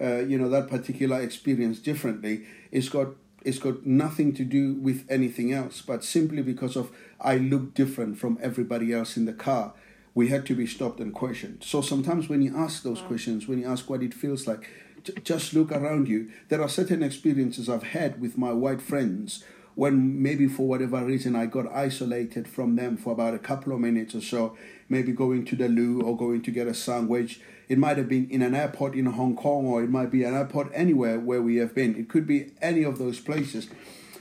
uh, 0.00 0.20
you 0.20 0.38
know, 0.38 0.48
that 0.48 0.70
particular 0.70 1.20
experience 1.20 1.80
differently 1.80 2.46
is 2.72 2.88
got 2.88 3.08
it's 3.44 3.58
got 3.58 3.84
nothing 3.84 4.32
to 4.36 4.44
do 4.44 4.72
with 4.72 5.04
anything 5.10 5.52
else, 5.52 5.82
but 5.82 6.02
simply 6.02 6.40
because 6.40 6.76
of 6.76 6.90
I 7.20 7.36
look 7.36 7.74
different 7.74 8.16
from 8.16 8.38
everybody 8.40 8.90
else 8.90 9.18
in 9.18 9.26
the 9.26 9.34
car. 9.34 9.74
We 10.14 10.28
had 10.28 10.46
to 10.46 10.54
be 10.54 10.66
stopped 10.66 10.98
and 10.98 11.12
questioned. 11.12 11.62
So 11.62 11.82
sometimes 11.82 12.30
when 12.30 12.40
you 12.40 12.56
ask 12.56 12.82
those 12.82 13.02
questions, 13.02 13.46
when 13.46 13.58
you 13.58 13.66
ask 13.66 13.90
what 13.90 14.02
it 14.02 14.14
feels 14.14 14.46
like, 14.46 14.66
just 15.24 15.54
look 15.54 15.72
around 15.72 16.08
you. 16.08 16.30
There 16.48 16.62
are 16.62 16.68
certain 16.68 17.02
experiences 17.02 17.68
I've 17.68 17.82
had 17.82 18.20
with 18.20 18.36
my 18.38 18.52
white 18.52 18.82
friends 18.82 19.44
when 19.76 20.22
maybe 20.22 20.48
for 20.48 20.66
whatever 20.66 21.04
reason 21.04 21.36
I 21.36 21.46
got 21.46 21.70
isolated 21.70 22.48
from 22.48 22.76
them 22.76 22.96
for 22.96 23.12
about 23.12 23.34
a 23.34 23.38
couple 23.38 23.74
of 23.74 23.80
minutes 23.80 24.14
or 24.14 24.22
so, 24.22 24.56
maybe 24.88 25.12
going 25.12 25.44
to 25.44 25.56
the 25.56 25.68
loo 25.68 26.00
or 26.00 26.16
going 26.16 26.40
to 26.42 26.50
get 26.50 26.66
a 26.66 26.72
sandwich. 26.72 27.40
It 27.68 27.76
might 27.76 27.98
have 27.98 28.08
been 28.08 28.28
in 28.30 28.40
an 28.40 28.54
airport 28.54 28.94
in 28.94 29.04
Hong 29.04 29.36
Kong 29.36 29.66
or 29.66 29.82
it 29.84 29.90
might 29.90 30.10
be 30.10 30.24
an 30.24 30.34
airport 30.34 30.70
anywhere 30.72 31.20
where 31.20 31.42
we 31.42 31.56
have 31.56 31.74
been. 31.74 31.94
It 31.94 32.08
could 32.08 32.26
be 32.26 32.52
any 32.62 32.84
of 32.84 32.98
those 32.98 33.20
places. 33.20 33.68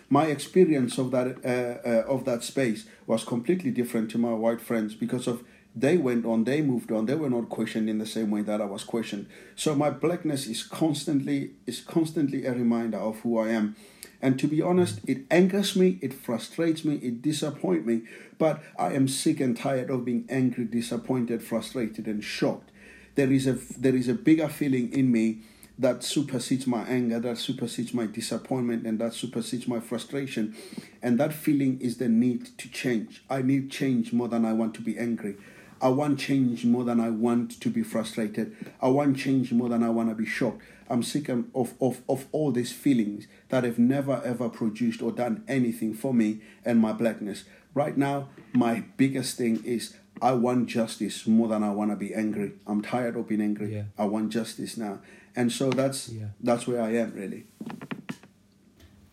My 0.09 0.25
experience 0.25 0.97
of 0.97 1.11
that 1.11 1.37
uh, 1.45 1.87
uh, 1.87 2.03
of 2.07 2.25
that 2.25 2.43
space 2.43 2.85
was 3.07 3.23
completely 3.23 3.71
different 3.71 4.11
to 4.11 4.17
my 4.17 4.33
white 4.33 4.61
friends 4.61 4.93
because 4.93 5.25
of 5.25 5.43
they 5.75 5.97
went 5.97 6.25
on, 6.25 6.45
they 6.45 6.61
moved 6.61 6.91
on, 6.91 7.05
they 7.05 7.15
were 7.15 7.29
not 7.29 7.49
questioned 7.49 7.89
in 7.89 7.97
the 7.97 8.05
same 8.05 8.31
way 8.31 8.41
that 8.43 8.61
I 8.61 8.65
was 8.65 8.83
questioned. 8.83 9.27
So 9.55 9.75
my 9.75 9.89
blackness 9.89 10.47
is 10.47 10.63
constantly 10.63 11.51
is 11.65 11.81
constantly 11.81 12.45
a 12.45 12.53
reminder 12.53 12.97
of 12.97 13.19
who 13.19 13.37
I 13.37 13.49
am 13.49 13.75
and 14.21 14.39
to 14.39 14.47
be 14.47 14.59
honest, 14.59 15.01
it 15.07 15.19
angers 15.29 15.75
me, 15.75 15.99
it 16.01 16.11
frustrates 16.11 16.83
me, 16.83 16.95
it 16.95 17.21
disappoints 17.21 17.85
me. 17.85 18.01
But 18.39 18.59
I 18.77 18.93
am 18.93 19.07
sick 19.07 19.39
and 19.39 19.55
tired 19.55 19.89
of 19.89 20.05
being 20.05 20.25
angry, 20.29 20.65
disappointed, 20.65 21.43
frustrated, 21.43 22.07
and 22.07 22.23
shocked. 22.23 22.71
There 23.13 23.31
is 23.31 23.45
a 23.45 23.53
there 23.53 23.95
is 23.95 24.07
a 24.07 24.15
bigger 24.15 24.49
feeling 24.49 24.91
in 24.91 25.11
me 25.11 25.41
that 25.77 26.03
supersedes 26.03 26.65
my 26.65 26.83
anger, 26.85 27.19
that 27.19 27.37
supersedes 27.37 27.93
my 27.93 28.07
disappointment, 28.07 28.87
and 28.87 28.97
that 28.99 29.13
supersedes 29.13 29.67
my 29.67 29.79
frustration. 29.79 30.55
And 31.03 31.19
that 31.19 31.31
feeling 31.31 31.79
is 31.79 31.97
the 31.97 32.09
need 32.09 32.57
to 32.57 32.69
change. 32.69 33.23
I 33.29 33.43
need 33.43 33.69
change 33.69 34.11
more 34.11 34.27
than 34.27 34.43
I 34.43 34.53
want 34.53 34.73
to 34.75 34.81
be 34.81 34.97
angry. 34.97 35.35
I 35.81 35.89
want 35.89 36.19
change 36.19 36.65
more 36.65 36.83
than 36.83 36.99
I 36.99 37.09
want 37.09 37.59
to 37.61 37.69
be 37.69 37.83
frustrated. 37.83 38.55
I 38.81 38.87
want 38.87 39.17
change 39.17 39.51
more 39.51 39.69
than 39.69 39.83
I 39.83 39.89
want 39.89 40.09
to 40.09 40.15
be 40.15 40.25
shocked. 40.25 40.61
I'm 40.89 41.03
sick 41.03 41.29
of, 41.29 41.45
of, 41.81 42.01
of 42.07 42.25
all 42.31 42.51
these 42.51 42.71
feelings 42.71 43.27
that 43.49 43.63
have 43.63 43.77
never 43.79 44.21
ever 44.23 44.49
produced 44.49 45.01
or 45.01 45.11
done 45.11 45.43
anything 45.47 45.93
for 45.93 46.13
me 46.13 46.41
and 46.63 46.79
my 46.79 46.93
blackness. 46.93 47.43
Right 47.73 47.97
now, 47.97 48.29
my 48.53 48.83
biggest 48.95 49.37
thing 49.37 49.63
is 49.65 49.95
I 50.21 50.31
want 50.33 50.67
justice 50.67 51.27
more 51.27 51.47
than 51.47 51.61
I 51.63 51.71
want 51.71 51.91
to 51.91 51.97
be 51.97 52.13
angry. 52.13 52.53
I'm 52.65 52.81
tired 52.81 53.17
of 53.17 53.27
being 53.27 53.41
angry. 53.41 53.73
Yeah. 53.75 53.83
I 53.97 54.05
want 54.05 54.31
justice 54.31 54.77
now. 54.77 54.99
And 55.35 55.51
so 55.51 55.69
that's 55.71 56.07
Yeah. 56.09 56.27
that's 56.39 56.65
where 56.67 56.81
I 56.81 56.91
am 56.95 57.13
really. 57.13 57.47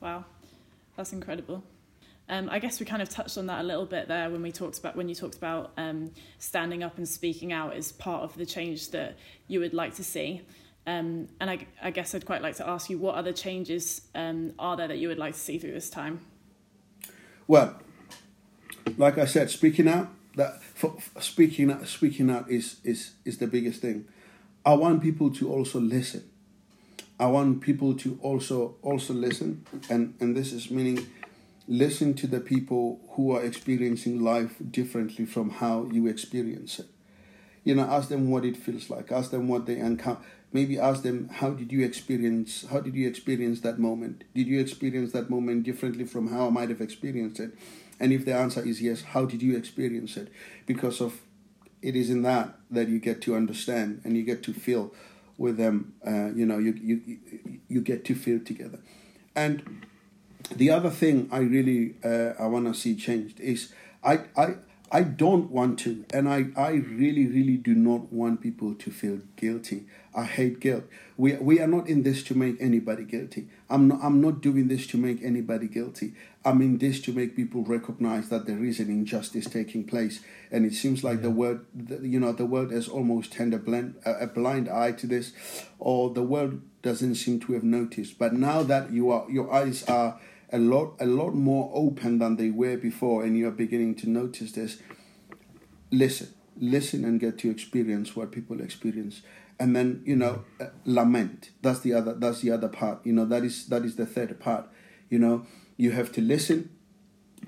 Wow, 0.00 0.24
that's 0.96 1.12
incredible. 1.12 1.64
Um, 2.32 2.48
I 2.50 2.60
guess 2.60 2.80
we 2.80 2.86
kind 2.86 3.02
of 3.02 3.10
touched 3.10 3.36
on 3.36 3.44
that 3.48 3.60
a 3.60 3.62
little 3.62 3.84
bit 3.84 4.08
there 4.08 4.30
when 4.30 4.40
we 4.40 4.52
talked 4.52 4.78
about 4.78 4.96
when 4.96 5.06
you 5.06 5.14
talked 5.14 5.34
about 5.34 5.70
um, 5.76 6.12
standing 6.38 6.82
up 6.82 6.96
and 6.96 7.06
speaking 7.06 7.52
out 7.52 7.74
as 7.74 7.92
part 7.92 8.22
of 8.22 8.34
the 8.38 8.46
change 8.46 8.90
that 8.92 9.18
you 9.48 9.60
would 9.60 9.74
like 9.74 9.96
to 9.96 10.02
see. 10.02 10.40
Um, 10.86 11.28
and 11.40 11.50
I, 11.50 11.66
I 11.82 11.90
guess 11.90 12.14
I'd 12.14 12.24
quite 12.24 12.40
like 12.40 12.56
to 12.56 12.66
ask 12.66 12.88
you 12.88 12.96
what 12.96 13.16
other 13.16 13.34
changes 13.34 14.00
um, 14.14 14.54
are 14.58 14.78
there 14.78 14.88
that 14.88 14.96
you 14.96 15.08
would 15.08 15.18
like 15.18 15.34
to 15.34 15.38
see 15.38 15.58
through 15.58 15.72
this 15.72 15.90
time? 15.90 16.20
Well, 17.46 17.78
like 18.96 19.18
I 19.18 19.26
said, 19.26 19.50
speaking 19.50 19.86
out 19.86 20.08
that 20.36 20.62
for, 20.62 20.98
for 20.98 21.20
speaking 21.20 21.70
out 21.70 21.86
speaking 21.86 22.30
out 22.30 22.50
is 22.50 22.76
is 22.82 23.12
is 23.26 23.36
the 23.36 23.46
biggest 23.46 23.82
thing. 23.82 24.06
I 24.64 24.72
want 24.72 25.02
people 25.02 25.30
to 25.34 25.52
also 25.52 25.80
listen. 25.80 26.24
I 27.20 27.26
want 27.26 27.60
people 27.60 27.92
to 27.92 28.18
also 28.22 28.76
also 28.80 29.12
listen, 29.12 29.66
and 29.90 30.14
and 30.18 30.34
this 30.34 30.54
is 30.54 30.70
meaning 30.70 31.06
listen 31.68 32.14
to 32.14 32.26
the 32.26 32.40
people 32.40 33.00
who 33.10 33.34
are 33.34 33.42
experiencing 33.42 34.22
life 34.22 34.56
differently 34.70 35.24
from 35.24 35.50
how 35.50 35.88
you 35.92 36.06
experience 36.06 36.78
it. 36.78 36.86
You 37.64 37.76
know, 37.76 37.82
ask 37.82 38.08
them 38.08 38.30
what 38.30 38.44
it 38.44 38.56
feels 38.56 38.90
like. 38.90 39.12
Ask 39.12 39.30
them 39.30 39.48
what 39.48 39.66
they 39.66 39.78
encounter. 39.78 40.20
Maybe 40.52 40.78
ask 40.78 41.02
them 41.02 41.28
how 41.28 41.50
did 41.50 41.72
you 41.72 41.84
experience 41.84 42.66
how 42.70 42.80
did 42.80 42.94
you 42.94 43.08
experience 43.08 43.60
that 43.60 43.78
moment? 43.78 44.24
Did 44.34 44.48
you 44.48 44.60
experience 44.60 45.12
that 45.12 45.30
moment 45.30 45.62
differently 45.62 46.04
from 46.04 46.28
how 46.28 46.48
I 46.48 46.50
might 46.50 46.68
have 46.68 46.80
experienced 46.80 47.40
it? 47.40 47.52
And 48.00 48.12
if 48.12 48.24
the 48.24 48.34
answer 48.34 48.66
is 48.66 48.82
yes, 48.82 49.02
how 49.02 49.24
did 49.24 49.42
you 49.42 49.56
experience 49.56 50.16
it? 50.16 50.28
Because 50.66 51.00
of 51.00 51.20
it 51.80 51.96
is 51.96 52.10
in 52.10 52.22
that 52.22 52.58
that 52.70 52.88
you 52.88 52.98
get 52.98 53.22
to 53.22 53.34
understand 53.34 54.00
and 54.04 54.16
you 54.16 54.24
get 54.24 54.42
to 54.42 54.52
feel 54.52 54.92
with 55.38 55.56
them. 55.56 55.94
Uh, 56.06 56.30
you 56.34 56.44
know, 56.44 56.58
you, 56.58 56.72
you 56.80 57.00
you 57.06 57.60
you 57.68 57.80
get 57.80 58.04
to 58.06 58.14
feel 58.14 58.40
together. 58.40 58.80
And 59.34 59.86
the 60.57 60.70
other 60.70 60.90
thing 60.90 61.28
I 61.30 61.38
really 61.38 61.94
uh, 62.05 62.32
I 62.38 62.46
want 62.46 62.66
to 62.66 62.74
see 62.74 62.94
changed 62.96 63.40
is 63.40 63.72
I 64.03 64.20
I 64.36 64.55
I 64.94 65.05
don't 65.05 65.50
want 65.50 65.78
to, 65.80 66.05
and 66.12 66.28
I, 66.28 66.48
I 66.55 66.72
really, 66.72 67.26
really 67.26 67.57
do 67.57 67.74
not 67.74 68.12
want 68.12 68.42
people 68.42 68.74
to 68.74 68.90
feel 68.90 69.20
guilty. 69.36 69.86
I 70.14 70.24
hate 70.24 70.61
guilt. 70.61 70.84
We, 71.16 71.32
we 71.36 71.61
are 71.61 71.66
not 71.66 71.88
in 71.88 72.03
this 72.03 72.22
to 72.24 72.34
make 72.34 72.59
anybody 72.61 73.05
guilty. 73.05 73.48
I'm 73.70 73.88
not, 73.88 74.00
I'm 74.03 74.20
not 74.20 74.42
doing 74.42 74.68
this 74.68 74.86
to 74.88 74.98
make 74.98 75.22
anybody 75.22 75.66
guilty. 75.66 76.12
I'm 76.44 76.61
in 76.61 76.76
this 76.76 77.00
to 77.03 77.12
make 77.12 77.34
people 77.34 77.64
recognize 77.64 78.28
that 78.28 78.44
there 78.44 78.62
is 78.62 78.80
an 78.80 78.90
injustice 78.90 79.46
taking 79.46 79.84
place. 79.84 80.20
And 80.50 80.66
it 80.66 80.74
seems 80.74 81.03
like 81.03 81.22
the 81.22 81.30
world, 81.30 81.61
the, 81.74 82.07
you 82.07 82.20
know, 82.20 82.32
the 82.32 82.44
world 82.44 82.70
has 82.70 82.86
almost 82.86 83.32
turned 83.32 83.55
a, 83.55 83.59
blind, 83.59 83.94
a 84.05 84.26
blind 84.26 84.68
eye 84.68 84.92
to 84.92 85.07
this, 85.07 85.32
or 85.78 86.11
the 86.11 86.22
world 86.22 86.61
doesn't 86.82 87.14
seem 87.14 87.40
to 87.40 87.55
have 87.55 87.64
noticed. 87.64 88.18
But 88.18 88.34
now 88.34 88.62
that 88.64 88.92
you 88.92 89.11
are, 89.11 89.24
your 89.30 89.50
eyes 89.50 89.84
are 89.84 90.20
a 90.53 90.59
lot 90.59 90.94
a 91.00 91.07
lot 91.07 91.34
more 91.34 91.70
open 91.74 92.18
than 92.18 92.36
they 92.36 92.50
were 92.50 92.76
before 92.76 93.24
and 93.24 93.36
you're 93.36 93.50
beginning 93.50 93.94
to 93.96 94.09
notice 94.09 94.53
this. 94.53 94.78
Listen 95.90 96.34
listen 96.59 97.03
and 97.05 97.18
get 97.18 97.38
to 97.38 97.50
experience 97.50 98.14
what 98.14 98.30
people 98.30 98.61
experience. 98.61 99.22
And 99.59 99.74
then 99.74 100.03
you 100.05 100.16
know 100.16 100.44
uh, 100.61 100.66
lament. 100.84 101.50
That's 101.62 101.80
the 101.80 101.94
other 101.94 102.14
that's 102.14 102.40
the 102.40 102.50
other 102.50 102.68
part 102.68 103.05
you 103.05 103.12
know 103.12 103.24
that 103.26 103.44
is 103.44 103.66
that 103.68 103.84
is 103.84 103.96
the 103.96 104.07
third 104.07 104.38
part 104.40 104.68
you 105.09 105.18
know. 105.18 105.46
You 105.76 105.92
have 105.92 106.12
to 106.12 106.20
listen 106.20 106.70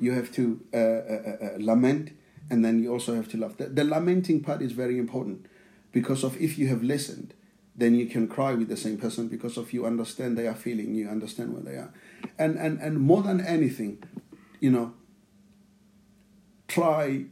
you 0.00 0.12
have 0.12 0.32
to 0.32 0.60
uh, 0.72 0.76
uh, 0.76 0.80
uh, 0.80 1.50
lament 1.58 2.10
and 2.50 2.64
then 2.64 2.82
you 2.82 2.92
also 2.92 3.14
have 3.14 3.28
to 3.28 3.36
love 3.36 3.56
the, 3.56 3.66
the 3.66 3.84
lamenting 3.84 4.42
part 4.42 4.62
is 4.62 4.72
very 4.72 4.98
important 4.98 5.46
because 5.92 6.24
of 6.24 6.40
if 6.40 6.58
you 6.58 6.68
have 6.68 6.82
listened 6.82 7.34
then 7.76 7.94
you 7.94 8.06
can 8.06 8.28
cry 8.28 8.54
with 8.54 8.68
the 8.68 8.76
same 8.76 8.96
person 8.96 9.28
because 9.28 9.56
of 9.56 9.72
you 9.72 9.86
understand 9.86 10.36
they 10.36 10.46
are 10.46 10.54
feeling 10.54 10.94
you 10.94 11.08
understand 11.08 11.52
where 11.52 11.62
they 11.62 11.76
are 11.76 11.92
and 12.38 12.56
and 12.56 12.80
and 12.80 13.00
more 13.00 13.22
than 13.22 13.40
anything 13.40 14.02
you 14.60 14.70
know 14.70 14.94
try 16.68 17.24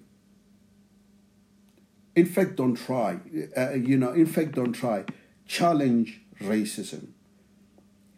in 2.14 2.26
fact 2.26 2.56
don't 2.56 2.74
try 2.74 3.18
uh, 3.56 3.72
you 3.72 3.96
know 3.96 4.12
in 4.12 4.26
fact 4.26 4.52
don't 4.52 4.72
try. 4.72 5.04
Challenge 5.46 6.20
racism. 6.40 7.08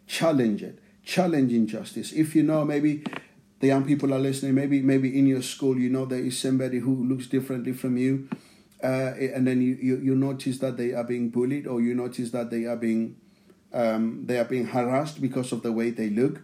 Challenge 0.07 0.63
it. 0.63 0.79
Challenge 1.03 1.51
injustice. 1.51 2.11
If 2.13 2.35
you 2.35 2.43
know 2.43 2.63
maybe 2.63 3.03
the 3.59 3.67
young 3.67 3.85
people 3.85 4.13
are 4.13 4.19
listening 4.19 4.53
maybe 4.53 4.81
maybe 4.81 5.17
in 5.17 5.25
your 5.25 5.41
school 5.41 5.77
you 5.77 5.89
know 5.89 6.05
there 6.05 6.19
is 6.19 6.37
somebody 6.37 6.79
who 6.79 7.07
looks 7.07 7.27
differently 7.27 7.71
from 7.71 7.97
you 7.97 8.27
uh, 8.83 9.13
and 9.17 9.47
then 9.47 9.61
you, 9.61 9.77
you, 9.81 9.97
you 9.97 10.15
notice 10.15 10.59
that 10.59 10.77
they 10.77 10.93
are 10.93 11.03
being 11.03 11.29
bullied 11.29 11.65
or 11.65 11.81
you 11.81 11.95
notice 11.95 12.31
that 12.31 12.51
they 12.51 12.65
are 12.65 12.75
being 12.75 13.15
um, 13.73 14.25
they 14.25 14.37
are 14.37 14.45
being 14.45 14.67
harassed 14.67 15.21
because 15.21 15.51
of 15.51 15.63
the 15.63 15.71
way 15.71 15.89
they 15.89 16.09
look 16.09 16.41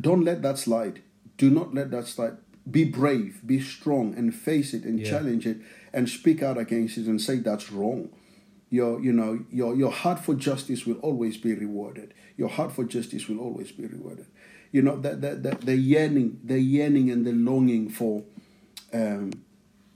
don't 0.00 0.24
let 0.24 0.42
that 0.42 0.58
slide. 0.58 1.02
Do 1.36 1.50
not 1.50 1.74
let 1.74 1.90
that 1.90 2.06
slide. 2.06 2.36
Be 2.70 2.84
brave 2.84 3.40
be 3.46 3.60
strong 3.60 4.14
and 4.14 4.34
face 4.34 4.74
it 4.74 4.84
and 4.84 5.00
Yeah. 5.00 5.10
challenge 5.10 5.46
it 5.46 5.58
and 5.92 6.08
speak 6.08 6.42
out 6.42 6.58
against 6.58 6.98
it 6.98 7.06
and 7.06 7.20
say 7.20 7.36
that's 7.38 7.72
wrong. 7.72 8.10
Your 8.70 9.00
you 9.00 9.12
know 9.12 9.44
your 9.50 9.74
your 9.74 9.90
heart 9.90 10.18
for 10.24 10.34
justice 10.34 10.84
will 10.86 10.98
always 10.98 11.38
be 11.38 11.54
rewarded. 11.54 12.12
Your 12.36 12.50
heart 12.50 12.72
for 12.72 12.84
justice 12.84 13.26
will 13.28 13.38
always 13.40 13.72
be 13.72 13.86
rewarded. 13.86 14.26
You 14.70 14.82
know 14.82 14.96
that 15.00 15.22
the, 15.22 15.34
the, 15.36 15.56
the 15.64 15.76
yearning 15.76 16.40
the 16.44 16.60
yearning 16.60 17.10
and 17.10 17.26
the 17.26 17.32
longing 17.32 17.88
for 17.88 18.24
um, 18.92 19.30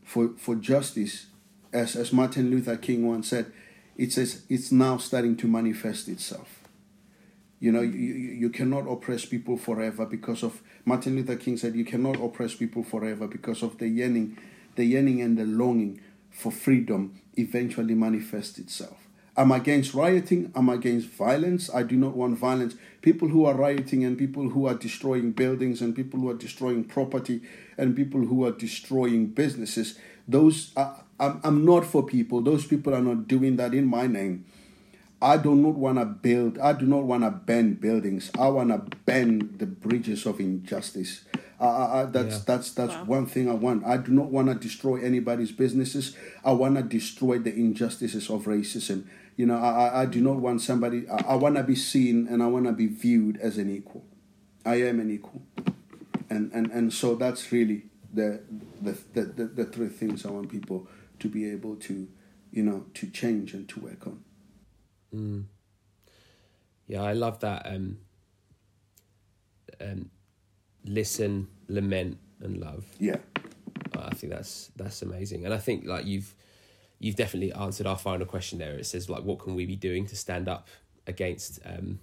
for 0.02 0.30
for 0.38 0.54
justice 0.54 1.26
as 1.74 1.94
as 1.94 2.12
Martin 2.12 2.50
Luther 2.50 2.76
King 2.78 3.06
once 3.06 3.28
said 3.28 3.52
it 3.98 4.12
says 4.12 4.44
it's 4.48 4.72
now 4.72 4.96
starting 4.96 5.36
to 5.36 5.46
manifest 5.46 6.08
itself 6.08 6.61
you 7.62 7.70
know 7.70 7.80
you, 7.80 8.14
you 8.42 8.50
cannot 8.50 8.90
oppress 8.90 9.24
people 9.24 9.56
forever 9.56 10.04
because 10.04 10.42
of 10.42 10.60
Martin 10.84 11.14
Luther 11.14 11.36
King 11.36 11.56
said 11.56 11.76
you 11.76 11.84
cannot 11.84 12.20
oppress 12.20 12.54
people 12.54 12.82
forever 12.82 13.28
because 13.28 13.62
of 13.62 13.78
the 13.78 13.88
yearning 13.88 14.36
the 14.74 14.84
yearning 14.84 15.22
and 15.22 15.38
the 15.38 15.44
longing 15.44 16.00
for 16.30 16.50
freedom 16.50 17.14
eventually 17.36 17.94
manifests 17.94 18.58
itself 18.58 18.98
I'm 19.34 19.50
against 19.50 19.94
rioting. 19.94 20.52
I'm 20.54 20.68
against 20.68 21.08
violence. 21.08 21.70
I 21.74 21.84
do 21.84 21.96
not 21.96 22.14
want 22.14 22.38
violence. 22.38 22.74
People 23.00 23.28
who 23.28 23.46
are 23.46 23.54
rioting 23.54 24.04
and 24.04 24.18
people 24.18 24.50
who 24.50 24.66
are 24.66 24.74
destroying 24.74 25.32
buildings 25.32 25.80
and 25.80 25.96
people 25.96 26.20
who 26.20 26.28
are 26.28 26.34
destroying 26.34 26.84
property 26.84 27.40
and 27.78 27.96
people 27.96 28.26
who 28.26 28.44
are 28.44 28.52
destroying 28.52 29.28
businesses, 29.28 29.98
those 30.28 30.72
are, 30.76 31.02
I'm, 31.18 31.40
I'm 31.44 31.64
not 31.64 31.86
for 31.86 32.04
people. 32.04 32.42
Those 32.42 32.66
people 32.66 32.94
are 32.94 33.00
not 33.00 33.26
doing 33.26 33.56
that 33.56 33.72
in 33.72 33.86
my 33.86 34.06
name. 34.06 34.44
I 35.22 35.36
do 35.36 35.54
not 35.54 35.74
want 35.76 35.98
to 35.98 36.04
build, 36.04 36.58
I 36.58 36.72
do 36.72 36.84
not 36.84 37.04
want 37.04 37.22
to 37.22 37.30
bend 37.30 37.80
buildings. 37.80 38.30
I 38.38 38.48
want 38.48 38.70
to 38.70 38.96
bend 39.06 39.58
the 39.58 39.66
bridges 39.66 40.26
of 40.26 40.40
injustice. 40.40 41.22
I, 41.60 41.66
I, 41.66 42.02
I, 42.02 42.04
that's 42.06 42.36
Yeah. 42.38 42.42
that's 42.46 42.72
that's 42.72 42.92
Wow. 42.94 43.04
one 43.04 43.26
thing 43.26 43.48
I 43.48 43.54
want. 43.54 43.84
I 43.86 43.96
do 43.98 44.10
not 44.12 44.30
want 44.30 44.48
to 44.48 44.54
destroy 44.54 44.96
anybody's 45.00 45.52
businesses. 45.52 46.16
I 46.44 46.52
want 46.52 46.76
to 46.76 46.82
destroy 46.82 47.38
the 47.38 47.54
injustices 47.54 48.28
of 48.30 48.46
racism. 48.46 49.04
You 49.36 49.46
know, 49.46 49.56
I, 49.56 49.86
I, 49.86 50.02
I 50.02 50.06
do 50.06 50.20
not 50.20 50.38
want 50.40 50.60
somebody. 50.60 51.08
I, 51.08 51.32
I 51.32 51.34
want 51.36 51.54
to 51.56 51.62
be 51.62 51.76
seen 51.76 52.26
and 52.28 52.42
I 52.42 52.48
want 52.48 52.66
to 52.66 52.72
be 52.72 52.86
viewed 52.88 53.36
as 53.38 53.58
an 53.58 53.70
equal. 53.70 54.04
I 54.66 54.76
am 54.82 54.98
an 55.00 55.10
equal, 55.10 55.42
and 56.28 56.50
and 56.52 56.70
and 56.72 56.92
so 56.92 57.14
that's 57.14 57.52
really 57.52 57.84
the 58.12 58.40
the 58.80 58.98
the, 59.14 59.22
the, 59.22 59.44
the 59.46 59.64
three 59.64 59.88
things 59.88 60.26
I 60.26 60.30
want 60.30 60.50
people 60.50 60.88
to 61.20 61.28
be 61.28 61.48
able 61.50 61.76
to, 61.76 62.08
you 62.50 62.62
know, 62.64 62.86
to 62.94 63.06
change 63.06 63.54
and 63.54 63.68
to 63.68 63.80
work 63.80 64.06
on. 64.06 64.18
Yeah, 66.86 67.02
I 67.02 67.12
love 67.12 67.40
that. 67.40 67.66
Um, 67.66 67.98
um, 69.80 70.10
listen, 70.84 71.48
lament, 71.68 72.18
and 72.40 72.58
love. 72.58 72.84
Yeah. 72.98 73.16
I 73.94 74.14
think 74.14 74.32
that's 74.32 74.70
that's 74.76 75.02
amazing, 75.02 75.44
and 75.44 75.54
I 75.54 75.58
think 75.58 75.86
like 75.86 76.06
you've 76.06 76.34
you've 76.98 77.16
definitely 77.16 77.52
answered 77.52 77.86
our 77.86 77.98
final 77.98 78.26
question 78.26 78.58
there. 78.58 78.74
It 78.74 78.86
says 78.86 79.10
like, 79.10 79.22
what 79.24 79.38
can 79.40 79.54
we 79.54 79.66
be 79.66 79.76
doing 79.76 80.06
to 80.06 80.16
stand 80.16 80.48
up 80.48 80.68
against 81.06 81.58
um, 81.64 81.98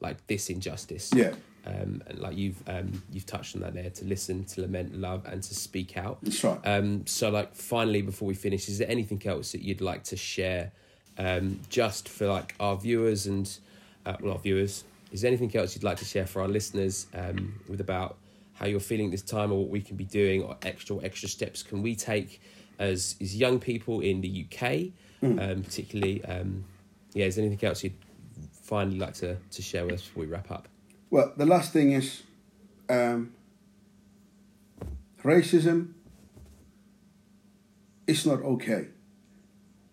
like 0.00 0.26
this 0.26 0.50
injustice? 0.50 1.10
Yeah. 1.14 1.34
Um, 1.64 2.02
and 2.06 2.18
like 2.18 2.36
you've 2.36 2.62
um, 2.68 3.02
you've 3.10 3.26
touched 3.26 3.54
on 3.54 3.62
that 3.62 3.74
there 3.74 3.90
to 3.90 4.04
listen, 4.04 4.44
to 4.46 4.62
lament, 4.62 4.96
love, 4.98 5.24
and 5.26 5.42
to 5.42 5.54
speak 5.54 5.96
out. 5.96 6.18
That's 6.22 6.42
right. 6.42 6.60
Um, 6.64 7.06
so 7.06 7.30
like 7.30 7.54
finally, 7.54 8.02
before 8.02 8.26
we 8.28 8.34
finish, 8.34 8.68
is 8.68 8.78
there 8.78 8.90
anything 8.90 9.22
else 9.24 9.52
that 9.52 9.62
you'd 9.62 9.80
like 9.80 10.04
to 10.04 10.16
share, 10.16 10.72
um, 11.22 11.60
just 11.68 12.08
for 12.08 12.26
like 12.26 12.54
our 12.58 12.76
viewers 12.76 13.26
and 13.26 13.58
uh, 14.04 14.16
well, 14.20 14.32
our 14.32 14.38
viewers? 14.38 14.84
Is 15.12 15.20
there 15.20 15.28
anything 15.28 15.54
else 15.54 15.74
you'd 15.74 15.84
like 15.84 15.98
to 15.98 16.04
share 16.04 16.26
for 16.26 16.42
our 16.42 16.48
listeners 16.48 17.06
um, 17.14 17.60
with 17.68 17.80
about 17.80 18.16
how 18.54 18.66
you're 18.66 18.80
feeling 18.80 19.10
this 19.10 19.22
time, 19.22 19.52
or 19.52 19.60
what 19.60 19.68
we 19.68 19.80
can 19.80 19.96
be 19.96 20.04
doing, 20.04 20.42
or 20.42 20.56
extra 20.62 20.96
extra 21.02 21.28
steps 21.28 21.62
can 21.62 21.82
we 21.82 21.94
take 21.94 22.40
as 22.78 23.16
as 23.20 23.36
young 23.36 23.60
people 23.60 24.00
in 24.00 24.20
the 24.20 24.46
UK, 24.46 24.62
um, 25.22 25.62
particularly? 25.62 26.24
Um, 26.24 26.64
yeah, 27.14 27.26
is 27.26 27.36
there 27.36 27.44
anything 27.44 27.68
else 27.68 27.84
you'd 27.84 27.94
finally 28.62 28.98
like 28.98 29.14
to 29.14 29.36
to 29.36 29.62
share 29.62 29.84
with 29.84 29.94
us 29.94 30.02
before 30.02 30.22
we 30.22 30.26
wrap 30.26 30.50
up? 30.50 30.68
Well, 31.10 31.32
the 31.36 31.46
last 31.46 31.72
thing 31.72 31.92
is 31.92 32.22
um, 32.88 33.32
racism 35.22 35.92
is 38.06 38.26
not 38.26 38.40
okay. 38.42 38.88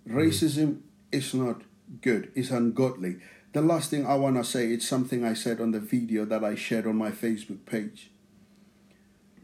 Racism 0.07 0.81
is 1.11 1.33
not 1.33 1.61
good, 2.01 2.31
it's 2.35 2.51
ungodly. 2.51 3.17
The 3.51 3.61
last 3.61 3.89
thing 3.89 4.05
I 4.05 4.15
want 4.15 4.35
to 4.35 4.43
say 4.43 4.71
is 4.71 4.87
something 4.87 5.25
I 5.25 5.33
said 5.33 5.59
on 5.59 5.71
the 5.71 5.79
video 5.79 6.25
that 6.25 6.43
I 6.43 6.55
shared 6.55 6.85
on 6.85 6.97
my 6.97 7.11
Facebook 7.11 7.65
page. 7.65 8.11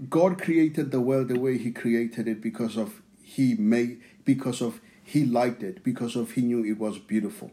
God 0.09 0.41
created 0.41 0.91
the 0.91 1.01
world 1.01 1.29
the 1.29 1.39
way 1.39 1.57
he 1.57 1.71
created 1.71 2.27
it 2.27 2.41
because 2.41 2.77
of 2.77 3.01
he 3.23 3.55
made 3.55 4.01
because 4.23 4.61
of 4.61 4.81
he 5.03 5.25
liked 5.25 5.63
it 5.63 5.83
because 5.83 6.15
of 6.15 6.31
he 6.31 6.41
knew 6.41 6.63
it 6.63 6.77
was 6.77 6.99
beautiful. 6.99 7.51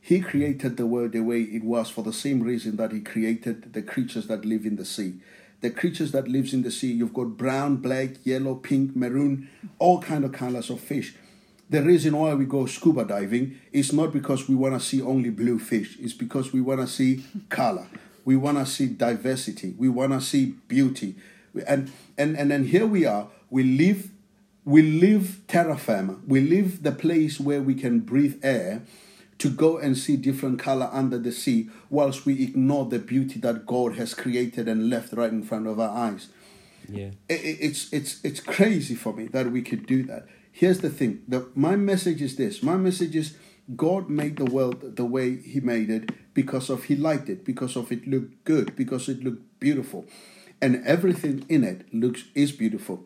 He 0.00 0.20
created 0.20 0.76
the 0.76 0.86
world 0.86 1.12
the 1.12 1.20
way 1.20 1.40
it 1.40 1.64
was 1.64 1.90
for 1.90 2.02
the 2.02 2.12
same 2.12 2.42
reason 2.42 2.76
that 2.76 2.92
he 2.92 3.00
created 3.00 3.72
the 3.72 3.82
creatures 3.82 4.28
that 4.28 4.44
live 4.44 4.64
in 4.64 4.76
the 4.76 4.84
sea. 4.84 5.14
The 5.62 5.70
creatures 5.70 6.12
that 6.12 6.28
lives 6.28 6.54
in 6.54 6.62
the 6.62 6.70
sea, 6.70 6.92
you've 6.92 7.14
got 7.14 7.36
brown, 7.36 7.78
black, 7.78 8.24
yellow, 8.24 8.54
pink, 8.54 8.94
maroon, 8.94 9.48
all 9.78 10.00
kind 10.00 10.24
of 10.24 10.32
colors 10.32 10.70
of 10.70 10.80
fish. 10.80 11.16
The 11.68 11.82
reason 11.82 12.16
why 12.16 12.34
we 12.34 12.44
go 12.44 12.66
scuba 12.66 13.04
diving 13.04 13.58
is 13.72 13.92
not 13.92 14.12
because 14.12 14.48
we 14.48 14.54
want 14.54 14.74
to 14.74 14.80
see 14.80 15.02
only 15.02 15.30
blue 15.30 15.58
fish. 15.58 15.96
It's 16.00 16.12
because 16.12 16.52
we 16.52 16.60
want 16.60 16.80
to 16.80 16.86
see 16.86 17.24
color. 17.48 17.88
We 18.24 18.36
want 18.36 18.58
to 18.58 18.66
see 18.66 18.86
diversity. 18.86 19.74
We 19.76 19.88
want 19.88 20.12
to 20.12 20.20
see 20.20 20.54
beauty. 20.68 21.16
And 21.66 21.90
and 22.16 22.36
and 22.36 22.50
then 22.50 22.64
here 22.66 22.86
we 22.86 23.04
are. 23.04 23.28
We 23.50 23.62
live 23.64 24.10
we 24.64 24.82
live 24.82 25.40
terra 25.48 25.76
firma. 25.76 26.18
We 26.26 26.40
live 26.40 26.82
the 26.82 26.92
place 26.92 27.40
where 27.40 27.62
we 27.62 27.74
can 27.74 28.00
breathe 28.00 28.38
air 28.44 28.82
to 29.38 29.50
go 29.50 29.76
and 29.78 29.98
see 29.98 30.16
different 30.16 30.58
color 30.58 30.88
under 30.92 31.18
the 31.18 31.30
sea 31.32 31.68
whilst 31.90 32.24
we 32.26 32.42
ignore 32.42 32.86
the 32.86 32.98
beauty 32.98 33.38
that 33.40 33.66
God 33.66 33.94
has 33.96 34.14
created 34.14 34.66
and 34.68 34.88
left 34.88 35.12
right 35.12 35.30
in 35.30 35.42
front 35.42 35.66
of 35.66 35.78
our 35.78 35.90
eyes. 35.96 36.28
Yeah. 36.88 37.10
I- 37.28 37.34
I- 37.34 37.58
It's 37.68 37.92
it's 37.92 38.20
it's 38.24 38.40
crazy 38.40 38.94
for 38.94 39.12
me 39.12 39.26
that 39.28 39.50
we 39.50 39.62
could 39.62 39.86
do 39.86 40.02
that. 40.04 40.26
Here's 40.58 40.78
the 40.78 40.88
thing. 40.88 41.22
The, 41.28 41.50
my 41.54 41.76
message 41.76 42.22
is 42.22 42.36
this. 42.36 42.62
My 42.62 42.78
message 42.78 43.14
is 43.14 43.36
God 43.76 44.08
made 44.08 44.38
the 44.38 44.46
world 44.46 44.96
the 44.96 45.04
way 45.04 45.36
he 45.36 45.60
made 45.60 45.90
it 45.90 46.12
because 46.32 46.70
of 46.70 46.84
he 46.84 46.96
liked 46.96 47.28
it, 47.28 47.44
because 47.44 47.76
of 47.76 47.92
it 47.92 48.08
looked 48.08 48.42
good, 48.44 48.74
because 48.74 49.06
it 49.10 49.22
looked 49.22 49.60
beautiful. 49.60 50.06
And 50.62 50.82
everything 50.86 51.44
in 51.50 51.62
it 51.62 51.92
looks 51.92 52.24
is 52.34 52.52
beautiful. 52.52 53.04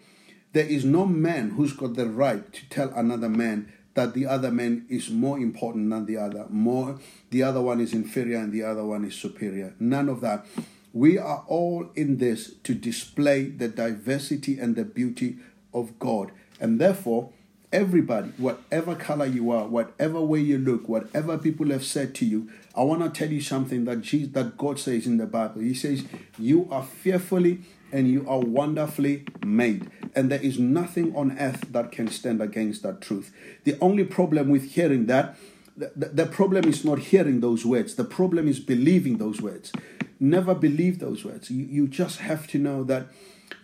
There 0.52 0.64
is 0.64 0.84
no 0.84 1.06
man 1.06 1.50
who's 1.50 1.72
got 1.72 1.94
the 1.94 2.06
right 2.06 2.52
to 2.52 2.68
tell 2.68 2.90
another 2.94 3.28
man 3.28 3.72
that 3.94 4.14
the 4.14 4.26
other 4.26 4.52
man 4.52 4.86
is 4.88 5.10
more 5.10 5.36
important 5.36 5.90
than 5.90 6.06
the 6.06 6.18
other, 6.18 6.46
more 6.50 7.00
the 7.30 7.42
other 7.42 7.60
one 7.60 7.80
is 7.80 7.92
inferior 7.92 8.38
and 8.38 8.52
the 8.52 8.62
other 8.62 8.84
one 8.84 9.04
is 9.04 9.16
superior. 9.16 9.74
None 9.80 10.08
of 10.08 10.20
that. 10.20 10.46
We 10.92 11.18
are 11.18 11.42
all 11.48 11.90
in 11.96 12.18
this 12.18 12.54
to 12.62 12.74
display 12.74 13.46
the 13.46 13.66
diversity 13.66 14.56
and 14.60 14.76
the 14.76 14.84
beauty 14.84 15.38
of 15.74 15.98
God. 15.98 16.30
And 16.60 16.80
therefore, 16.80 17.32
everybody, 17.72 18.30
whatever 18.36 18.94
color 18.94 19.26
you 19.26 19.50
are, 19.50 19.66
whatever 19.66 20.20
way 20.20 20.40
you 20.40 20.58
look, 20.58 20.88
whatever 20.88 21.38
people 21.38 21.70
have 21.70 21.84
said 21.84 22.14
to 22.16 22.24
you, 22.24 22.50
I 22.74 22.82
want 22.82 23.02
to 23.02 23.10
tell 23.10 23.32
you 23.32 23.40
something 23.40 23.84
that 23.84 24.02
Jesus, 24.02 24.32
that 24.32 24.56
God 24.56 24.78
says 24.78 25.06
in 25.06 25.18
the 25.18 25.26
Bible. 25.26 25.60
He 25.60 25.74
says, 25.74 26.04
"You 26.38 26.68
are 26.70 26.82
fearfully 26.82 27.62
and 27.92 28.08
you 28.08 28.28
are 28.28 28.40
wonderfully 28.40 29.24
made." 29.44 29.90
And 30.14 30.30
there 30.30 30.42
is 30.42 30.58
nothing 30.58 31.14
on 31.14 31.38
earth 31.38 31.72
that 31.72 31.92
can 31.92 32.08
stand 32.08 32.42
against 32.42 32.82
that 32.82 33.00
truth. 33.00 33.32
The 33.64 33.78
only 33.80 34.04
problem 34.04 34.48
with 34.48 34.72
hearing 34.72 35.06
that 35.06 35.36
the, 35.76 36.06
the, 36.06 36.26
problem 36.26 36.66
is 36.66 36.84
not 36.84 36.98
hearing 36.98 37.40
those 37.40 37.64
words. 37.64 37.94
The 37.94 38.04
problem 38.04 38.48
is 38.48 38.60
believing 38.60 39.16
those 39.16 39.40
words. 39.40 39.72
Never 40.18 40.54
believe 40.54 40.98
those 40.98 41.24
words. 41.24 41.50
You, 41.50 41.64
you 41.64 41.88
just 41.88 42.18
have 42.18 42.46
to 42.48 42.58
know 42.58 42.84
that 42.84 43.06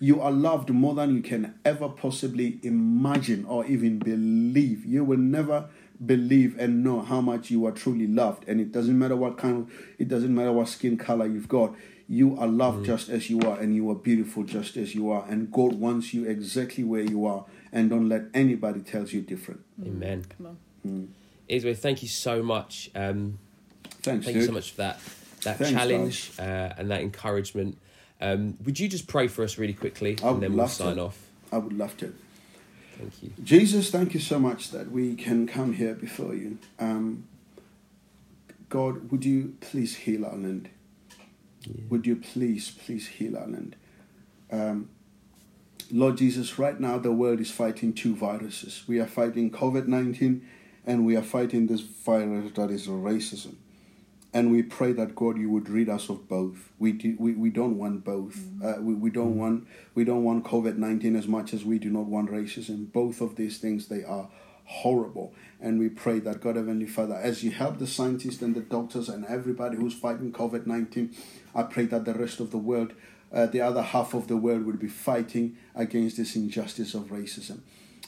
you 0.00 0.20
are 0.20 0.30
loved 0.30 0.70
more 0.70 0.94
than 0.94 1.14
you 1.14 1.22
can 1.22 1.58
ever 1.64 1.88
possibly 1.88 2.58
imagine 2.62 3.44
or 3.44 3.64
even 3.66 3.98
believe. 3.98 4.84
You 4.84 5.04
will 5.04 5.18
never 5.18 5.68
believe 6.04 6.58
and 6.58 6.84
know 6.84 7.00
how 7.00 7.20
much 7.20 7.50
you 7.50 7.66
are 7.66 7.72
truly 7.72 8.06
loved. 8.06 8.48
And 8.48 8.60
it 8.60 8.72
doesn't 8.72 8.98
matter 8.98 9.16
what 9.16 9.38
kind 9.38 9.56
of, 9.58 9.72
it 9.98 10.08
doesn't 10.08 10.34
matter 10.34 10.52
what 10.52 10.68
skin 10.68 10.96
color 10.96 11.26
you've 11.26 11.48
got. 11.48 11.74
You 12.08 12.38
are 12.38 12.46
loved 12.46 12.86
just 12.86 13.08
as 13.08 13.28
you 13.28 13.40
are, 13.40 13.58
and 13.58 13.74
you 13.74 13.90
are 13.90 13.96
beautiful 13.96 14.44
just 14.44 14.76
as 14.76 14.94
you 14.94 15.10
are. 15.10 15.24
And 15.28 15.50
God 15.50 15.72
wants 15.74 16.14
you 16.14 16.24
exactly 16.24 16.84
where 16.84 17.00
you 17.02 17.26
are. 17.26 17.46
And 17.72 17.90
don't 17.90 18.08
let 18.08 18.26
anybody 18.32 18.80
tells 18.80 19.12
you 19.12 19.22
different. 19.22 19.62
Amen. 19.84 20.24
Come 20.36 20.58
on. 20.84 21.12
Ismail, 21.48 21.74
thank 21.74 22.02
you 22.02 22.08
so 22.08 22.44
much. 22.44 22.90
Um, 22.94 23.38
Thanks, 24.06 24.24
Thank 24.24 24.34
dude. 24.34 24.42
you 24.42 24.46
so 24.46 24.52
much 24.52 24.70
for 24.70 24.76
that 24.78 25.00
that 25.42 25.58
Thanks, 25.58 25.72
challenge 25.72 26.32
uh, 26.38 26.74
and 26.78 26.90
that 26.90 27.00
encouragement. 27.00 27.76
Um, 28.20 28.56
would 28.64 28.80
you 28.80 28.88
just 28.88 29.06
pray 29.06 29.28
for 29.28 29.42
us 29.44 29.58
really 29.58 29.74
quickly, 29.74 30.16
I 30.22 30.26
would 30.26 30.34
and 30.34 30.42
then 30.42 30.56
we'll 30.56 30.68
sign 30.68 30.96
to. 30.96 31.02
off? 31.02 31.18
I 31.52 31.58
would 31.58 31.72
love 31.72 31.96
to. 31.98 32.14
Thank 32.98 33.22
you. 33.22 33.32
Jesus, 33.42 33.90
thank 33.90 34.14
you 34.14 34.20
so 34.20 34.38
much 34.38 34.70
that 34.70 34.90
we 34.90 35.14
can 35.14 35.46
come 35.46 35.74
here 35.74 35.94
before 35.94 36.34
you. 36.34 36.58
Um, 36.78 37.26
God, 38.68 39.10
would 39.10 39.24
you 39.24 39.54
please 39.60 39.96
heal 39.96 40.24
our 40.24 40.36
land? 40.36 40.70
Would 41.88 42.06
you 42.06 42.16
please, 42.16 42.70
please 42.70 43.08
heal 43.08 43.36
our 43.36 43.46
land? 43.46 43.76
Um, 44.50 44.88
Lord 45.90 46.16
Jesus, 46.16 46.58
right 46.58 46.78
now 46.78 46.98
the 46.98 47.12
world 47.12 47.40
is 47.40 47.50
fighting 47.50 47.92
two 47.92 48.14
viruses. 48.14 48.84
We 48.86 48.98
are 48.98 49.06
fighting 49.06 49.50
COVID 49.50 49.86
19 49.86 50.46
and 50.84 51.04
we 51.04 51.16
are 51.16 51.22
fighting 51.22 51.66
this 51.66 51.80
virus 51.80 52.52
that 52.52 52.70
is 52.70 52.86
racism. 52.86 53.56
And 54.36 54.50
we 54.56 54.62
pray 54.62 54.92
that 55.00 55.14
God, 55.14 55.34
you 55.42 55.48
would 55.54 55.68
rid 55.70 55.88
us 55.88 56.10
of 56.10 56.28
both. 56.28 56.58
We 56.78 56.92
do, 56.92 57.16
we, 57.18 57.32
we 57.44 57.50
don't 57.58 57.78
want 57.82 58.04
both. 58.04 58.36
Uh, 58.62 58.74
we, 58.86 58.92
we 59.04 59.10
don't 59.18 59.36
want 59.42 59.66
we 59.94 60.04
don't 60.04 60.24
want 60.28 60.44
COVID 60.44 60.76
nineteen 60.76 61.16
as 61.16 61.26
much 61.26 61.54
as 61.56 61.64
we 61.64 61.78
do 61.78 61.90
not 61.98 62.06
want 62.14 62.30
racism. 62.30 62.92
Both 62.92 63.22
of 63.26 63.36
these 63.40 63.56
things 63.64 63.88
they 63.88 64.04
are 64.04 64.28
horrible. 64.64 65.32
And 65.58 65.78
we 65.78 65.88
pray 65.88 66.18
that 66.26 66.42
God 66.42 66.56
Heavenly 66.56 66.86
Father, 66.96 67.14
as 67.14 67.42
you 67.44 67.50
help 67.50 67.78
the 67.78 67.86
scientists 67.86 68.42
and 68.42 68.54
the 68.54 68.60
doctors 68.60 69.08
and 69.08 69.24
everybody 69.24 69.76
who's 69.78 69.94
fighting 69.94 70.32
COVID 70.32 70.66
nineteen, 70.66 71.14
I 71.54 71.62
pray 71.62 71.86
that 71.86 72.04
the 72.04 72.12
rest 72.14 72.38
of 72.38 72.50
the 72.50 72.58
world, 72.58 72.92
uh, 73.32 73.46
the 73.46 73.62
other 73.62 73.82
half 73.82 74.12
of 74.12 74.28
the 74.28 74.36
world, 74.36 74.66
will 74.66 74.76
be 74.88 74.88
fighting 74.88 75.56
against 75.74 76.18
this 76.18 76.36
injustice 76.36 76.92
of 76.92 77.04
racism. 77.04 77.60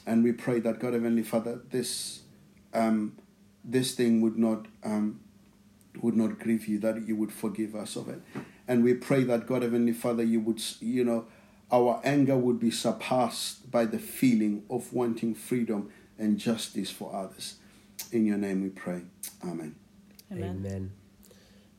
And 0.07 0.22
we 0.22 0.33
pray 0.33 0.61
that 0.61 0.79
God 0.79 0.93
Heavenly 0.93 1.22
Father, 1.22 1.55
this 1.70 2.20
um, 2.74 3.16
this 3.64 3.95
thing 3.95 4.20
would 4.20 4.37
not 4.37 4.66
um, 4.85 5.18
would 6.03 6.17
not 6.17 6.39
grieve 6.39 6.67
you, 6.67 6.79
that 6.81 7.07
you 7.07 7.17
would 7.17 7.33
forgive 7.33 7.75
us 7.75 7.97
of 7.97 8.09
it. 8.09 8.21
And 8.67 8.85
we 8.85 8.95
pray 8.95 9.25
that 9.25 9.47
God 9.47 9.63
Heavenly 9.63 9.93
Father, 9.93 10.23
you 10.23 10.41
would, 10.41 10.63
you 10.81 11.05
know, 11.05 11.27
our 11.71 12.01
anger 12.05 12.37
would 12.37 12.59
be 12.59 12.71
surpassed 12.71 13.71
by 13.71 13.85
the 13.85 13.99
feeling 13.99 14.65
of 14.71 14.93
wanting 14.93 15.35
freedom 15.35 15.91
and 16.19 16.39
justice 16.39 16.91
for 16.91 17.15
others. 17.15 17.57
In 18.13 18.27
your 18.27 18.39
name 18.39 18.63
we 18.63 18.71
pray. 18.71 19.03
Amen. 19.43 19.75
Amen. 20.33 20.65
Amen. 20.65 20.93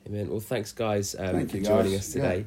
Amen. 0.08 0.30
Well, 0.30 0.40
thanks, 0.40 0.72
guys, 0.72 1.16
um, 1.16 1.34
Thank 1.34 1.52
for 1.52 1.58
you, 1.58 1.64
joining 1.64 1.96
us 1.96 2.12
today. 2.12 2.46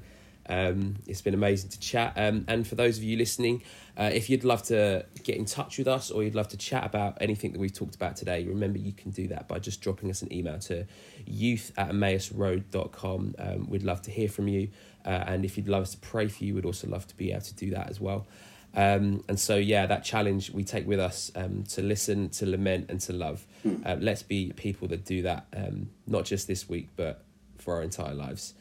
Um, 0.48 0.96
it's 1.06 1.20
been 1.20 1.34
amazing 1.34 1.70
to 1.70 1.80
chat. 1.80 2.14
Um, 2.16 2.44
and 2.48 2.66
for 2.66 2.74
those 2.74 2.98
of 2.98 3.04
you 3.04 3.16
listening, 3.16 3.62
uh, 3.96 4.10
if 4.12 4.30
you'd 4.30 4.44
love 4.44 4.62
to 4.64 5.04
get 5.22 5.36
in 5.36 5.44
touch 5.44 5.78
with 5.78 5.88
us 5.88 6.10
or 6.10 6.22
you'd 6.22 6.34
love 6.34 6.48
to 6.48 6.56
chat 6.56 6.84
about 6.84 7.18
anything 7.20 7.52
that 7.52 7.58
we've 7.58 7.72
talked 7.72 7.94
about 7.94 8.16
today, 8.16 8.44
remember 8.44 8.78
you 8.78 8.92
can 8.92 9.10
do 9.10 9.28
that 9.28 9.48
by 9.48 9.58
just 9.58 9.80
dropping 9.80 10.10
us 10.10 10.22
an 10.22 10.32
email 10.32 10.58
to 10.60 10.86
youth 11.26 11.72
at 11.76 11.90
emmausroad.com. 11.90 13.34
Um, 13.38 13.68
we'd 13.68 13.82
love 13.82 14.02
to 14.02 14.10
hear 14.10 14.28
from 14.28 14.48
you. 14.48 14.68
Uh, 15.04 15.24
and 15.26 15.44
if 15.44 15.56
you'd 15.56 15.68
love 15.68 15.82
us 15.82 15.92
to 15.92 15.98
pray 15.98 16.28
for 16.28 16.44
you, 16.44 16.54
we'd 16.54 16.64
also 16.64 16.88
love 16.88 17.06
to 17.06 17.16
be 17.16 17.32
able 17.32 17.42
to 17.42 17.54
do 17.54 17.70
that 17.70 17.88
as 17.90 18.00
well. 18.00 18.26
Um, 18.74 19.22
and 19.28 19.38
so, 19.38 19.56
yeah, 19.56 19.86
that 19.86 20.02
challenge 20.02 20.50
we 20.50 20.64
take 20.64 20.86
with 20.86 20.98
us 20.98 21.30
um, 21.34 21.64
to 21.64 21.82
listen, 21.82 22.30
to 22.30 22.46
lament, 22.46 22.86
and 22.88 23.00
to 23.02 23.12
love. 23.12 23.46
Uh, 23.84 23.96
let's 24.00 24.22
be 24.22 24.52
people 24.56 24.88
that 24.88 25.04
do 25.04 25.22
that, 25.22 25.46
um, 25.54 25.90
not 26.06 26.24
just 26.24 26.46
this 26.46 26.68
week, 26.68 26.88
but 26.96 27.22
for 27.58 27.74
our 27.74 27.82
entire 27.82 28.14
lives. 28.14 28.54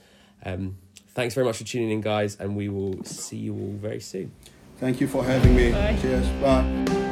Thanks 1.14 1.34
very 1.34 1.46
much 1.46 1.58
for 1.58 1.64
tuning 1.66 1.92
in, 1.92 2.02
guys, 2.02 2.38
and 2.40 2.56
we 2.56 2.70
will 2.70 3.04
see 3.04 3.38
you 3.38 3.54
all 3.54 3.74
very 3.74 4.00
soon. 4.00 4.32
Thank 4.78 5.02
you 5.02 5.08
for 5.08 5.24
having 5.24 5.56
me. 5.56 5.72
Bye. 5.72 5.98
Cheers. 6.02 6.28
Bye. 6.42 7.11